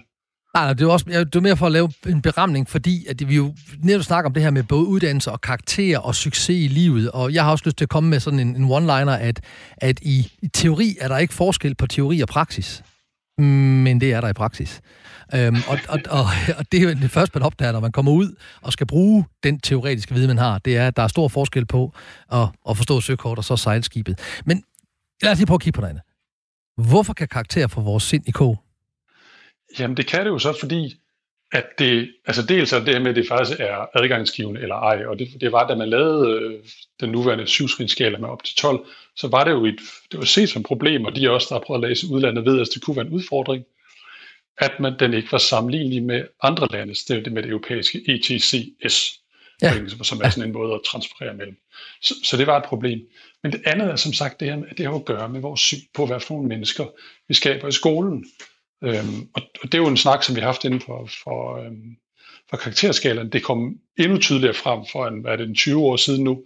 Nej, 0.54 0.74
det 0.74 0.82
er, 0.82 0.92
også, 0.92 1.06
det 1.08 1.36
er 1.36 1.40
mere 1.40 1.58
for 1.58 1.66
at 1.66 1.72
lave 1.72 1.92
en 2.08 2.22
beramning, 2.22 2.70
fordi 2.70 3.06
at 3.10 3.30
vi 3.30 3.36
jo 3.36 3.54
netop 3.84 4.04
snakker 4.04 4.30
om 4.30 4.34
det 4.34 4.44
her 4.44 4.52
med 4.52 4.64
både 4.64 4.86
uddannelse 4.86 5.32
og 5.32 5.42
karakter 5.42 5.98
og 6.00 6.16
succes 6.16 6.50
i 6.50 6.68
livet, 6.68 7.12
og 7.12 7.34
jeg 7.34 7.44
har 7.44 7.52
også 7.52 7.64
lyst 7.66 7.78
til 7.78 7.86
at 7.86 7.90
komme 7.90 8.10
med 8.10 8.20
sådan 8.20 8.40
en, 8.40 8.56
en 8.56 8.72
one-liner, 8.72 9.12
at, 9.12 9.42
at 9.78 10.00
i, 10.02 10.32
i 10.42 10.48
teori 10.48 10.96
er 11.02 11.08
der 11.08 11.18
ikke 11.18 11.34
forskel 11.34 11.76
på 11.76 11.88
teori 11.88 12.22
og 12.22 12.28
praksis. 12.28 12.84
men 13.38 14.02
det 14.02 14.14
er 14.14 14.22
der 14.22 14.30
i 14.30 14.34
praksis. 14.34 14.82
Øhm, 15.36 15.56
og, 15.68 15.78
og, 15.90 16.00
og, 16.10 16.26
og 16.58 16.72
det 16.72 16.78
er 16.78 16.84
jo 16.84 16.90
det 16.90 17.12
første, 17.12 17.40
man 17.40 17.46
opdager, 17.46 17.72
når 17.72 17.80
man 17.80 17.92
kommer 17.92 18.12
ud 18.12 18.36
og 18.62 18.74
skal 18.74 18.88
bruge 18.88 19.26
den 19.44 19.60
teoretiske 19.60 20.14
viden, 20.14 20.28
man 20.28 20.38
har, 20.38 20.58
det 20.58 20.78
er, 20.78 20.88
at 20.88 20.96
der 20.96 21.04
er 21.04 21.08
stor 21.08 21.28
forskel 21.28 21.66
på 21.66 21.94
at, 22.32 22.48
at 22.70 22.78
forstå 22.78 23.02
søkort 23.02 23.38
og 23.38 23.44
så 23.44 23.56
sejlskibet. 23.56 24.20
Men 24.46 24.64
lad 25.24 25.32
os 25.32 25.38
lige 25.38 25.48
prøve 25.48 25.56
at 25.56 25.62
kigge 25.62 25.76
på 25.76 25.82
noget 25.82 26.02
Hvorfor 26.78 27.14
kan 27.14 27.28
karakter 27.28 27.68
få 27.68 27.82
vores 27.82 28.04
sind 28.04 28.24
i 28.28 28.32
kog? 28.32 28.60
Jamen 29.80 29.98
det 29.98 30.08
kan 30.08 30.20
det 30.20 30.32
jo 30.32 30.40
så, 30.40 30.58
fordi 30.60 30.96
at 31.52 31.66
det, 31.80 32.14
altså 32.26 32.42
dels 32.42 32.74
er 32.74 32.84
det 32.84 33.02
med, 33.02 33.10
at 33.10 33.16
det 33.16 33.28
faktisk 33.28 33.60
er 33.60 33.86
adgangsgivende 33.94 34.62
eller 34.62 34.76
ej, 34.76 35.06
og 35.06 35.20
det, 35.20 35.28
det 35.42 35.52
var, 35.52 35.68
da 35.68 35.76
man 35.76 35.90
lavede 35.90 36.30
øh, 36.30 36.60
den 37.00 37.10
nuværende 37.10 37.48
syvskala 37.48 38.18
med 38.18 38.30
op 38.30 38.44
til 38.44 38.56
12, 38.56 38.86
så 39.16 39.28
var 39.28 39.44
det 39.44 39.52
jo 39.52 39.66
et, 39.66 39.80
det 40.12 40.20
var 40.20 40.26
set 40.26 40.50
som 40.50 40.60
et 40.60 40.66
problem, 40.66 41.06
og 41.06 41.16
de 41.16 41.32
også, 41.32 41.48
der 41.50 41.56
har 41.56 41.64
prøvet 41.66 41.84
at 41.84 41.90
læse 41.90 42.08
udlandet, 42.12 42.46
ved, 42.46 42.62
at 42.62 42.68
det 42.74 42.82
kunne 42.82 42.96
være 42.96 43.06
en 43.06 43.14
udfordring, 43.14 43.64
at 44.58 44.80
man, 44.80 44.94
den 45.00 45.14
ikke 45.14 45.32
var 45.32 45.38
sammenlignelig 45.38 46.04
med 46.04 46.24
andre 46.44 46.68
lande, 46.72 46.94
det, 47.08 47.26
det 47.26 47.34
med 47.34 47.44
det 47.44 47.50
europæiske 47.50 48.02
ETCS, 48.08 49.20
ja. 49.62 49.74
som 50.04 50.22
er 50.24 50.30
sådan 50.30 50.44
en 50.44 50.54
måde 50.54 50.74
at 50.74 50.82
transferere 50.86 51.34
mellem. 51.34 51.58
Så, 52.02 52.16
så 52.24 52.38
det 52.38 52.48
var 52.48 52.58
et 52.58 52.66
problem. 52.66 53.00
Men 53.44 53.52
det 53.52 53.62
andet 53.66 53.88
er 53.88 53.96
som 53.96 54.14
sagt 54.14 54.40
det 54.40 54.48
her 54.48 54.56
med, 54.56 54.68
at 54.70 54.78
det 54.78 54.86
har 54.86 54.94
at 54.94 55.06
gøre 55.06 55.30
med 55.30 55.42
vores 55.42 55.62
syn 55.62 55.78
på, 55.94 56.06
hvad 56.06 56.20
for 56.20 56.34
nogle 56.34 56.50
mennesker 56.50 56.86
vi 57.28 57.34
skaber 57.34 57.68
i 57.68 57.72
skolen. 57.72 58.26
Øhm, 58.84 59.30
og, 59.34 59.42
og 59.62 59.72
det 59.72 59.74
er 59.74 59.82
jo 59.82 59.88
en 59.88 59.98
snak, 59.98 60.24
som 60.24 60.36
vi 60.36 60.42
har 60.42 60.48
haft 60.48 60.66
inden 60.66 60.82
for, 60.82 61.10
for, 61.24 61.58
øhm, 61.58 61.98
for 62.50 62.58
karakterskalaen. 62.58 63.32
Det 63.32 63.44
kom 63.44 63.80
endnu 63.98 64.18
tydeligere 64.18 64.54
frem 64.54 64.80
for 64.92 65.08
en, 65.08 65.22
hvad 65.22 65.32
er 65.32 65.36
det, 65.36 65.48
en 65.48 65.56
20 65.56 65.80
år 65.80 65.96
siden 65.96 66.24
nu, 66.24 66.44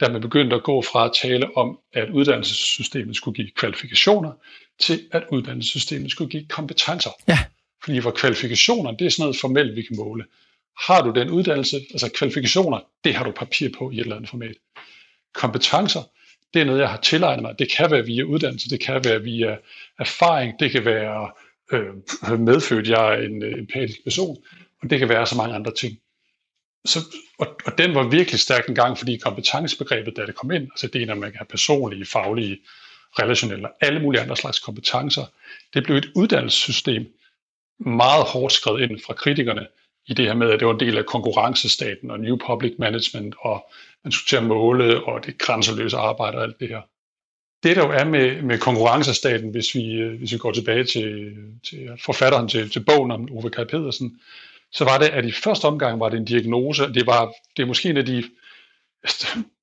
da 0.00 0.08
man 0.08 0.20
begyndte 0.20 0.56
at 0.56 0.62
gå 0.62 0.82
fra 0.82 1.04
at 1.04 1.12
tale 1.22 1.56
om, 1.56 1.78
at 1.92 2.10
uddannelsessystemet 2.10 3.16
skulle 3.16 3.34
give 3.34 3.50
kvalifikationer, 3.56 4.32
til 4.80 5.00
at 5.12 5.24
uddannelsessystemet 5.32 6.10
skulle 6.10 6.30
give 6.30 6.46
kompetencer. 6.48 7.10
Ja. 7.28 7.38
Fordi 7.84 7.98
hvor 7.98 8.10
kvalifikationer, 8.10 8.90
det 8.90 9.06
er 9.06 9.10
sådan 9.10 9.22
noget 9.22 9.36
formelt, 9.40 9.76
vi 9.76 9.82
kan 9.82 9.96
måle. 9.96 10.24
Har 10.86 11.02
du 11.02 11.12
den 11.20 11.30
uddannelse, 11.30 11.76
altså 11.76 12.10
kvalifikationer, 12.18 12.80
det 13.04 13.14
har 13.14 13.24
du 13.24 13.30
papir 13.30 13.68
på 13.78 13.90
i 13.90 13.94
et 13.94 14.00
eller 14.00 14.16
andet 14.16 14.30
format. 14.30 14.56
Kompetencer, 15.34 16.02
det 16.54 16.62
er 16.62 16.64
noget, 16.64 16.80
jeg 16.80 16.88
har 16.88 16.96
tilegnet 17.00 17.42
mig. 17.42 17.58
Det 17.58 17.70
kan 17.76 17.90
være 17.90 18.04
via 18.04 18.22
uddannelse, 18.22 18.70
det 18.70 18.80
kan 18.80 19.04
være 19.04 19.22
via 19.22 19.56
erfaring, 19.98 20.60
det 20.60 20.70
kan 20.70 20.84
være 20.84 21.30
øh, 21.72 22.40
medfødt, 22.40 22.88
jeg 22.88 23.14
er 23.14 23.22
en 23.22 23.42
øh, 23.42 23.58
empatisk 23.58 24.04
person, 24.04 24.36
og 24.82 24.90
det 24.90 24.98
kan 24.98 25.08
være 25.08 25.26
så 25.26 25.36
mange 25.36 25.54
andre 25.54 25.74
ting. 25.74 25.98
Så, 26.84 26.98
og, 27.38 27.60
og 27.66 27.78
den 27.78 27.94
var 27.94 28.08
virkelig 28.08 28.40
stærk 28.40 28.68
en 28.68 28.74
gang, 28.74 28.98
fordi 28.98 29.16
kompetencebegrebet, 29.16 30.16
da 30.16 30.26
det 30.26 30.34
kom 30.34 30.50
ind, 30.50 30.62
altså 30.62 30.86
det 30.86 31.02
er, 31.02 31.06
når 31.06 31.14
man 31.14 31.30
kan 31.30 31.38
have 31.38 31.46
personlige, 31.46 32.06
faglige, 32.06 32.58
relationelle 33.18 33.68
og 33.68 33.74
alle 33.80 34.00
mulige 34.00 34.20
andre 34.22 34.36
slags 34.36 34.58
kompetencer, 34.58 35.24
det 35.74 35.84
blev 35.84 35.96
et 35.96 36.10
uddannelsessystem 36.14 37.06
meget 37.78 38.24
hårdt 38.24 38.52
skrevet 38.52 38.80
ind 38.80 39.00
fra 39.06 39.14
kritikerne 39.14 39.66
i 40.06 40.14
det 40.14 40.24
her 40.24 40.34
med, 40.34 40.50
at 40.50 40.60
det 40.60 40.66
var 40.66 40.74
en 40.74 40.80
del 40.80 40.98
af 40.98 41.06
konkurrencestaten 41.06 42.10
og 42.10 42.20
New 42.20 42.36
Public 42.46 42.74
Management, 42.78 43.34
og 43.38 43.66
man 44.04 44.12
skulle 44.12 44.28
til 44.28 44.36
at 44.36 44.44
måle, 44.44 45.04
og 45.04 45.26
det 45.26 45.38
grænseløse 45.38 45.96
arbejde 45.96 46.38
og 46.38 46.42
alt 46.42 46.60
det 46.60 46.68
her. 46.68 46.80
Det 47.62 47.76
der 47.76 47.86
jo 47.86 47.90
er 47.90 48.04
med, 48.04 48.42
med 48.42 48.58
konkurrencestaten, 48.58 49.50
hvis 49.50 49.74
vi, 49.74 49.92
øh, 49.92 50.18
hvis 50.18 50.32
vi 50.32 50.38
går 50.38 50.52
tilbage 50.52 50.84
til, 50.84 51.34
til 51.68 51.90
forfatteren 52.04 52.48
til, 52.48 52.70
til 52.70 52.80
bogen 52.80 53.10
om 53.10 53.28
Ove 53.32 53.50
Kaj 53.50 53.64
Pedersen, 53.64 54.20
så 54.74 54.84
var 54.84 54.98
det, 54.98 55.06
at 55.06 55.24
i 55.24 55.32
første 55.32 55.64
omgang 55.64 56.00
var 56.00 56.08
det 56.08 56.18
en 56.18 56.24
diagnose, 56.24 56.92
det, 56.92 57.06
var, 57.06 57.32
det 57.56 57.62
er 57.62 57.66
måske 57.66 57.90
en 57.90 57.96
af 57.96 58.06
de, 58.06 58.24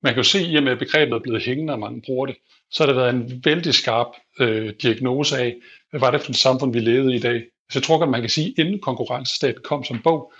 man 0.02 0.14
kan 0.14 0.16
jo 0.16 0.22
se, 0.22 0.42
i 0.42 0.56
og 0.56 0.62
med 0.62 0.72
at 0.72 0.78
begrebet 0.78 1.14
er 1.14 1.18
blevet 1.18 1.42
hængende, 1.42 1.66
når 1.66 1.76
man 1.76 2.02
bruger 2.06 2.26
det, 2.26 2.36
så 2.70 2.82
har 2.82 2.86
det 2.86 2.96
været 2.96 3.14
en 3.14 3.42
vældig 3.44 3.74
skarp 3.74 4.06
øh, 4.40 4.72
diagnose 4.82 5.38
af, 5.38 5.56
hvad 5.90 6.00
var 6.00 6.10
det 6.10 6.20
for 6.20 6.30
et 6.30 6.36
samfund, 6.36 6.72
vi 6.72 6.80
levede 6.80 7.12
i 7.12 7.16
i 7.16 7.20
dag. 7.20 7.42
Så 7.70 7.78
jeg 7.78 7.82
tror 7.82 7.98
godt, 7.98 8.10
man 8.10 8.20
kan 8.20 8.30
sige, 8.30 8.54
inden 8.58 8.80
konkurrencestaten 8.80 9.62
kom 9.64 9.84
som 9.84 10.02
bog, 10.02 10.32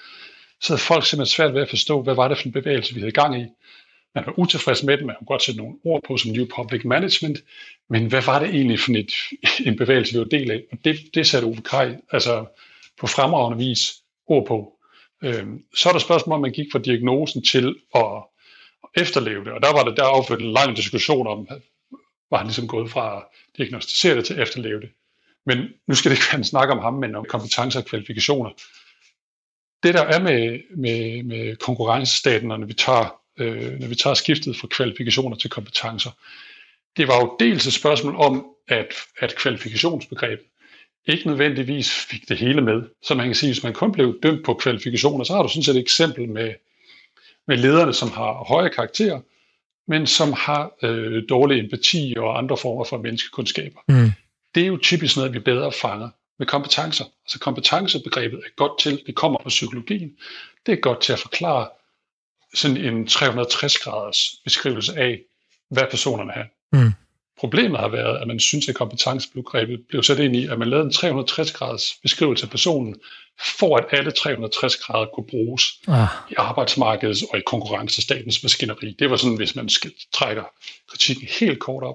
så 0.61 0.73
havde 0.73 0.83
folk 0.83 1.07
simpelthen 1.07 1.35
svært 1.35 1.55
ved 1.55 1.63
at 1.63 1.69
forstå, 1.69 2.03
hvad 2.03 2.15
var 2.15 2.29
det 2.29 2.39
for 2.39 2.45
en 2.45 2.53
bevægelse, 2.53 2.95
vi 2.95 3.01
havde 3.01 3.13
gang 3.13 3.43
i 3.43 3.47
man 4.15 4.27
var 4.27 4.39
utilfreds 4.39 4.83
med 4.83 4.99
den, 4.99 5.07
man 5.07 5.17
kunne 5.17 5.27
godt 5.27 5.43
sætte 5.43 5.61
nogle 5.61 5.77
ord 5.85 6.03
på 6.07 6.17
som 6.17 6.31
New 6.31 6.47
Public 6.57 6.85
Management, 6.85 7.39
men 7.89 8.07
hvad 8.07 8.23
var 8.23 8.39
det 8.39 8.49
egentlig 8.49 8.81
for 8.81 8.93
et, 8.93 9.13
en 9.67 9.77
bevægelse, 9.77 10.13
vi 10.13 10.19
var 10.19 10.25
del 10.25 10.51
af? 10.51 10.63
Og 10.73 10.79
det, 10.85 10.97
det 11.15 11.27
satte 11.27 11.47
Ove 11.47 11.63
Kaj 11.71 11.97
altså 12.13 12.45
på 13.01 13.07
fremragende 13.07 13.59
vis 13.65 14.02
ord 14.33 14.47
på. 14.47 14.79
Øhm, 15.25 15.65
så 15.75 15.89
er 15.89 15.93
der 15.93 16.01
spørgsmål, 16.01 16.35
om 16.35 16.41
man 16.41 16.53
gik 16.53 16.67
fra 16.73 16.79
diagnosen 16.79 17.45
til 17.45 17.75
at, 17.95 18.23
efterleve 18.97 19.45
det, 19.45 19.53
og 19.53 19.63
der 19.63 19.73
var 19.73 19.85
det 19.85 19.97
der 19.97 20.05
afført 20.05 20.41
en 20.41 20.53
lang 20.53 20.77
diskussion 20.77 21.27
om, 21.27 21.49
var 22.31 22.39
han 22.39 22.47
ligesom 22.47 22.69
gået 22.69 22.91
fra 22.91 23.17
at 23.17 23.23
diagnostisere 23.57 24.17
det 24.17 24.25
til 24.25 24.35
at 24.35 24.41
efterleve 24.41 24.81
det. 24.81 24.91
Men 25.47 25.59
nu 25.87 25.95
skal 25.95 26.11
det 26.11 26.17
ikke 26.17 26.27
være 26.33 26.39
en 26.39 26.45
snak 26.45 26.69
om 26.69 26.79
ham, 26.79 26.95
men 26.95 27.15
om 27.15 27.25
kompetencer 27.29 27.81
og 27.81 27.87
kvalifikationer. 27.87 28.51
Det 29.83 29.95
der 29.95 30.03
er 30.03 30.21
med, 30.21 30.61
med, 30.77 31.23
med 31.23 31.57
konkurrencestaten, 31.57 32.49
når 32.49 32.67
vi 32.67 32.75
tager 32.75 33.23
øh, 33.39 33.81
når 33.81 33.87
vi 33.87 33.95
tager 33.95 34.15
skiftet 34.15 34.57
fra 34.57 34.69
kvalifikationer 34.69 35.37
til 35.37 35.51
kompetencer. 35.51 36.11
Det 36.97 37.09
var 37.09 37.17
jo 37.21 37.37
dels 37.41 37.67
et 37.67 37.73
spørgsmål 37.73 38.17
om, 38.17 38.47
at, 38.69 38.95
at 39.19 39.37
kvalifikationsbegrebet 39.37 40.47
ikke 41.07 41.27
nødvendigvis 41.27 41.91
fik 42.11 42.29
det 42.29 42.39
hele 42.39 42.61
med. 42.61 42.83
Så 43.03 43.15
man 43.15 43.27
kan 43.27 43.35
sige, 43.35 43.53
hvis 43.53 43.63
man 43.63 43.73
kun 43.73 43.93
blev 43.93 44.19
dømt 44.23 44.45
på 44.45 44.55
kvalifikationer, 44.55 45.25
så 45.25 45.35
har 45.35 45.43
du 45.43 45.49
sådan 45.49 45.63
set 45.63 45.77
et 45.77 45.81
eksempel 45.81 46.29
med, 46.29 46.55
med 47.47 47.57
lederne, 47.57 47.93
som 47.93 48.11
har 48.11 48.45
høje 48.49 48.69
karakterer, 48.69 49.21
men 49.87 50.07
som 50.07 50.33
har 50.33 50.73
øh, 50.83 51.23
dårlig 51.29 51.59
empati 51.59 52.15
og 52.19 52.39
andre 52.39 52.57
former 52.57 52.85
for 52.85 52.99
menneskekundskaber. 52.99 53.81
Mm. 53.89 54.13
Det 54.55 54.63
er 54.63 54.67
jo 54.67 54.79
typisk 54.83 55.17
noget, 55.17 55.33
vi 55.33 55.39
bedre 55.39 55.73
fanger 55.73 56.11
med 56.39 56.47
kompetencer. 56.47 57.05
Altså 57.25 57.39
kompetencebegrebet 57.39 58.39
er 58.39 58.51
godt 58.57 58.81
til, 58.81 59.03
det 59.07 59.15
kommer 59.15 59.39
fra 59.43 59.49
psykologien, 59.49 60.13
det 60.67 60.73
er 60.73 60.77
godt 60.77 61.01
til 61.01 61.13
at 61.13 61.19
forklare, 61.19 61.69
sådan 62.55 62.77
en 62.77 63.09
360-graders 63.09 64.41
beskrivelse 64.45 64.97
af, 64.97 65.21
hvad 65.71 65.85
personerne 65.91 66.33
har. 66.33 66.47
Mm. 66.73 66.93
Problemet 67.43 67.81
har 67.81 67.89
været, 67.89 68.19
at 68.21 68.27
man 68.27 68.41
synes, 68.41 68.69
at 68.69 68.75
kompetencebegrebet 68.75 69.81
blev 69.89 70.03
sat 70.03 70.19
ind 70.19 70.37
i, 70.37 70.47
at 70.47 70.59
man 70.59 70.69
lavede 70.69 70.85
en 70.85 70.91
360-graders 70.91 71.95
beskrivelse 72.03 72.45
af 72.45 72.51
personen, 72.51 72.97
for 73.59 73.77
at 73.77 73.85
alle 73.91 74.11
360 74.11 74.77
grader 74.77 75.07
kunne 75.07 75.27
bruges 75.27 75.63
ah. 75.89 76.07
i 76.31 76.35
arbejdsmarkedets 76.37 77.23
og 77.23 77.39
i 77.39 77.43
konkurrencestatens 77.47 78.43
maskineri. 78.43 78.97
Det 78.99 79.11
var 79.11 79.17
sådan, 79.17 79.37
hvis 79.37 79.57
man 79.57 79.69
trækker 80.13 80.45
kritikken 80.91 81.29
helt 81.41 81.59
kort 81.59 81.85
op. 81.85 81.95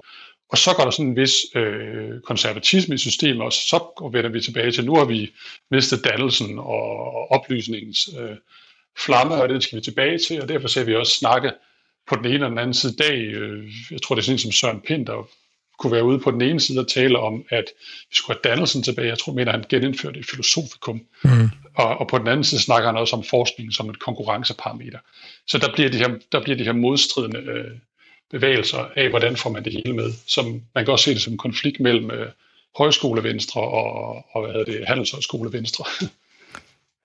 Og 0.50 0.58
så 0.58 0.74
går 0.76 0.84
der 0.84 0.90
sådan 0.90 1.06
en 1.06 1.16
vis 1.16 1.32
øh, 1.54 2.20
konservatisme 2.20 2.94
i 2.94 2.98
systemet, 2.98 3.42
og 3.42 3.52
så 3.52 4.08
vender 4.12 4.30
vi 4.30 4.40
tilbage 4.40 4.72
til, 4.72 4.84
nu 4.84 4.94
har 4.96 5.04
vi 5.04 5.30
mistet 5.70 6.04
dannelsen 6.04 6.58
og 6.58 7.30
oplysningens 7.30 8.08
øh, 8.18 8.36
flamme, 8.98 9.34
og 9.34 9.48
den 9.48 9.60
skal 9.60 9.76
vi 9.76 9.82
tilbage 9.82 10.18
til, 10.18 10.42
og 10.42 10.48
derfor 10.48 10.68
ser 10.68 10.84
vi 10.84 10.94
også 10.94 11.12
snakke 11.12 11.52
på 12.08 12.16
den 12.16 12.24
ene 12.24 12.34
eller 12.34 12.48
den 12.48 12.58
anden 12.58 12.74
side 12.74 12.96
dag. 12.96 13.18
Øh, 13.18 13.72
jeg 13.90 14.02
tror, 14.02 14.14
det 14.14 14.22
er 14.22 14.24
sådan 14.24 14.38
som 14.38 14.52
Søren 14.52 14.80
Pind, 14.80 15.06
der 15.06 15.28
kunne 15.78 15.92
være 15.92 16.04
ude 16.04 16.18
på 16.18 16.30
den 16.30 16.42
ene 16.42 16.60
side 16.60 16.80
og 16.80 16.88
tale 16.88 17.18
om, 17.18 17.44
at 17.48 17.64
vi 18.10 18.16
skulle 18.16 18.38
have 18.42 18.50
dannelsen 18.50 18.82
tilbage. 18.82 19.08
Jeg 19.08 19.18
tror, 19.18 19.32
mener, 19.32 19.52
han 19.52 19.64
genindførte 19.68 20.20
et 20.20 20.26
filosofikum. 20.26 21.00
Mm. 21.24 21.48
Og, 21.74 21.98
og 21.98 22.08
på 22.08 22.18
den 22.18 22.28
anden 22.28 22.44
side 22.44 22.60
snakker 22.60 22.88
han 22.88 22.96
også 22.96 23.16
om 23.16 23.22
forskning 23.22 23.72
som 23.72 23.90
et 23.90 23.98
konkurrenceparameter. 23.98 24.98
Så 25.46 25.58
der 25.58 25.72
bliver 25.72 25.90
de 25.90 25.98
her, 25.98 26.08
der 26.32 26.42
bliver 26.42 26.56
de 26.56 26.64
her 26.64 26.72
modstridende 26.72 27.38
øh, 27.38 27.70
bevægelser 28.30 28.88
af, 28.96 29.08
hvordan 29.10 29.36
får 29.36 29.50
man 29.50 29.64
det 29.64 29.72
hele 29.72 29.94
med. 29.94 30.12
Som, 30.26 30.62
man 30.74 30.84
kan 30.84 30.92
også 30.92 31.04
se 31.04 31.14
det 31.14 31.22
som 31.22 31.32
en 31.32 31.38
konflikt 31.38 31.80
mellem 31.80 32.10
øh, 32.10 32.30
højskolevenstre 32.78 33.60
og, 33.60 34.24
og 34.32 34.42
hvad 34.42 34.52
hedder 34.52 34.72
det, 34.72 34.88
handelshøjskolevenstre. 34.88 35.84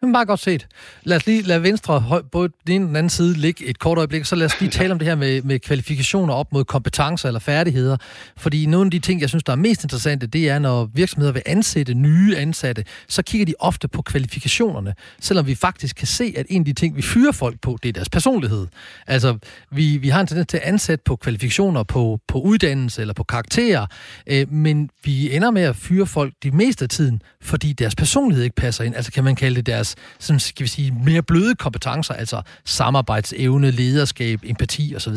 Det 0.04 0.08
er 0.08 0.12
meget 0.12 0.28
godt 0.28 0.40
set. 0.40 0.68
Lad 1.04 1.18
os 1.18 1.26
lige 1.26 1.42
lade 1.42 1.64
Venstre, 1.64 2.24
både 2.32 2.50
den 2.68 2.74
ene 2.76 2.86
og 2.86 2.88
den 2.88 2.96
anden 2.96 3.10
side, 3.10 3.34
ligge 3.34 3.66
et 3.66 3.80
kort 3.80 3.98
øjeblik, 3.98 4.26
så 4.26 4.36
lad 4.36 4.46
os 4.46 4.60
lige 4.60 4.72
tale 4.80 4.92
om 4.92 5.00
det 5.00 5.08
her 5.08 5.16
med, 5.16 5.42
med 5.42 5.60
kvalifikationer 5.60 6.34
op 6.34 6.54
mod 6.54 6.64
kompetencer 6.64 7.28
eller 7.30 7.40
færdigheder. 7.40 7.98
Fordi 8.38 8.66
nogle 8.66 8.88
af 8.88 8.92
de 8.92 9.00
ting, 9.00 9.22
jeg 9.22 9.30
synes, 9.30 9.44
der 9.44 9.52
er 9.52 9.58
mest 9.58 9.84
interessante, 9.84 10.28
det 10.28 10.50
er, 10.50 10.60
når 10.60 10.90
virksomheder 10.94 11.32
vil 11.32 11.42
ansætte 11.46 11.94
nye 11.94 12.38
ansatte, 12.38 12.84
så 13.08 13.22
kigger 13.24 13.46
de 13.46 13.54
ofte 13.60 13.88
på 13.88 14.02
kvalifikationerne, 14.02 14.94
selvom 15.22 15.48
vi 15.48 15.56
faktisk 15.56 15.96
kan 15.96 16.08
se, 16.08 16.34
at 16.38 16.46
en 16.50 16.62
af 16.62 16.66
de 16.66 16.74
ting, 16.74 16.96
vi 16.96 17.02
fyrer 17.02 17.32
folk 17.32 17.62
på, 17.62 17.78
det 17.84 17.90
er 17.90 17.94
deres 17.94 18.10
personlighed. 18.10 18.68
Altså, 19.08 19.38
vi, 19.72 19.98
vi 19.98 20.10
har 20.10 20.22
en 20.22 20.28
tendens 20.28 20.48
til 20.48 20.58
at 20.58 20.64
ansætte 20.64 21.04
på 21.06 21.16
kvalifikationer, 21.16 21.84
på, 21.84 22.20
på 22.28 22.40
uddannelse 22.40 23.02
eller 23.02 23.14
på 23.14 23.24
karakterer, 23.24 23.86
øh, 24.28 24.52
men 24.52 24.90
vi 25.04 25.36
ender 25.36 25.52
med 25.52 25.62
at 25.62 25.76
fyre 25.76 26.06
folk 26.06 26.34
de 26.44 26.52
meste 26.52 26.86
af 26.86 26.90
tiden, 26.90 27.22
fordi 27.42 27.74
deres 27.74 27.96
personlighed 27.96 28.44
ikke 28.44 28.56
passer 28.56 28.84
ind. 28.84 28.96
Altså 28.96 29.12
kan 29.12 29.24
man 29.24 29.36
kalde 29.36 29.56
det 29.56 29.66
deres 29.66 29.93
sådan, 30.20 30.40
skal 30.40 30.64
vi 30.64 30.70
sige, 30.70 30.92
mere 30.92 31.24
bløde 31.24 31.56
kompetencer, 31.56 32.14
altså 32.14 32.42
samarbejdsevne, 32.66 33.72
lederskab, 33.72 34.40
empati 34.44 34.94
osv. 34.96 35.16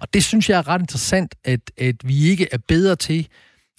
Og 0.00 0.14
det 0.14 0.24
synes 0.24 0.50
jeg 0.50 0.58
er 0.58 0.68
ret 0.68 0.80
interessant, 0.80 1.34
at, 1.44 1.60
at 1.76 1.96
vi 2.04 2.28
ikke 2.30 2.48
er 2.52 2.58
bedre 2.68 2.96
til, 2.96 3.28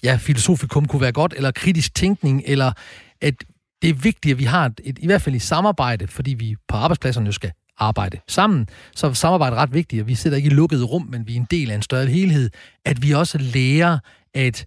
ja, 0.02 0.16
filosofikum 0.16 0.86
kunne 0.86 1.02
være 1.02 1.12
godt, 1.12 1.34
eller 1.36 1.50
kritisk 1.50 1.94
tænkning, 1.94 2.42
eller 2.46 2.72
at 3.20 3.34
det 3.82 3.90
er 3.90 3.94
vigtigt, 3.94 4.32
at 4.32 4.38
vi 4.38 4.44
har 4.44 4.66
et, 4.66 4.80
et, 4.84 4.98
i 4.98 5.06
hvert 5.06 5.22
fald 5.22 5.36
i 5.36 5.38
samarbejde, 5.38 6.06
fordi 6.06 6.34
vi 6.34 6.56
på 6.68 6.76
arbejdspladserne 6.76 7.26
jo 7.26 7.32
skal 7.32 7.52
arbejde 7.78 8.18
sammen, 8.28 8.68
så 8.96 9.06
er 9.06 9.12
samarbejde 9.12 9.56
ret 9.56 9.74
vigtigt, 9.74 10.02
og 10.02 10.08
vi 10.08 10.14
sidder 10.14 10.36
ikke 10.36 10.46
i 10.46 10.54
lukkede 10.54 10.84
rum, 10.84 11.08
men 11.10 11.26
vi 11.26 11.32
er 11.32 11.36
en 11.36 11.46
del 11.50 11.70
af 11.70 11.74
en 11.74 11.82
større 11.82 12.06
helhed, 12.06 12.50
at 12.84 13.02
vi 13.02 13.12
også 13.12 13.38
lærer 13.38 13.98
at 14.34 14.66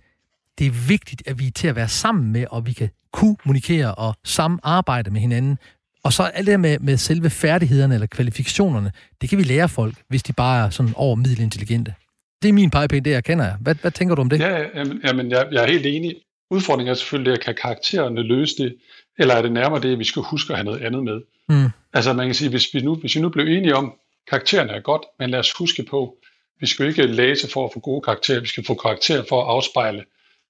det 0.59 0.67
er 0.67 0.87
vigtigt, 0.87 1.23
at 1.25 1.39
vi 1.39 1.47
er 1.47 1.51
til 1.51 1.67
at 1.67 1.75
være 1.75 1.87
sammen 1.87 2.31
med, 2.31 2.45
og 2.49 2.65
vi 2.65 2.73
kan 2.73 2.89
kommunikere 3.13 3.95
og 3.95 4.15
samarbejde 4.23 5.11
med 5.11 5.21
hinanden. 5.21 5.57
Og 6.03 6.13
så 6.13 6.23
alt 6.23 6.47
det 6.47 6.59
med, 6.59 6.79
med 6.79 6.97
selve 6.97 7.29
færdighederne 7.29 7.93
eller 7.93 8.07
kvalifikationerne, 8.07 8.91
det 9.21 9.29
kan 9.29 9.37
vi 9.37 9.43
lære 9.43 9.69
folk, 9.69 9.95
hvis 10.07 10.23
de 10.23 10.33
bare 10.33 10.65
er 10.65 10.69
sådan 10.69 10.93
over 10.95 11.15
middelintelligente. 11.15 11.93
Det 12.41 12.49
er 12.49 12.53
min 12.53 12.69
pegepind, 12.69 13.05
det 13.05 13.11
jeg 13.11 13.23
kender 13.23 13.45
jeg. 13.45 13.55
Hvad, 13.61 13.75
hvad 13.81 13.91
tænker 13.91 14.15
du 14.15 14.21
om 14.21 14.29
det? 14.29 14.39
Ja, 14.39 14.79
jamen, 14.79 15.01
jamen 15.03 15.31
jeg, 15.31 15.47
jeg 15.51 15.63
er 15.63 15.67
helt 15.67 15.85
enig. 15.85 16.15
Udfordringen 16.49 16.91
er 16.91 16.95
selvfølgelig, 16.95 17.33
at 17.33 17.39
kan 17.39 17.55
karaktererne 17.61 18.23
løse 18.23 18.55
det, 18.63 18.75
eller 19.19 19.33
er 19.35 19.41
det 19.41 19.51
nærmere 19.51 19.81
det, 19.81 19.91
at 19.91 19.99
vi 19.99 20.03
skal 20.03 20.21
huske 20.21 20.53
at 20.53 20.57
have 20.57 20.65
noget 20.65 20.81
andet 20.81 21.03
med? 21.03 21.21
Mm. 21.49 21.69
Altså 21.93 22.13
man 22.13 22.27
kan 22.27 22.35
sige, 22.35 22.49
hvis 22.49 22.73
vi, 22.73 22.81
nu, 22.81 22.95
hvis 22.95 23.15
vi 23.15 23.21
nu 23.21 23.29
blev 23.29 23.47
enige 23.47 23.75
om, 23.75 23.93
karaktererne 24.29 24.71
er 24.71 24.79
godt, 24.79 25.01
men 25.19 25.29
lad 25.29 25.39
os 25.39 25.51
huske 25.51 25.83
på, 25.83 26.15
vi 26.59 26.65
skal 26.65 26.83
jo 26.83 26.89
ikke 26.89 27.07
læse 27.07 27.51
for 27.51 27.65
at 27.65 27.71
få 27.73 27.79
gode 27.79 28.01
karakterer, 28.01 28.39
vi 28.39 28.47
skal 28.47 28.65
få 28.65 28.73
karakterer 28.73 29.23
for 29.29 29.41
at 29.41 29.47
afspejle, 29.47 30.03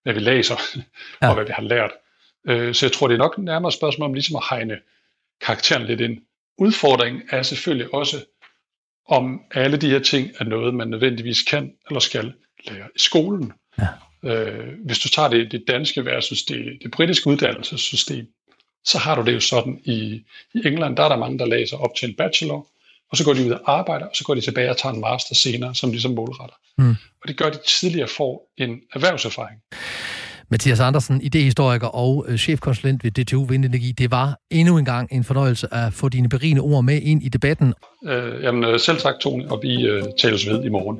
hvad 0.04 0.14
vi 0.14 0.20
læser 0.20 0.56
ja. 1.22 1.28
og 1.28 1.36
hvad 1.36 1.45
vi 1.45 1.51
har 1.56 1.64
lært. 1.64 1.91
Øh, 2.47 2.74
så 2.74 2.86
jeg 2.86 2.91
tror, 2.91 3.08
det 3.08 3.14
er 3.14 3.18
nok 3.18 3.38
nærmere 3.38 3.68
et 3.68 3.74
spørgsmål 3.74 4.10
om 4.10 4.14
ligesom 4.14 4.36
at 4.36 4.43
hegne 4.49 4.80
karakteren 5.41 5.86
lidt 5.86 6.01
ind. 6.01 6.22
Udfordringen 6.58 7.24
er 7.30 7.43
selvfølgelig 7.43 7.93
også, 7.93 8.26
om 9.08 9.41
alle 9.51 9.78
de 9.78 9.89
her 9.89 9.99
ting 9.99 10.32
er 10.39 10.43
noget, 10.43 10.74
man 10.74 10.88
nødvendigvis 10.88 11.41
kan 11.41 11.74
eller 11.89 11.99
skal 11.99 12.34
lære 12.68 12.88
i 12.95 12.99
skolen. 12.99 13.54
Ja. 13.80 13.88
Øh, 14.24 14.74
hvis 14.86 14.99
du 14.99 15.10
tager 15.10 15.30
det, 15.30 15.51
det 15.51 15.64
danske 15.68 16.06
versus 16.06 16.43
det, 16.43 16.78
det 16.84 16.91
britiske 16.91 17.28
uddannelsessystem, 17.28 18.28
så 18.86 18.97
har 18.97 19.16
du 19.16 19.26
det 19.26 19.34
jo 19.34 19.39
sådan 19.39 19.82
i, 19.86 20.24
i 20.54 20.62
England, 20.66 20.97
der 20.97 21.04
er 21.04 21.10
der 21.10 21.18
mange, 21.18 21.39
der 21.39 21.45
læser 21.45 21.78
op 21.78 21.95
til 21.95 22.10
en 22.10 22.16
bachelor, 22.16 22.68
og 23.14 23.18
så 23.18 23.24
går 23.24 23.34
de 23.34 23.45
ud 23.45 23.51
og 23.51 23.78
arbejder, 23.80 24.05
og 24.05 24.16
så 24.16 24.24
går 24.24 24.36
de 24.36 24.41
tilbage 24.41 24.70
og 24.70 24.78
tager 24.78 24.93
en 24.93 25.01
master 25.01 25.36
senere, 25.36 25.76
som 25.76 25.91
ligesom 25.91 26.11
målretter. 26.11 26.55
Mm. 26.78 26.89
Og 27.22 27.28
det 27.28 27.38
gør, 27.38 27.45
at 27.45 27.53
de 27.53 27.59
tidligere 27.80 28.07
får 28.07 28.51
en 28.57 28.70
erhvervserfaring. 28.93 29.59
Mathias 30.49 30.80
Andersen, 30.80 31.22
idehistoriker 31.22 31.88
og 31.88 32.26
øh, 32.28 32.38
chefkonsulent 32.38 33.03
ved 33.03 33.11
DTU 33.11 33.45
Vindenergi. 33.45 33.91
Det 33.91 34.11
var 34.11 34.39
endnu 34.51 34.78
en 34.78 34.86
gang 34.86 35.07
en 35.11 35.24
fornøjelse 35.24 35.68
at 35.74 35.93
få 35.93 36.09
dine 36.09 36.30
berigende 36.30 36.61
ord 36.61 36.84
med 36.84 37.01
ind 37.01 37.24
i 37.24 37.30
debatten. 37.30 37.74
Øh, 38.07 38.43
jamen 38.43 38.64
øh, 38.64 38.80
selv 38.80 38.97
tak, 38.97 39.16
Tone, 39.22 39.51
og 39.51 39.59
vi 39.64 39.88
øh, 39.88 40.03
tales 40.20 40.47
ved 40.47 40.64
i 40.64 40.70
morgen. 40.70 40.97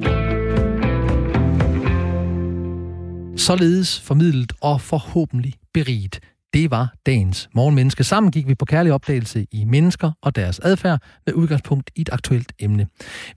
Således 3.38 4.00
formidlet 4.00 4.54
og 4.62 4.82
forhåbentlig 4.82 5.54
beriget. 5.74 6.20
Det 6.54 6.72
var 6.72 6.94
dagens 7.06 7.50
morgenmenneske. 7.54 8.04
Sammen 8.04 8.32
gik 8.32 8.48
vi 8.48 8.56
på 8.56 8.66
kærlig 8.66 8.94
opdagelse 8.94 9.48
i 9.52 9.66
mennesker 9.66 10.12
og 10.22 10.36
deres 10.36 10.60
adfærd 10.60 11.02
med 11.26 11.34
udgangspunkt 11.34 11.92
i 11.96 12.02
et 12.02 12.10
aktuelt 12.12 12.54
emne. 12.60 12.88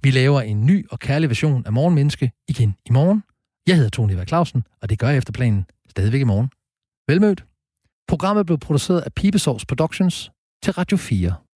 Vi 0.02 0.10
laver 0.10 0.40
en 0.40 0.66
ny 0.66 0.86
og 0.90 0.98
kærlig 0.98 1.28
version 1.28 1.66
af 1.66 1.72
Morgenmenneske 1.72 2.32
igen 2.48 2.74
i 2.86 2.90
morgen. 2.90 3.22
Jeg 3.66 3.76
hedder 3.76 3.90
Tony 3.90 4.14
Vær 4.14 4.24
Clausen, 4.24 4.64
og 4.82 4.90
det 4.90 4.98
gør 4.98 5.08
jeg 5.08 5.18
efter 5.18 5.32
planen 5.32 5.66
stadigvæk 5.90 6.20
i 6.20 6.24
morgen. 6.24 6.50
Velmødt. 7.08 7.44
Programmet 8.08 8.46
blev 8.46 8.58
produceret 8.58 9.00
af 9.00 9.12
Pibesovs 9.12 9.66
Productions 9.66 10.30
til 10.62 10.72
Radio 10.72 10.96
4. 10.96 11.45